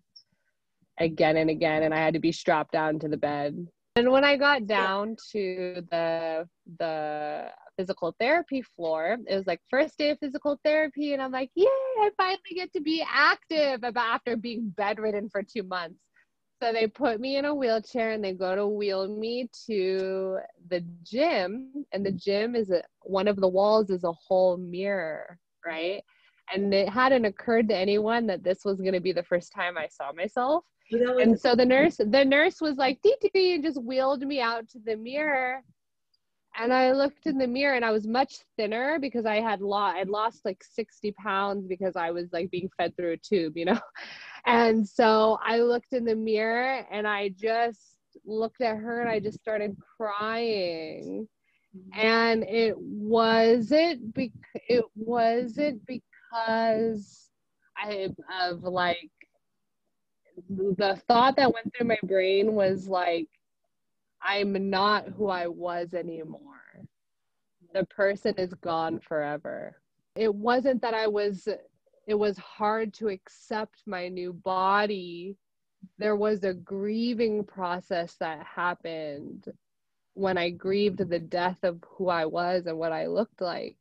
again 0.99 1.37
and 1.37 1.49
again 1.49 1.83
and 1.83 1.93
I 1.93 1.97
had 1.97 2.13
to 2.13 2.19
be 2.19 2.31
strapped 2.31 2.71
down 2.71 2.99
to 2.99 3.09
the 3.09 3.17
bed 3.17 3.67
and 3.97 4.11
when 4.11 4.25
I 4.25 4.35
got 4.35 4.67
down 4.67 5.15
to 5.31 5.81
the 5.89 6.49
the 6.79 7.47
physical 7.77 8.13
therapy 8.19 8.61
floor, 8.61 9.17
it 9.25 9.35
was 9.35 9.47
like 9.47 9.61
first 9.69 9.97
day 9.97 10.09
of 10.09 10.19
physical 10.19 10.59
therapy, 10.65 11.13
and 11.13 11.21
I'm 11.21 11.31
like, 11.31 11.49
yay, 11.55 11.65
I 11.65 12.11
finally 12.17 12.39
get 12.55 12.73
to 12.73 12.81
be 12.81 13.05
active 13.09 13.85
after 13.95 14.35
being 14.35 14.73
bedridden 14.75 15.29
for 15.29 15.43
two 15.43 15.63
months. 15.63 15.95
So 16.65 16.73
they 16.73 16.87
put 16.87 17.19
me 17.19 17.37
in 17.37 17.45
a 17.45 17.53
wheelchair 17.53 18.09
and 18.09 18.23
they 18.23 18.33
go 18.33 18.55
to 18.55 18.65
wheel 18.65 19.07
me 19.07 19.47
to 19.67 20.39
the 20.71 20.83
gym, 21.03 21.85
and 21.91 22.03
the 22.03 22.11
gym 22.11 22.55
is 22.55 22.71
a, 22.71 22.81
one 23.03 23.27
of 23.27 23.35
the 23.35 23.47
walls 23.47 23.91
is 23.91 24.03
a 24.03 24.11
whole 24.11 24.57
mirror, 24.57 25.37
right? 25.63 26.01
And 26.51 26.73
it 26.73 26.89
hadn't 26.89 27.25
occurred 27.25 27.69
to 27.69 27.77
anyone 27.77 28.25
that 28.27 28.43
this 28.43 28.65
was 28.65 28.81
going 28.81 28.93
to 28.93 28.99
be 28.99 29.11
the 29.11 29.21
first 29.21 29.53
time 29.53 29.77
I 29.77 29.87
saw 29.87 30.11
myself. 30.11 30.63
And 30.91 31.39
so 31.39 31.55
the 31.55 31.65
nurse 31.65 31.97
the 31.97 32.25
nurse 32.25 32.59
was 32.59 32.77
like 32.77 32.99
dee 33.03 33.15
dee 33.31 33.53
and 33.53 33.63
just 33.63 33.79
wheeled 33.83 34.21
me 34.21 34.41
out 34.41 34.67
to 34.69 34.79
the 34.79 34.95
mirror. 34.95 35.61
And 36.57 36.73
i 36.73 36.93
looked 36.93 37.27
in 37.27 37.37
the 37.37 37.47
mirror 37.47 37.75
and 37.75 37.83
i 37.83 37.91
was 37.91 38.07
much 38.07 38.37
thinner 38.55 38.97
because 38.97 39.25
i 39.25 39.41
had 39.41 39.59
lost 39.61 39.97
i'd 39.97 40.07
lost 40.07 40.45
like 40.45 40.63
60 40.63 41.11
pounds 41.11 41.67
because 41.67 41.97
i 41.97 42.11
was 42.11 42.31
like 42.31 42.49
being 42.49 42.69
fed 42.77 42.95
through 42.95 43.11
a 43.11 43.17
tube 43.17 43.57
you 43.57 43.65
know 43.65 43.77
and 44.45 44.87
so 44.87 45.37
i 45.43 45.59
looked 45.59 45.93
in 45.93 46.05
the 46.05 46.15
mirror 46.15 46.85
and 46.91 47.07
i 47.07 47.29
just 47.29 47.95
looked 48.25 48.61
at 48.61 48.77
her 48.77 49.01
and 49.01 49.09
i 49.09 49.19
just 49.19 49.39
started 49.39 49.75
crying. 49.97 51.27
And 51.93 52.43
it 52.43 52.77
wasn't 52.77 54.13
be- 54.13 54.31
it 54.69 54.85
wasn't 54.95 55.85
because 55.85 57.29
i 57.77 58.09
of 58.41 58.63
like 58.63 59.11
the 60.49 60.95
thought 61.07 61.35
that 61.35 61.53
went 61.53 61.73
through 61.75 61.87
my 61.87 61.97
brain 62.03 62.53
was 62.53 62.87
like 62.87 63.27
i'm 64.21 64.69
not 64.69 65.07
who 65.09 65.27
i 65.27 65.47
was 65.47 65.93
anymore. 65.93 66.41
The 67.73 67.85
person 67.85 68.35
is 68.37 68.53
gone 68.53 68.99
forever. 68.99 69.75
It 70.15 70.33
wasn't 70.33 70.81
that 70.81 70.93
i 70.93 71.07
was 71.07 71.47
it 72.07 72.15
was 72.15 72.37
hard 72.37 72.93
to 72.93 73.07
accept 73.09 73.83
my 73.85 74.07
new 74.07 74.33
body 74.33 75.35
there 75.97 76.15
was 76.15 76.43
a 76.43 76.53
grieving 76.53 77.43
process 77.43 78.15
that 78.19 78.43
happened 78.45 79.45
when 80.13 80.37
i 80.37 80.49
grieved 80.49 80.97
the 81.09 81.19
death 81.19 81.63
of 81.63 81.83
who 81.87 82.09
i 82.09 82.25
was 82.25 82.65
and 82.65 82.77
what 82.77 82.91
i 82.91 83.05
looked 83.05 83.41
like 83.41 83.77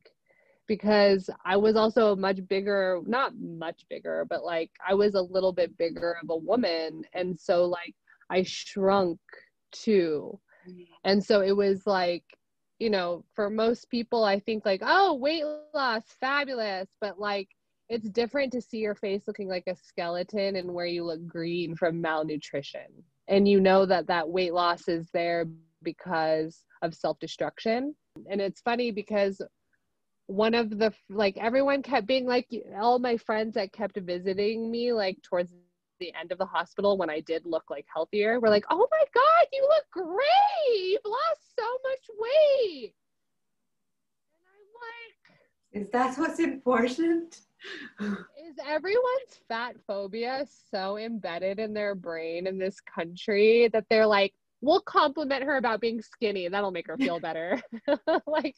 because 0.66 1.30
I 1.44 1.56
was 1.56 1.76
also 1.76 2.16
much 2.16 2.46
bigger, 2.48 3.00
not 3.06 3.32
much 3.38 3.84
bigger, 3.88 4.26
but 4.28 4.44
like 4.44 4.70
I 4.86 4.94
was 4.94 5.14
a 5.14 5.20
little 5.20 5.52
bit 5.52 5.76
bigger 5.76 6.16
of 6.22 6.30
a 6.30 6.36
woman. 6.36 7.04
And 7.12 7.38
so 7.38 7.64
like 7.66 7.94
I 8.30 8.42
shrunk 8.42 9.18
too. 9.72 10.38
And 11.04 11.22
so 11.22 11.40
it 11.42 11.56
was 11.56 11.86
like, 11.86 12.24
you 12.78 12.90
know, 12.90 13.24
for 13.34 13.50
most 13.50 13.90
people, 13.90 14.24
I 14.24 14.40
think 14.40 14.64
like, 14.64 14.80
oh, 14.84 15.14
weight 15.14 15.44
loss, 15.44 16.02
fabulous. 16.20 16.88
But 17.00 17.18
like, 17.18 17.48
it's 17.88 18.08
different 18.08 18.52
to 18.52 18.60
see 18.60 18.78
your 18.78 18.94
face 18.94 19.24
looking 19.26 19.48
like 19.48 19.64
a 19.66 19.76
skeleton 19.76 20.56
and 20.56 20.72
where 20.72 20.86
you 20.86 21.04
look 21.04 21.26
green 21.26 21.76
from 21.76 22.00
malnutrition. 22.00 22.86
And 23.28 23.46
you 23.46 23.60
know 23.60 23.86
that 23.86 24.06
that 24.06 24.28
weight 24.28 24.54
loss 24.54 24.88
is 24.88 25.10
there 25.12 25.46
because 25.82 26.64
of 26.82 26.94
self 26.94 27.18
destruction. 27.18 27.94
And 28.30 28.40
it's 28.40 28.60
funny 28.60 28.90
because 28.90 29.40
one 30.26 30.54
of 30.54 30.70
the 30.78 30.92
like 31.10 31.36
everyone 31.36 31.82
kept 31.82 32.06
being 32.06 32.26
like 32.26 32.48
all 32.80 32.98
my 32.98 33.16
friends 33.16 33.54
that 33.54 33.72
kept 33.72 33.98
visiting 34.00 34.70
me 34.70 34.92
like 34.92 35.20
towards 35.22 35.52
the 36.00 36.12
end 36.18 36.32
of 36.32 36.38
the 36.38 36.46
hospital 36.46 36.96
when 36.96 37.10
I 37.10 37.20
did 37.20 37.44
look 37.44 37.64
like 37.70 37.86
healthier 37.92 38.40
were 38.40 38.48
like, 38.48 38.64
"Oh 38.70 38.88
my 38.90 39.04
god, 39.14 39.46
you 39.52 39.62
look 39.62 40.06
great! 40.06 40.90
You've 40.90 41.04
lost 41.04 41.54
so 41.58 41.78
much 41.84 42.10
weight." 42.18 42.94
And 44.32 44.42
I'm 44.54 45.82
like, 45.82 45.84
"Is 45.84 45.90
that 45.90 46.18
what's 46.18 46.40
important?" 46.40 47.40
Is 48.00 48.56
everyone's 48.66 49.40
fat 49.48 49.76
phobia 49.86 50.46
so 50.70 50.96
embedded 50.96 51.58
in 51.58 51.74
their 51.74 51.94
brain 51.94 52.46
in 52.46 52.58
this 52.58 52.80
country 52.80 53.68
that 53.72 53.84
they're 53.88 54.06
like, 54.06 54.34
we'll 54.60 54.80
compliment 54.80 55.44
her 55.44 55.56
about 55.56 55.80
being 55.80 56.00
skinny 56.00 56.46
and 56.46 56.54
that'll 56.54 56.70
make 56.70 56.86
her 56.86 56.96
feel 56.96 57.20
better. 57.20 57.60
like, 58.26 58.56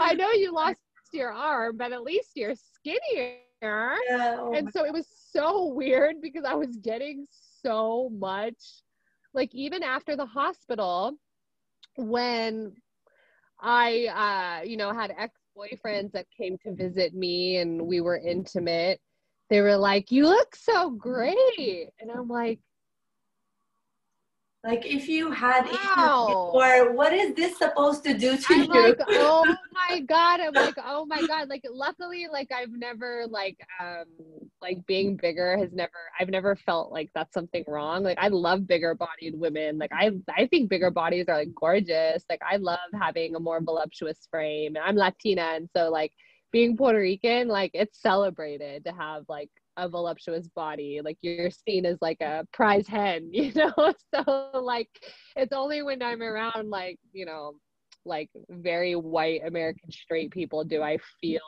I 0.00 0.14
know 0.14 0.30
you 0.32 0.52
lost 0.52 0.80
your 1.12 1.32
arm, 1.32 1.76
but 1.76 1.92
at 1.92 2.02
least 2.02 2.32
you're 2.34 2.54
skinnier. 2.54 3.38
Yeah, 3.62 4.36
oh 4.38 4.52
and 4.54 4.70
so 4.70 4.84
it 4.84 4.92
was 4.92 5.06
so 5.32 5.72
weird 5.72 6.16
because 6.20 6.44
I 6.44 6.54
was 6.54 6.76
getting 6.76 7.26
so 7.62 8.10
much. 8.12 8.82
Like 9.32 9.54
even 9.54 9.82
after 9.82 10.14
the 10.16 10.26
hospital, 10.26 11.14
when 11.96 12.72
I, 13.60 14.60
uh, 14.62 14.66
you 14.66 14.76
know, 14.76 14.92
had 14.92 15.14
ex 15.16 15.38
boyfriends 15.56 16.12
that 16.12 16.26
came 16.36 16.58
to 16.58 16.74
visit 16.74 17.14
me 17.14 17.56
and 17.58 17.86
we 17.86 18.00
were 18.00 18.18
intimate, 18.18 19.00
they 19.50 19.60
were 19.60 19.76
like, 19.76 20.10
"You 20.10 20.24
look 20.26 20.54
so 20.56 20.90
great," 20.90 21.88
and 22.00 22.10
I'm 22.10 22.28
like, 22.28 22.60
like 24.66 24.84
if 24.84 25.08
you 25.08 25.30
had 25.30 25.64
wow. 25.70 26.26
before, 26.26 26.92
what 26.92 27.12
is 27.12 27.34
this 27.34 27.56
supposed 27.56 28.02
to 28.02 28.14
do 28.14 28.36
to 28.36 28.46
I'm 28.50 28.62
you? 28.64 28.68
Like, 28.68 28.98
oh 29.08 29.56
my 29.72 30.00
god! 30.00 30.40
I'm 30.40 30.52
like, 30.52 30.74
oh 30.84 31.06
my 31.06 31.24
god! 31.24 31.48
Like, 31.48 31.64
luckily, 31.70 32.26
like 32.30 32.50
I've 32.50 32.72
never 32.72 33.26
like 33.28 33.56
um 33.80 34.06
like 34.60 34.84
being 34.86 35.16
bigger 35.16 35.56
has 35.56 35.72
never. 35.72 35.92
I've 36.18 36.30
never 36.30 36.56
felt 36.56 36.90
like 36.90 37.10
that's 37.14 37.32
something 37.32 37.64
wrong. 37.68 38.02
Like 38.02 38.18
I 38.20 38.26
love 38.28 38.66
bigger 38.66 38.94
bodied 38.96 39.38
women. 39.38 39.78
Like 39.78 39.92
I 39.92 40.10
I 40.36 40.46
think 40.48 40.68
bigger 40.68 40.90
bodies 40.90 41.26
are 41.28 41.36
like 41.38 41.54
gorgeous. 41.54 42.24
Like 42.28 42.42
I 42.48 42.56
love 42.56 42.78
having 43.00 43.36
a 43.36 43.40
more 43.40 43.60
voluptuous 43.60 44.26
frame. 44.30 44.74
And 44.74 44.84
I'm 44.84 44.96
Latina, 44.96 45.52
and 45.54 45.68
so 45.76 45.90
like 45.90 46.12
being 46.50 46.76
Puerto 46.76 46.98
Rican, 46.98 47.46
like 47.46 47.70
it's 47.72 48.02
celebrated 48.02 48.84
to 48.84 48.92
have 48.92 49.24
like 49.28 49.50
a 49.76 49.88
voluptuous 49.88 50.48
body 50.48 51.00
like 51.04 51.18
you're 51.20 51.50
seen 51.50 51.84
as 51.84 51.98
like 52.00 52.20
a 52.20 52.46
prize 52.52 52.86
hen 52.86 53.28
you 53.32 53.52
know? 53.54 53.72
So 54.14 54.50
like 54.54 54.88
it's 55.36 55.52
only 55.52 55.82
when 55.82 56.02
i'm 56.02 56.22
around 56.22 56.70
like 56.70 56.98
you 57.12 57.26
know 57.26 57.52
like 58.04 58.30
very 58.48 58.94
white 58.94 59.42
american 59.44 59.90
straight 59.90 60.30
people 60.30 60.64
do 60.64 60.82
i 60.82 60.98
feel 61.20 61.40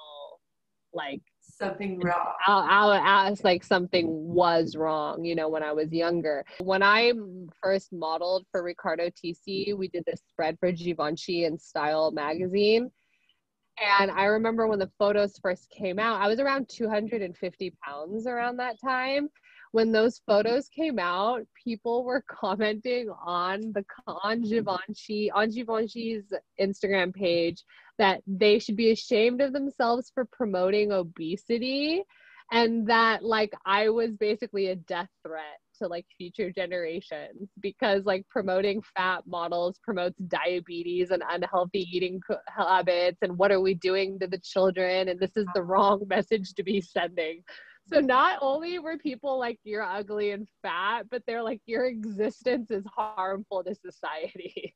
like 0.93 1.21
something 1.41 2.01
wrong. 2.01 2.35
I'll, 2.47 2.93
ask 2.93 3.43
like 3.45 3.65
something 3.65 4.07
was 4.09 4.77
wrong 4.77 5.25
you 5.25 5.35
know 5.35 5.49
when 5.49 5.63
i 5.63 5.73
was 5.73 5.93
younger. 5.93 6.45
When 6.61 6.83
i 6.83 7.13
first 7.63 7.93
modeled 7.93 8.47
for 8.51 8.63
riccardo 8.63 9.11
tisci 9.11 9.77
we 9.77 9.89
did 9.89 10.05
this 10.07 10.23
spread 10.29 10.57
for 10.61 10.71
givenchy 10.73 11.45
and 11.45 11.61
style 11.61 12.11
magazine 12.11 12.91
and 14.01 14.11
I 14.11 14.25
remember 14.25 14.67
when 14.67 14.79
the 14.79 14.91
photos 14.99 15.39
first 15.39 15.69
came 15.71 15.99
out, 15.99 16.21
I 16.21 16.29
was 16.29 16.41
around 16.41 16.69
250 16.69 17.73
pounds 17.85 18.27
around 18.27 18.57
that 18.57 18.81
time, 18.81 19.29
when 19.73 19.93
those 19.93 20.21
photos 20.27 20.69
came 20.69 20.99
out, 20.99 21.43
people 21.55 22.05
were 22.05 22.25
commenting 22.31 23.11
on 23.25 23.73
the 23.73 23.85
on 24.07 24.43
Givenchy 24.43 25.31
on 25.31 25.51
Givenchy's 25.51 26.33
Instagram 26.61 27.15
page 27.15 27.65
that 27.99 28.23
they 28.27 28.59
should 28.59 28.77
be 28.77 28.91
ashamed 28.91 29.41
of 29.41 29.53
themselves 29.53 30.11
for 30.15 30.25
promoting 30.25 30.93
obesity 30.93 32.03
and 32.51 32.87
that 32.87 33.23
like 33.25 33.53
I 33.67 33.91
was 33.91 34.17
basically 34.17 34.69
a 34.69 34.77
death 34.77 35.11
threat 35.27 35.61
to 35.79 35.87
like 35.87 36.07
future 36.17 36.51
generations 36.51 37.51
because 37.61 38.05
like 38.05 38.27
promoting 38.29 38.83
fat 38.97 39.23
models 39.27 39.79
promotes 39.83 40.19
diabetes 40.29 41.11
and 41.11 41.23
unhealthy 41.31 41.87
eating 41.91 42.21
habits 42.47 43.19
and 43.23 43.37
what 43.39 43.53
are 43.53 43.61
we 43.61 43.75
doing 43.75 44.19
to 44.19 44.27
the 44.27 44.39
children 44.39 45.09
and 45.09 45.21
this 45.21 45.37
is 45.37 45.47
the 45.55 45.63
wrong 45.63 46.03
message 46.09 46.55
to 46.55 46.63
be 46.63 46.81
sending 46.81 47.43
so 47.87 48.01
not 48.01 48.39
only 48.43 48.79
were 48.79 48.99
people 48.99 49.39
like 49.39 49.59
you're 49.65 49.83
ugly 49.83 50.33
and 50.33 50.47
fat 50.63 51.05
but 51.11 51.23
they're 51.27 51.43
like 51.43 51.61
your 51.67 51.87
existence 51.87 52.71
is 52.71 52.85
harmful 52.95 53.65
to 53.65 53.75
society 53.75 54.75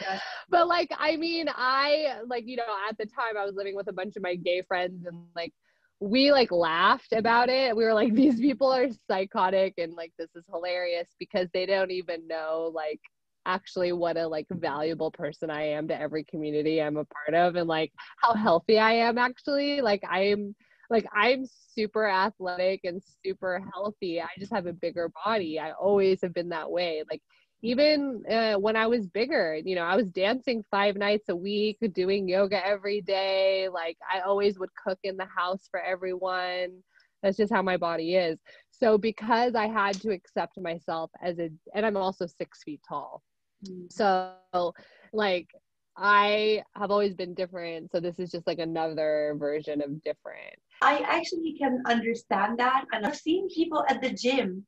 yes. 0.00 0.22
but 0.48 0.66
like 0.66 0.90
i 0.98 1.16
mean 1.16 1.46
i 1.54 2.14
like 2.26 2.44
you 2.46 2.56
know 2.56 2.64
at 2.88 2.96
the 2.98 3.06
time 3.06 3.36
i 3.38 3.44
was 3.44 3.54
living 3.54 3.76
with 3.76 3.88
a 3.88 3.92
bunch 3.92 4.16
of 4.16 4.22
my 4.22 4.34
gay 4.34 4.62
friends 4.66 5.04
and 5.06 5.18
like 5.36 5.52
we 6.00 6.30
like 6.32 6.52
laughed 6.52 7.12
about 7.12 7.48
it. 7.48 7.76
We 7.76 7.84
were 7.84 7.94
like, 7.94 8.14
these 8.14 8.40
people 8.40 8.72
are 8.72 8.88
psychotic 9.08 9.74
and 9.78 9.94
like 9.94 10.12
this 10.18 10.30
is 10.34 10.44
hilarious 10.52 11.08
because 11.18 11.48
they 11.52 11.66
don't 11.66 11.90
even 11.90 12.26
know 12.26 12.70
like 12.74 13.00
actually 13.46 13.92
what 13.92 14.16
a 14.16 14.26
like 14.26 14.46
valuable 14.50 15.10
person 15.10 15.50
I 15.50 15.62
am 15.68 15.88
to 15.88 15.98
every 15.98 16.24
community 16.24 16.82
I'm 16.82 16.98
a 16.98 17.04
part 17.04 17.34
of 17.34 17.56
and 17.56 17.66
like 17.66 17.92
how 18.18 18.34
healthy 18.34 18.78
I 18.78 18.92
am 18.92 19.18
actually. 19.18 19.80
Like 19.80 20.02
I'm 20.08 20.54
like 20.90 21.06
I'm 21.12 21.44
super 21.74 22.06
athletic 22.06 22.80
and 22.84 23.02
super 23.24 23.62
healthy. 23.72 24.20
I 24.20 24.28
just 24.38 24.52
have 24.52 24.66
a 24.66 24.72
bigger 24.72 25.10
body. 25.24 25.58
I 25.58 25.72
always 25.72 26.20
have 26.22 26.34
been 26.34 26.50
that 26.50 26.70
way. 26.70 27.02
Like 27.10 27.22
even 27.62 28.22
uh, 28.30 28.54
when 28.54 28.76
I 28.76 28.86
was 28.86 29.06
bigger, 29.06 29.60
you 29.64 29.74
know, 29.74 29.82
I 29.82 29.96
was 29.96 30.06
dancing 30.06 30.64
five 30.70 30.96
nights 30.96 31.28
a 31.28 31.36
week, 31.36 31.78
doing 31.92 32.28
yoga 32.28 32.64
every 32.64 33.00
day. 33.00 33.68
Like 33.68 33.96
I 34.12 34.20
always 34.20 34.58
would 34.58 34.70
cook 34.74 34.98
in 35.02 35.16
the 35.16 35.26
house 35.26 35.68
for 35.70 35.80
everyone. 35.80 36.82
That's 37.22 37.36
just 37.36 37.52
how 37.52 37.62
my 37.62 37.76
body 37.76 38.14
is. 38.14 38.38
So 38.70 38.96
because 38.96 39.56
I 39.56 39.66
had 39.66 40.00
to 40.02 40.10
accept 40.10 40.60
myself 40.60 41.10
as 41.20 41.38
a, 41.40 41.50
and 41.74 41.84
I'm 41.84 41.96
also 41.96 42.26
six 42.26 42.62
feet 42.62 42.80
tall. 42.88 43.22
Mm-hmm. 43.66 43.86
So 43.90 44.74
like 45.12 45.48
I 45.96 46.62
have 46.76 46.92
always 46.92 47.14
been 47.14 47.34
different. 47.34 47.90
So 47.90 47.98
this 47.98 48.20
is 48.20 48.30
just 48.30 48.46
like 48.46 48.60
another 48.60 49.34
version 49.36 49.82
of 49.82 50.00
different. 50.04 50.54
I 50.80 50.98
actually 50.98 51.56
can 51.58 51.82
understand 51.86 52.58
that. 52.60 52.84
And 52.92 53.04
I've 53.04 53.16
seen 53.16 53.48
people 53.48 53.84
at 53.88 54.00
the 54.00 54.10
gym 54.10 54.64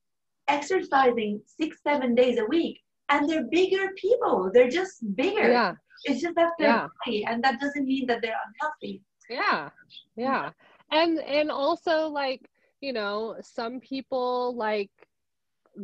exercising 0.51 1.41
six, 1.47 1.79
seven 1.87 2.15
days 2.15 2.39
a 2.39 2.45
week, 2.47 2.81
and 3.09 3.29
they're 3.29 3.47
bigger 3.51 3.91
people. 3.97 4.51
They're 4.53 4.71
just 4.71 4.95
bigger. 5.17 5.51
Yeah. 5.51 5.75
It's 6.05 6.23
just 6.23 6.35
that 6.37 6.53
they're 6.59 6.69
yeah. 6.69 6.87
body, 7.05 7.25
and 7.25 7.43
that 7.45 7.61
doesn't 7.61 7.85
mean 7.85 8.07
that 8.07 8.21
they're 8.23 8.41
unhealthy. 8.47 9.03
Yeah. 9.29 9.71
Yeah. 10.17 10.51
And 10.91 11.21
and 11.21 11.51
also 11.51 12.09
like, 12.09 12.43
you 12.81 12.93
know, 12.93 13.37
some 13.41 13.81
people 13.81 14.57
like 14.57 14.91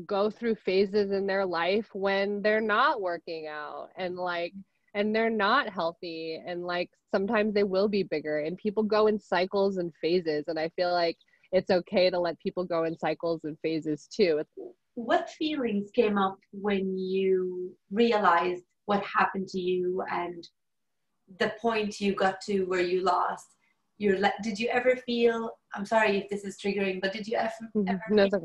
go 0.07 0.31
through 0.31 0.57
phases 0.57 1.13
in 1.13 1.27
their 1.27 1.47
life 1.47 1.89
when 1.93 2.43
they're 2.43 2.61
not 2.61 3.01
working 3.01 3.47
out 3.47 3.89
and 3.97 4.17
like 4.17 4.53
and 4.95 5.15
they're 5.15 5.31
not 5.31 5.69
healthy 5.69 6.43
and 6.45 6.65
like 6.65 6.91
sometimes 7.15 7.55
they 7.55 7.63
will 7.63 7.89
be 7.89 8.03
bigger 8.03 8.41
and 8.41 8.59
people 8.59 8.83
go 8.83 9.07
in 9.07 9.19
cycles 9.19 9.77
and 9.77 9.93
phases 10.01 10.45
and 10.49 10.59
i 10.59 10.69
feel 10.71 10.93
like 10.93 11.17
it's 11.53 11.71
okay 11.71 12.11
to 12.11 12.19
let 12.19 12.39
people 12.41 12.65
go 12.65 12.85
in 12.85 12.99
cycles 12.99 13.43
and 13.45 13.59
phases 13.61 14.09
too. 14.15 14.43
What 14.95 15.31
feelings 15.31 15.91
came 15.95 16.19
up 16.19 16.39
when 16.53 16.97
you 16.97 17.75
realized 17.91 18.65
what 18.87 19.05
happened 19.05 19.49
to 19.49 19.61
you 19.61 20.03
and 20.11 20.47
the 21.39 21.53
point 21.61 22.01
you 22.01 22.15
got 22.15 22.41
to 22.43 22.65
where 22.65 22.81
you 22.81 23.03
lost? 23.03 23.47
Your 23.99 24.19
le- 24.19 24.33
did 24.43 24.59
you 24.59 24.69
ever 24.69 24.97
feel? 24.97 25.51
I'm 25.75 25.87
sorry 25.87 26.19
if 26.19 26.29
this 26.29 26.45
is 26.45 26.59
triggering, 26.59 27.01
but 27.01 27.13
did 27.13 27.27
you 27.27 27.37
ever, 27.37 27.53
mm-hmm. 27.75 27.89
ever 27.89 28.03
no, 28.11 28.29
feel 28.29 28.41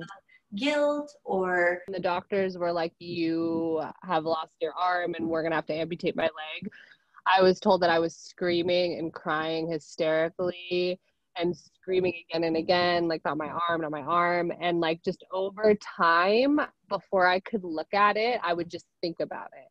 guilt 0.55 1.13
or 1.23 1.79
the 1.87 1.99
doctors 1.99 2.57
were 2.57 2.71
like 2.71 2.93
you 2.99 3.81
have 4.03 4.25
lost 4.25 4.51
your 4.61 4.73
arm 4.73 5.13
and 5.17 5.27
we're 5.27 5.43
gonna 5.43 5.55
have 5.55 5.65
to 5.65 5.73
amputate 5.73 6.15
my 6.15 6.23
leg 6.23 6.69
i 7.25 7.41
was 7.41 7.59
told 7.59 7.81
that 7.81 7.89
i 7.89 7.97
was 7.97 8.15
screaming 8.15 8.99
and 8.99 9.13
crying 9.13 9.69
hysterically 9.69 10.99
and 11.37 11.55
screaming 11.55 12.13
again 12.29 12.43
and 12.43 12.57
again, 12.57 13.07
like 13.07 13.21
on 13.25 13.37
my 13.37 13.49
arm, 13.69 13.83
on 13.83 13.91
my 13.91 14.01
arm. 14.01 14.51
And 14.61 14.79
like 14.79 15.01
just 15.03 15.23
over 15.31 15.75
time, 15.75 16.59
before 16.89 17.27
I 17.27 17.39
could 17.39 17.63
look 17.63 17.93
at 17.93 18.17
it, 18.17 18.39
I 18.43 18.53
would 18.53 18.69
just 18.69 18.85
think 19.01 19.19
about 19.19 19.49
it. 19.53 19.67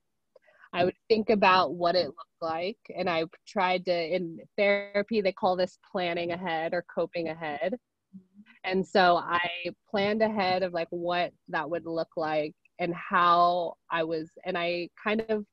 I 0.73 0.85
would 0.85 0.95
think 1.09 1.31
about 1.31 1.75
what 1.75 1.97
it 1.97 2.07
looked 2.07 2.41
like. 2.41 2.79
And 2.97 3.11
I 3.11 3.25
tried 3.47 3.85
to, 3.87 4.15
in 4.15 4.39
therapy, 4.57 5.21
they 5.21 5.33
call 5.33 5.57
this 5.57 5.79
planning 5.91 6.31
ahead 6.31 6.73
or 6.73 6.85
coping 6.95 7.29
ahead. 7.29 7.75
And 8.65 8.87
so 8.87 9.17
I 9.17 9.41
planned 9.91 10.23
ahead 10.23 10.63
of 10.63 10.73
like 10.73 10.89
what 10.91 11.33
that 11.49 11.69
would 11.69 11.87
look 11.87 12.11
like 12.17 12.55
and 12.79 12.95
how 12.95 13.75
I 13.91 14.05
was, 14.05 14.31
and 14.45 14.57
I 14.57 14.89
kind 15.03 15.25
of 15.29 15.45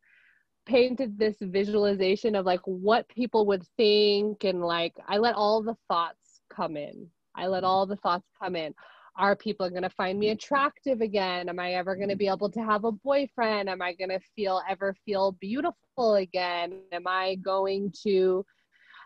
painted 0.68 1.18
this 1.18 1.38
visualization 1.41 2.36
of 2.36 2.45
like 2.45 2.61
what 2.65 3.07
people 3.09 3.45
would 3.47 3.65
think 3.78 4.43
and 4.43 4.61
like 4.61 4.93
I 5.07 5.18
let 5.18 5.36
all 5.36 5.63
the 5.63 5.78
thoughts 5.88 6.41
come 6.53 6.78
in. 6.78 7.07
I 7.36 7.47
let 7.47 7.63
all 7.63 7.86
the 7.86 7.95
thoughts 7.95 8.28
come 8.39 8.55
in. 8.55 8.74
Are 9.15 9.36
people 9.36 9.70
going 9.70 9.84
to 9.84 9.89
find 9.89 10.20
me 10.20 10.30
attractive 10.30 11.01
again? 11.01 11.49
Am 11.49 11.59
I 11.59 11.74
ever 11.74 11.95
going 11.95 12.09
to 12.09 12.15
be 12.15 12.28
able 12.28 12.51
to 12.51 12.63
have 12.63 12.84
a 12.84 12.91
boyfriend? 12.91 13.70
Am 13.70 13.82
I 13.82 13.93
going 13.93 14.09
to 14.09 14.20
feel 14.36 14.61
ever 14.70 14.95
feel 15.05 15.32
beautiful 15.41 16.15
again? 16.15 16.82
Am 16.91 17.07
I 17.07 17.36
going 17.36 17.91
to 18.03 18.45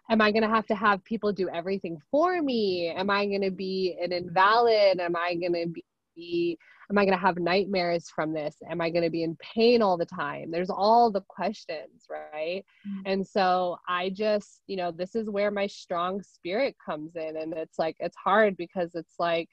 am 0.09 0.19
I 0.19 0.31
going 0.31 0.43
to 0.43 0.49
have 0.49 0.65
to 0.67 0.75
have 0.75 1.03
people 1.05 1.31
do 1.31 1.47
everything 1.49 1.97
for 2.09 2.41
me? 2.41 2.89
Am 2.89 3.09
I 3.09 3.25
going 3.25 3.43
to 3.43 3.51
be 3.51 3.97
an 4.01 4.11
invalid? 4.11 4.99
Am 4.99 5.15
I 5.15 5.35
going 5.35 5.53
to 5.53 5.81
be 6.15 6.57
am 6.89 6.97
i 6.97 7.05
going 7.05 7.17
to 7.17 7.21
have 7.21 7.37
nightmares 7.37 8.09
from 8.09 8.33
this? 8.33 8.55
Am 8.69 8.81
i 8.81 8.89
going 8.89 9.03
to 9.03 9.09
be 9.09 9.23
in 9.23 9.37
pain 9.37 9.81
all 9.81 9.97
the 9.97 10.05
time? 10.05 10.51
There's 10.51 10.69
all 10.69 11.11
the 11.11 11.21
questions 11.21 12.05
right? 12.09 12.63
Mm-hmm. 12.87 13.01
and 13.05 13.27
so 13.27 13.77
i 13.87 14.09
just 14.09 14.61
you 14.67 14.77
know 14.77 14.91
this 14.91 15.15
is 15.15 15.29
where 15.29 15.51
my 15.51 15.67
strong 15.67 16.21
spirit 16.21 16.75
comes 16.83 17.15
in 17.15 17.37
and 17.37 17.53
it's 17.53 17.79
like 17.79 17.95
it's 17.99 18.17
hard 18.17 18.57
because 18.57 18.95
it's 18.95 19.15
like 19.19 19.49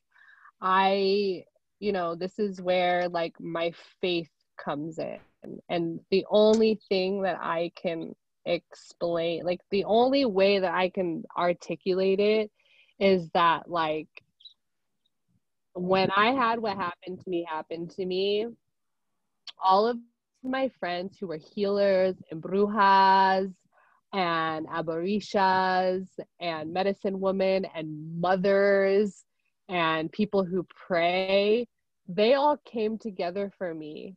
i 0.61 1.45
you 1.81 1.93
know 1.93 2.15
this 2.15 2.39
is 2.39 2.61
where 2.61 3.09
like 3.09 3.35
my 3.41 3.73
faith 4.01 4.31
comes 4.59 4.99
in. 4.99 5.19
And 5.69 6.01
the 6.11 6.27
only 6.31 6.81
thing 6.89 7.23
that 7.23 7.39
i 7.41 7.71
can 7.81 8.15
explain 8.45 9.45
like 9.45 9.61
the 9.71 9.85
only 9.85 10.25
way 10.25 10.59
that 10.59 10.73
i 10.73 10.89
can 10.89 11.23
articulate 11.37 12.19
it 12.19 12.51
is 12.99 13.29
that 13.35 13.71
like 13.71 14.09
when 15.79 16.11
I 16.11 16.33
had 16.33 16.59
what 16.59 16.77
happened 16.77 17.21
to 17.21 17.31
me 17.31 17.47
happen 17.49 17.89
to 17.89 18.05
me, 18.05 18.47
all 19.63 19.87
of 19.87 19.97
my 20.43 20.69
friends 20.81 21.17
who 21.19 21.29
were 21.29 21.39
healers 21.39 22.17
and 22.31 22.43
brujas 22.43 23.53
and 24.13 24.67
aborishas 24.69 26.07
and 26.41 26.73
medicine 26.73 27.21
women 27.21 27.67
and 27.75 28.21
mothers 28.21 29.25
and 29.69 30.11
people 30.11 30.45
who 30.45 30.67
pray, 30.87 31.67
they 32.09 32.35
all 32.35 32.57
came 32.65 32.99
together 32.99 33.53
for 33.59 33.75
me. 33.75 34.17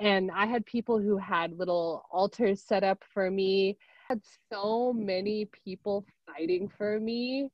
And 0.00 0.30
I 0.30 0.46
had 0.46 0.66
people 0.66 1.00
who 1.00 1.16
had 1.16 1.58
little 1.58 2.04
altars 2.10 2.62
set 2.62 2.84
up 2.84 3.02
for 3.12 3.30
me. 3.30 3.76
I 4.08 4.14
had 4.14 4.22
so 4.52 4.92
many 4.92 5.48
people 5.64 6.04
fighting 6.26 6.68
for 6.76 7.00
me 7.00 7.48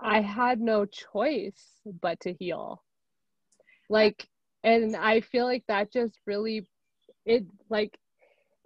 I 0.00 0.20
had 0.20 0.60
no 0.60 0.84
choice 0.84 1.80
but 2.00 2.20
to 2.20 2.32
heal. 2.32 2.82
Like, 3.88 4.28
and 4.62 4.96
I 4.96 5.20
feel 5.20 5.44
like 5.44 5.64
that 5.68 5.92
just 5.92 6.18
really, 6.26 6.68
it 7.24 7.46
like, 7.70 7.96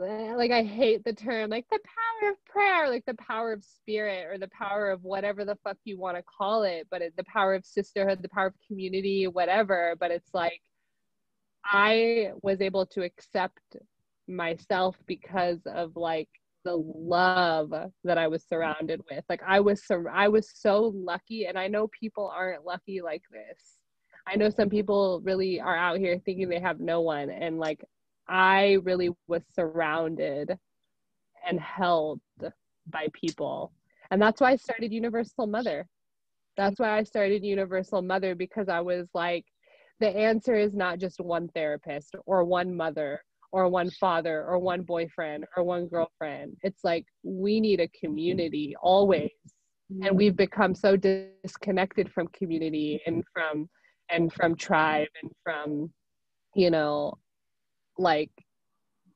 eh, 0.03 0.35
like 0.35 0.51
I 0.51 0.63
hate 0.63 1.05
the 1.05 1.13
term, 1.13 1.51
like 1.51 1.67
the 1.71 1.79
power 1.79 2.31
of 2.31 2.45
prayer, 2.47 2.89
like 2.89 3.05
the 3.07 3.15
power 3.15 3.53
of 3.53 3.65
spirit, 3.65 4.27
or 4.31 4.39
the 4.39 4.49
power 4.49 4.91
of 4.91 5.05
whatever 5.05 5.45
the 5.45 5.59
fuck 5.63 5.77
you 5.85 5.99
want 5.99 6.17
to 6.17 6.23
call 6.23 6.63
it, 6.63 6.87
but 6.91 7.03
it, 7.03 7.15
the 7.17 7.25
power 7.25 7.55
of 7.55 7.67
sisterhood, 7.67 8.23
the 8.23 8.29
power 8.29 8.47
of 8.47 8.55
community, 8.67 9.27
whatever. 9.27 9.95
But 9.99 10.11
it's 10.11 10.33
like, 10.33 10.61
I 11.65 12.33
was 12.43 12.61
able 12.61 12.87
to 12.87 13.03
accept 13.03 13.77
myself 14.27 14.97
because 15.07 15.61
of 15.67 15.97
like 15.97 16.29
the 16.65 16.77
love 16.77 17.73
that 18.05 18.19
I 18.19 18.29
was 18.29 18.45
surrounded 18.45 19.01
with. 19.11 19.25
Like 19.29 19.43
I 19.47 19.61
was 19.61 19.85
sur- 19.87 20.11
I 20.11 20.29
was 20.29 20.51
so 20.55 20.93
lucky 20.95 21.47
and 21.47 21.59
I 21.59 21.69
know 21.69 21.89
people 21.89 22.31
aren't 22.35 22.65
lucky 22.65 23.01
like 23.01 23.23
this. 23.31 23.79
I 24.27 24.37
know 24.37 24.51
some 24.51 24.69
people 24.69 25.21
really 25.25 25.61
are 25.61 25.77
out 25.77 25.99
here 25.99 26.19
thinking 26.19 26.49
they 26.49 26.61
have 26.61 26.81
no 26.81 27.01
one 27.01 27.31
and 27.31 27.59
like 27.59 27.85
I 28.29 28.79
really 28.85 29.11
was 29.27 29.43
surrounded 29.53 30.57
and 31.49 31.59
held 31.59 32.21
by 32.87 33.09
people. 33.13 33.73
And 34.11 34.21
that's 34.21 34.41
why 34.41 34.53
I 34.53 34.57
started 34.57 34.93
Universal 34.93 35.47
Mother. 35.47 35.87
That's 36.57 36.79
why 36.79 36.99
I 36.99 37.05
started 37.05 37.45
Universal 37.45 38.03
Mother 38.03 38.35
because 38.35 38.69
I 38.69 38.81
was 38.81 39.09
like, 39.15 39.45
the 40.01 40.09
answer 40.09 40.55
is 40.55 40.75
not 40.75 40.99
just 40.99 41.21
one 41.21 41.49
therapist 41.49 42.15
or 42.27 42.45
one 42.45 42.75
mother 42.75 43.23
or 43.53 43.69
one 43.69 43.91
father 43.91 44.45
or 44.45 44.59
one 44.59 44.83
boyfriend 44.83 45.45
or 45.57 45.65
one 45.65 45.87
girlfriend. 45.87 46.57
It's 46.63 46.85
like 46.85 47.05
we 47.23 47.61
need 47.61 47.81
a 47.81 47.89
community 47.89 48.75
always. 48.81 49.31
And 50.03 50.17
we've 50.17 50.37
become 50.37 50.75
so 50.75 50.97
disconnected 50.97 52.13
from 52.13 52.29
community 52.29 53.01
and 53.07 53.25
from 53.33 53.69
and 54.09 54.33
from 54.33 54.55
tribe 54.55 55.09
and 55.21 55.33
from 55.43 55.93
you 56.55 56.71
know 56.71 57.15
like 57.99 58.31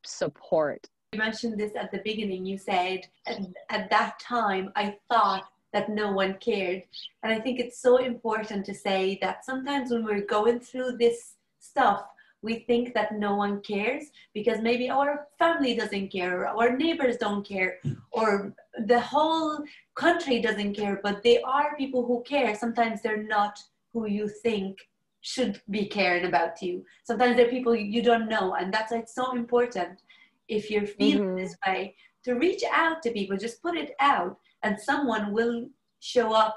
support. 0.04 0.84
You 1.12 1.20
mentioned 1.20 1.60
this 1.60 1.72
at 1.76 1.92
the 1.92 2.00
beginning. 2.04 2.44
You 2.44 2.58
said 2.58 3.06
at, 3.26 3.38
at 3.70 3.90
that 3.90 4.18
time 4.18 4.72
I 4.74 4.96
thought 5.08 5.44
that 5.72 5.90
no 5.90 6.12
one 6.12 6.34
cared. 6.40 6.82
And 7.22 7.32
I 7.32 7.40
think 7.40 7.60
it's 7.60 7.82
so 7.82 7.98
important 7.98 8.64
to 8.66 8.74
say 8.74 9.18
that 9.20 9.44
sometimes 9.44 9.90
when 9.90 10.04
we're 10.04 10.24
going 10.24 10.60
through 10.60 10.96
this 10.98 11.34
stuff, 11.58 12.04
we 12.44 12.56
think 12.68 12.92
that 12.94 13.18
no 13.18 13.34
one 13.34 13.60
cares 13.62 14.04
because 14.34 14.60
maybe 14.60 14.90
our 14.90 15.26
family 15.38 15.74
doesn't 15.74 16.10
care, 16.10 16.40
or 16.40 16.46
our 16.48 16.76
neighbors 16.76 17.16
don't 17.16 17.46
care, 17.46 17.78
or 18.12 18.54
the 18.86 19.00
whole 19.00 19.64
country 19.94 20.40
doesn't 20.40 20.74
care, 20.74 21.00
but 21.02 21.22
they 21.22 21.40
are 21.42 21.76
people 21.76 22.04
who 22.04 22.22
care. 22.22 22.54
Sometimes 22.54 23.00
they're 23.00 23.22
not 23.22 23.58
who 23.92 24.06
you 24.06 24.28
think 24.28 24.78
should 25.22 25.60
be 25.70 25.86
caring 25.86 26.26
about 26.26 26.60
you. 26.60 26.84
Sometimes 27.04 27.36
they're 27.36 27.56
people 27.56 27.74
you 27.74 28.02
don't 28.02 28.28
know, 28.28 28.54
and 28.54 28.72
that's 28.72 28.92
why 28.92 28.98
it's 28.98 29.14
so 29.14 29.32
important 29.32 30.02
if 30.48 30.70
you're 30.70 30.86
feeling 30.86 31.28
mm-hmm. 31.28 31.38
this 31.38 31.56
way 31.66 31.96
to 32.24 32.34
reach 32.34 32.62
out 32.70 33.02
to 33.02 33.10
people, 33.10 33.36
just 33.36 33.62
put 33.62 33.76
it 33.76 33.92
out, 34.00 34.36
and 34.62 34.78
someone 34.78 35.32
will 35.32 35.66
show 36.00 36.34
up 36.34 36.56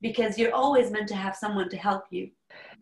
because 0.00 0.38
you're 0.38 0.54
always 0.54 0.90
meant 0.90 1.08
to 1.08 1.16
have 1.16 1.34
someone 1.34 1.68
to 1.70 1.76
help 1.76 2.04
you 2.10 2.30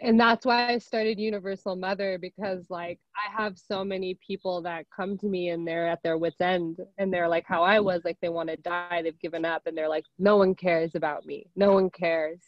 and 0.01 0.19
that's 0.19 0.45
why 0.47 0.69
I 0.69 0.79
started 0.79 1.19
Universal 1.19 1.77
Mother 1.77 2.19
because 2.21 2.67
like 2.71 2.99
I 3.17 3.43
have 3.43 3.59
so 3.59 3.85
many 3.85 4.19
people 4.27 4.63
that 4.63 4.87
come 4.95 5.17
to 5.19 5.27
me 5.27 5.51
and 5.51 5.67
they're 5.67 5.89
at 5.89 6.03
their 6.03 6.19
wits 6.19 6.41
end 6.41 6.79
and 6.99 7.13
they're 7.13 7.29
like 7.29 7.45
how 7.47 7.63
I 7.63 7.81
was 7.81 8.03
like 8.05 8.19
they 8.21 8.29
want 8.29 8.49
to 8.49 8.57
die 8.57 9.03
they've 9.03 9.19
given 9.21 9.45
up 9.45 9.67
and 9.67 9.77
they're 9.77 9.89
like 9.89 10.05
no 10.19 10.37
one 10.37 10.55
cares 10.55 10.95
about 10.95 11.27
me. 11.27 11.47
No 11.57 11.73
one 11.73 11.91
cares. 11.91 12.41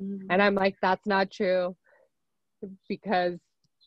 Mm-hmm. 0.00 0.28
and 0.30 0.40
I'm 0.40 0.54
like 0.54 0.76
that's 0.80 1.06
not 1.06 1.30
true 1.30 1.76
because 2.88 3.38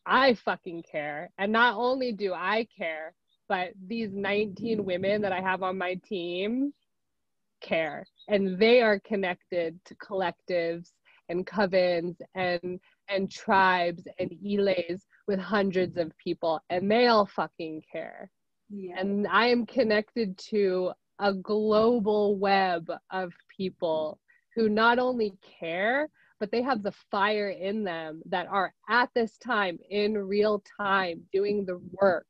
I 0.06 0.36
fucking 0.36 0.84
care. 0.84 1.32
And 1.38 1.52
not 1.52 1.76
only 1.76 2.12
do 2.12 2.34
I 2.34 2.68
care 2.78 3.14
but 3.50 3.70
these 3.88 4.12
19 4.14 4.86
women 4.86 5.22
that 5.22 5.32
I 5.32 5.42
have 5.42 5.64
on 5.64 5.78
my 5.78 5.96
team 6.08 6.74
care 7.62 8.06
and 8.28 8.60
they 8.60 8.82
are 8.82 9.00
connected 9.00 9.80
to 9.86 9.96
collectives 9.96 10.92
and 11.30 11.48
covens 11.48 12.16
and 12.36 12.80
and 13.10 13.30
tribes 13.32 14.04
and 14.20 14.32
ilés 14.46 15.02
with 15.28 15.40
hundreds 15.40 15.98
of 15.98 16.16
people 16.18 16.60
and 16.70 16.90
they 16.90 17.08
all 17.08 17.26
fucking 17.26 17.82
care 17.92 18.30
yeah. 18.70 18.96
and 18.98 19.28
i 19.28 19.48
am 19.48 19.66
connected 19.66 20.38
to 20.38 20.92
a 21.20 21.34
global 21.34 22.38
web 22.38 22.90
of 23.12 23.34
people 23.56 24.20
who 24.56 24.70
not 24.70 25.00
only 25.00 25.34
care 25.60 26.10
but 26.40 26.52
they 26.52 26.62
have 26.62 26.84
the 26.84 26.94
fire 27.10 27.50
in 27.50 27.84
them 27.84 28.22
that 28.26 28.48
are 28.48 28.74
at 28.90 29.10
this 29.16 29.38
time 29.38 29.78
in 29.90 30.18
real 30.18 30.62
time 30.78 31.22
doing 31.32 31.66
the 31.66 31.80
work 32.02 32.26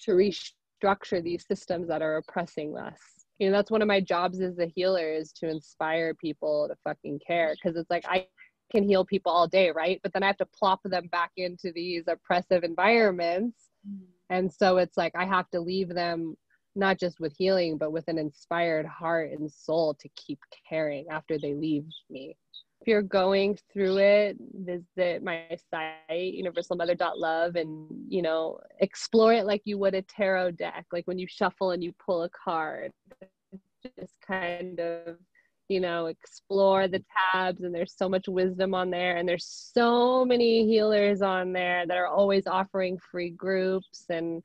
to 0.00 0.12
restructure 0.12 1.22
these 1.22 1.44
systems 1.46 1.88
that 1.88 2.02
are 2.02 2.16
oppressing 2.16 2.76
us 2.76 2.98
you 3.38 3.48
know 3.48 3.56
that's 3.56 3.70
one 3.70 3.82
of 3.82 3.88
my 3.88 4.00
jobs 4.00 4.40
as 4.40 4.58
a 4.58 4.66
healer 4.66 5.12
is 5.12 5.32
to 5.32 5.48
inspire 5.48 6.14
people 6.14 6.68
to 6.68 6.76
fucking 6.84 7.20
care 7.26 7.54
because 7.54 7.76
it's 7.76 7.90
like 7.90 8.04
i 8.08 8.26
can 8.70 8.84
heal 8.84 9.04
people 9.04 9.32
all 9.32 9.48
day, 9.48 9.70
right? 9.70 10.00
But 10.02 10.12
then 10.12 10.22
I 10.22 10.26
have 10.26 10.36
to 10.38 10.46
plop 10.46 10.80
them 10.84 11.08
back 11.08 11.32
into 11.36 11.72
these 11.72 12.04
oppressive 12.06 12.64
environments. 12.64 13.70
Mm. 13.88 14.06
And 14.30 14.52
so 14.52 14.76
it's 14.76 14.96
like 14.96 15.12
I 15.16 15.24
have 15.24 15.48
to 15.50 15.60
leave 15.60 15.88
them 15.88 16.36
not 16.74 16.98
just 16.98 17.18
with 17.18 17.34
healing, 17.36 17.76
but 17.76 17.92
with 17.92 18.06
an 18.08 18.18
inspired 18.18 18.86
heart 18.86 19.32
and 19.32 19.50
soul 19.50 19.94
to 19.94 20.08
keep 20.16 20.38
caring 20.68 21.06
after 21.10 21.38
they 21.38 21.54
leave 21.54 21.84
me. 22.08 22.36
If 22.80 22.86
you're 22.86 23.02
going 23.02 23.58
through 23.72 23.98
it, 23.98 24.36
visit 24.54 25.24
my 25.24 25.44
site, 25.70 26.00
universalmother.love, 26.10 27.56
and 27.56 27.88
you 28.08 28.22
know, 28.22 28.60
explore 28.80 29.32
it 29.32 29.46
like 29.46 29.62
you 29.64 29.78
would 29.78 29.94
a 29.94 30.02
tarot 30.02 30.52
deck, 30.52 30.86
like 30.92 31.06
when 31.08 31.18
you 31.18 31.26
shuffle 31.28 31.72
and 31.72 31.82
you 31.82 31.92
pull 32.04 32.22
a 32.22 32.30
card. 32.30 32.92
Just 33.98 34.14
kind 34.24 34.78
of 34.78 35.16
you 35.68 35.80
know 35.80 36.06
explore 36.06 36.88
the 36.88 37.02
tabs 37.32 37.62
and 37.62 37.74
there's 37.74 37.94
so 37.96 38.08
much 38.08 38.26
wisdom 38.26 38.74
on 38.74 38.90
there 38.90 39.16
and 39.16 39.28
there's 39.28 39.70
so 39.74 40.24
many 40.24 40.66
healers 40.66 41.20
on 41.20 41.52
there 41.52 41.86
that 41.86 41.96
are 41.96 42.06
always 42.06 42.46
offering 42.46 42.98
free 43.10 43.30
groups 43.30 44.04
and 44.08 44.42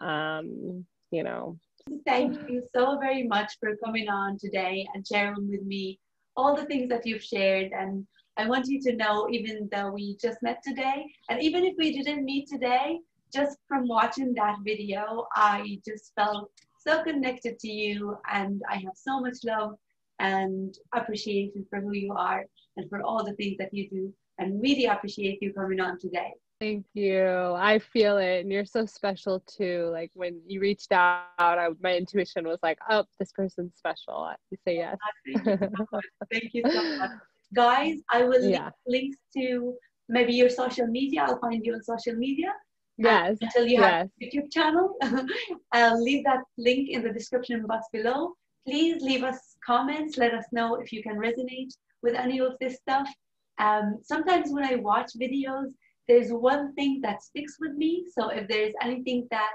um 0.00 0.84
you 1.10 1.22
know. 1.22 1.58
Thank 2.04 2.50
you 2.50 2.62
so 2.74 2.98
very 2.98 3.26
much 3.26 3.56
for 3.60 3.74
coming 3.82 4.10
on 4.10 4.36
today 4.38 4.86
and 4.92 5.06
sharing 5.06 5.48
with 5.48 5.62
me 5.62 5.98
all 6.36 6.54
the 6.54 6.66
things 6.66 6.90
that 6.90 7.06
you've 7.06 7.22
shared. 7.22 7.72
And 7.72 8.06
i 8.38 8.46
want 8.46 8.68
you 8.68 8.80
to 8.80 8.94
know 8.94 9.28
even 9.30 9.68
though 9.72 9.90
we 9.90 10.16
just 10.22 10.38
met 10.42 10.62
today 10.62 11.04
and 11.28 11.42
even 11.42 11.64
if 11.64 11.74
we 11.76 11.92
didn't 11.92 12.24
meet 12.24 12.48
today 12.48 12.98
just 13.34 13.58
from 13.66 13.86
watching 13.88 14.32
that 14.34 14.56
video 14.64 15.26
i 15.34 15.78
just 15.84 16.12
felt 16.14 16.50
so 16.78 17.02
connected 17.02 17.58
to 17.58 17.68
you 17.68 18.16
and 18.32 18.62
i 18.70 18.76
have 18.76 18.94
so 18.94 19.20
much 19.20 19.38
love 19.44 19.72
and 20.18 20.74
appreciation 20.94 21.66
for 21.70 21.80
who 21.80 21.92
you 21.92 22.12
are 22.16 22.44
and 22.76 22.88
for 22.88 23.02
all 23.02 23.24
the 23.24 23.34
things 23.34 23.56
that 23.58 23.72
you 23.72 23.88
do 23.88 24.12
and 24.38 24.60
really 24.62 24.86
appreciate 24.86 25.38
you 25.40 25.52
coming 25.52 25.80
on 25.80 25.98
today. 25.98 26.32
Thank 26.60 26.86
you. 26.94 27.54
I 27.56 27.78
feel 27.78 28.18
it. 28.18 28.40
And 28.40 28.50
you're 28.50 28.64
so 28.64 28.84
special 28.84 29.40
too. 29.46 29.90
Like 29.92 30.10
when 30.14 30.40
you 30.46 30.60
reached 30.60 30.90
out, 30.90 31.28
I, 31.38 31.68
my 31.80 31.96
intuition 31.96 32.46
was 32.46 32.58
like, 32.62 32.78
oh, 32.90 33.04
this 33.20 33.30
person's 33.32 33.74
special. 33.76 34.32
You 34.50 34.58
say 34.66 34.78
oh, 34.78 34.94
yes. 35.26 35.44
Thank 35.44 35.46
you 35.46 35.68
so 35.76 35.86
much. 35.92 36.04
Thank 36.32 36.54
you 36.54 36.62
so 36.66 36.98
much. 36.98 37.10
Guys, 37.54 37.98
I 38.10 38.24
will 38.24 38.42
yeah. 38.42 38.70
link 38.86 39.14
links 39.14 39.16
to 39.36 39.74
maybe 40.08 40.34
your 40.34 40.50
social 40.50 40.86
media. 40.86 41.24
I'll 41.26 41.38
find 41.38 41.64
you 41.64 41.74
on 41.74 41.82
social 41.82 42.14
media. 42.14 42.52
Yes. 42.98 43.38
until 43.40 43.66
you 43.66 43.80
have 43.80 44.08
yes. 44.18 44.34
YouTube 44.34 44.50
channel. 44.52 44.96
I'll 45.72 46.02
leave 46.02 46.24
that 46.24 46.40
link 46.58 46.88
in 46.90 47.02
the 47.04 47.12
description 47.12 47.64
box 47.66 47.86
below. 47.92 48.32
Please 48.68 49.00
leave 49.00 49.24
us 49.24 49.56
comments. 49.64 50.18
Let 50.18 50.34
us 50.34 50.44
know 50.52 50.74
if 50.74 50.92
you 50.92 51.02
can 51.02 51.16
resonate 51.16 51.72
with 52.02 52.14
any 52.14 52.38
of 52.38 52.52
this 52.60 52.76
stuff. 52.76 53.08
Um, 53.56 53.96
sometimes 54.02 54.50
when 54.50 54.62
I 54.62 54.74
watch 54.74 55.12
videos, 55.18 55.72
there's 56.06 56.30
one 56.30 56.74
thing 56.74 57.00
that 57.02 57.22
sticks 57.22 57.56
with 57.58 57.72
me. 57.72 58.04
So 58.12 58.28
if 58.28 58.46
there's 58.46 58.74
anything 58.82 59.26
that 59.30 59.52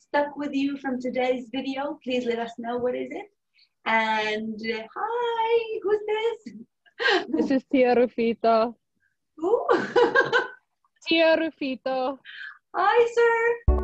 stuck 0.00 0.36
with 0.36 0.52
you 0.52 0.78
from 0.78 1.00
today's 1.00 1.48
video, 1.54 2.00
please 2.02 2.26
let 2.26 2.40
us 2.40 2.50
know 2.58 2.76
what 2.76 2.96
is 2.96 3.12
it. 3.12 3.26
And 3.84 4.60
uh, 4.60 4.82
hi, 4.96 5.78
who's 5.84 6.00
this? 6.08 6.54
This 7.28 7.50
is 7.52 7.62
Tia 7.70 7.94
Rufito. 7.94 8.74
Who? 9.36 9.64
Tia 11.06 11.36
Rufito. 11.36 12.18
Hi, 12.74 13.06
sir. 13.14 13.75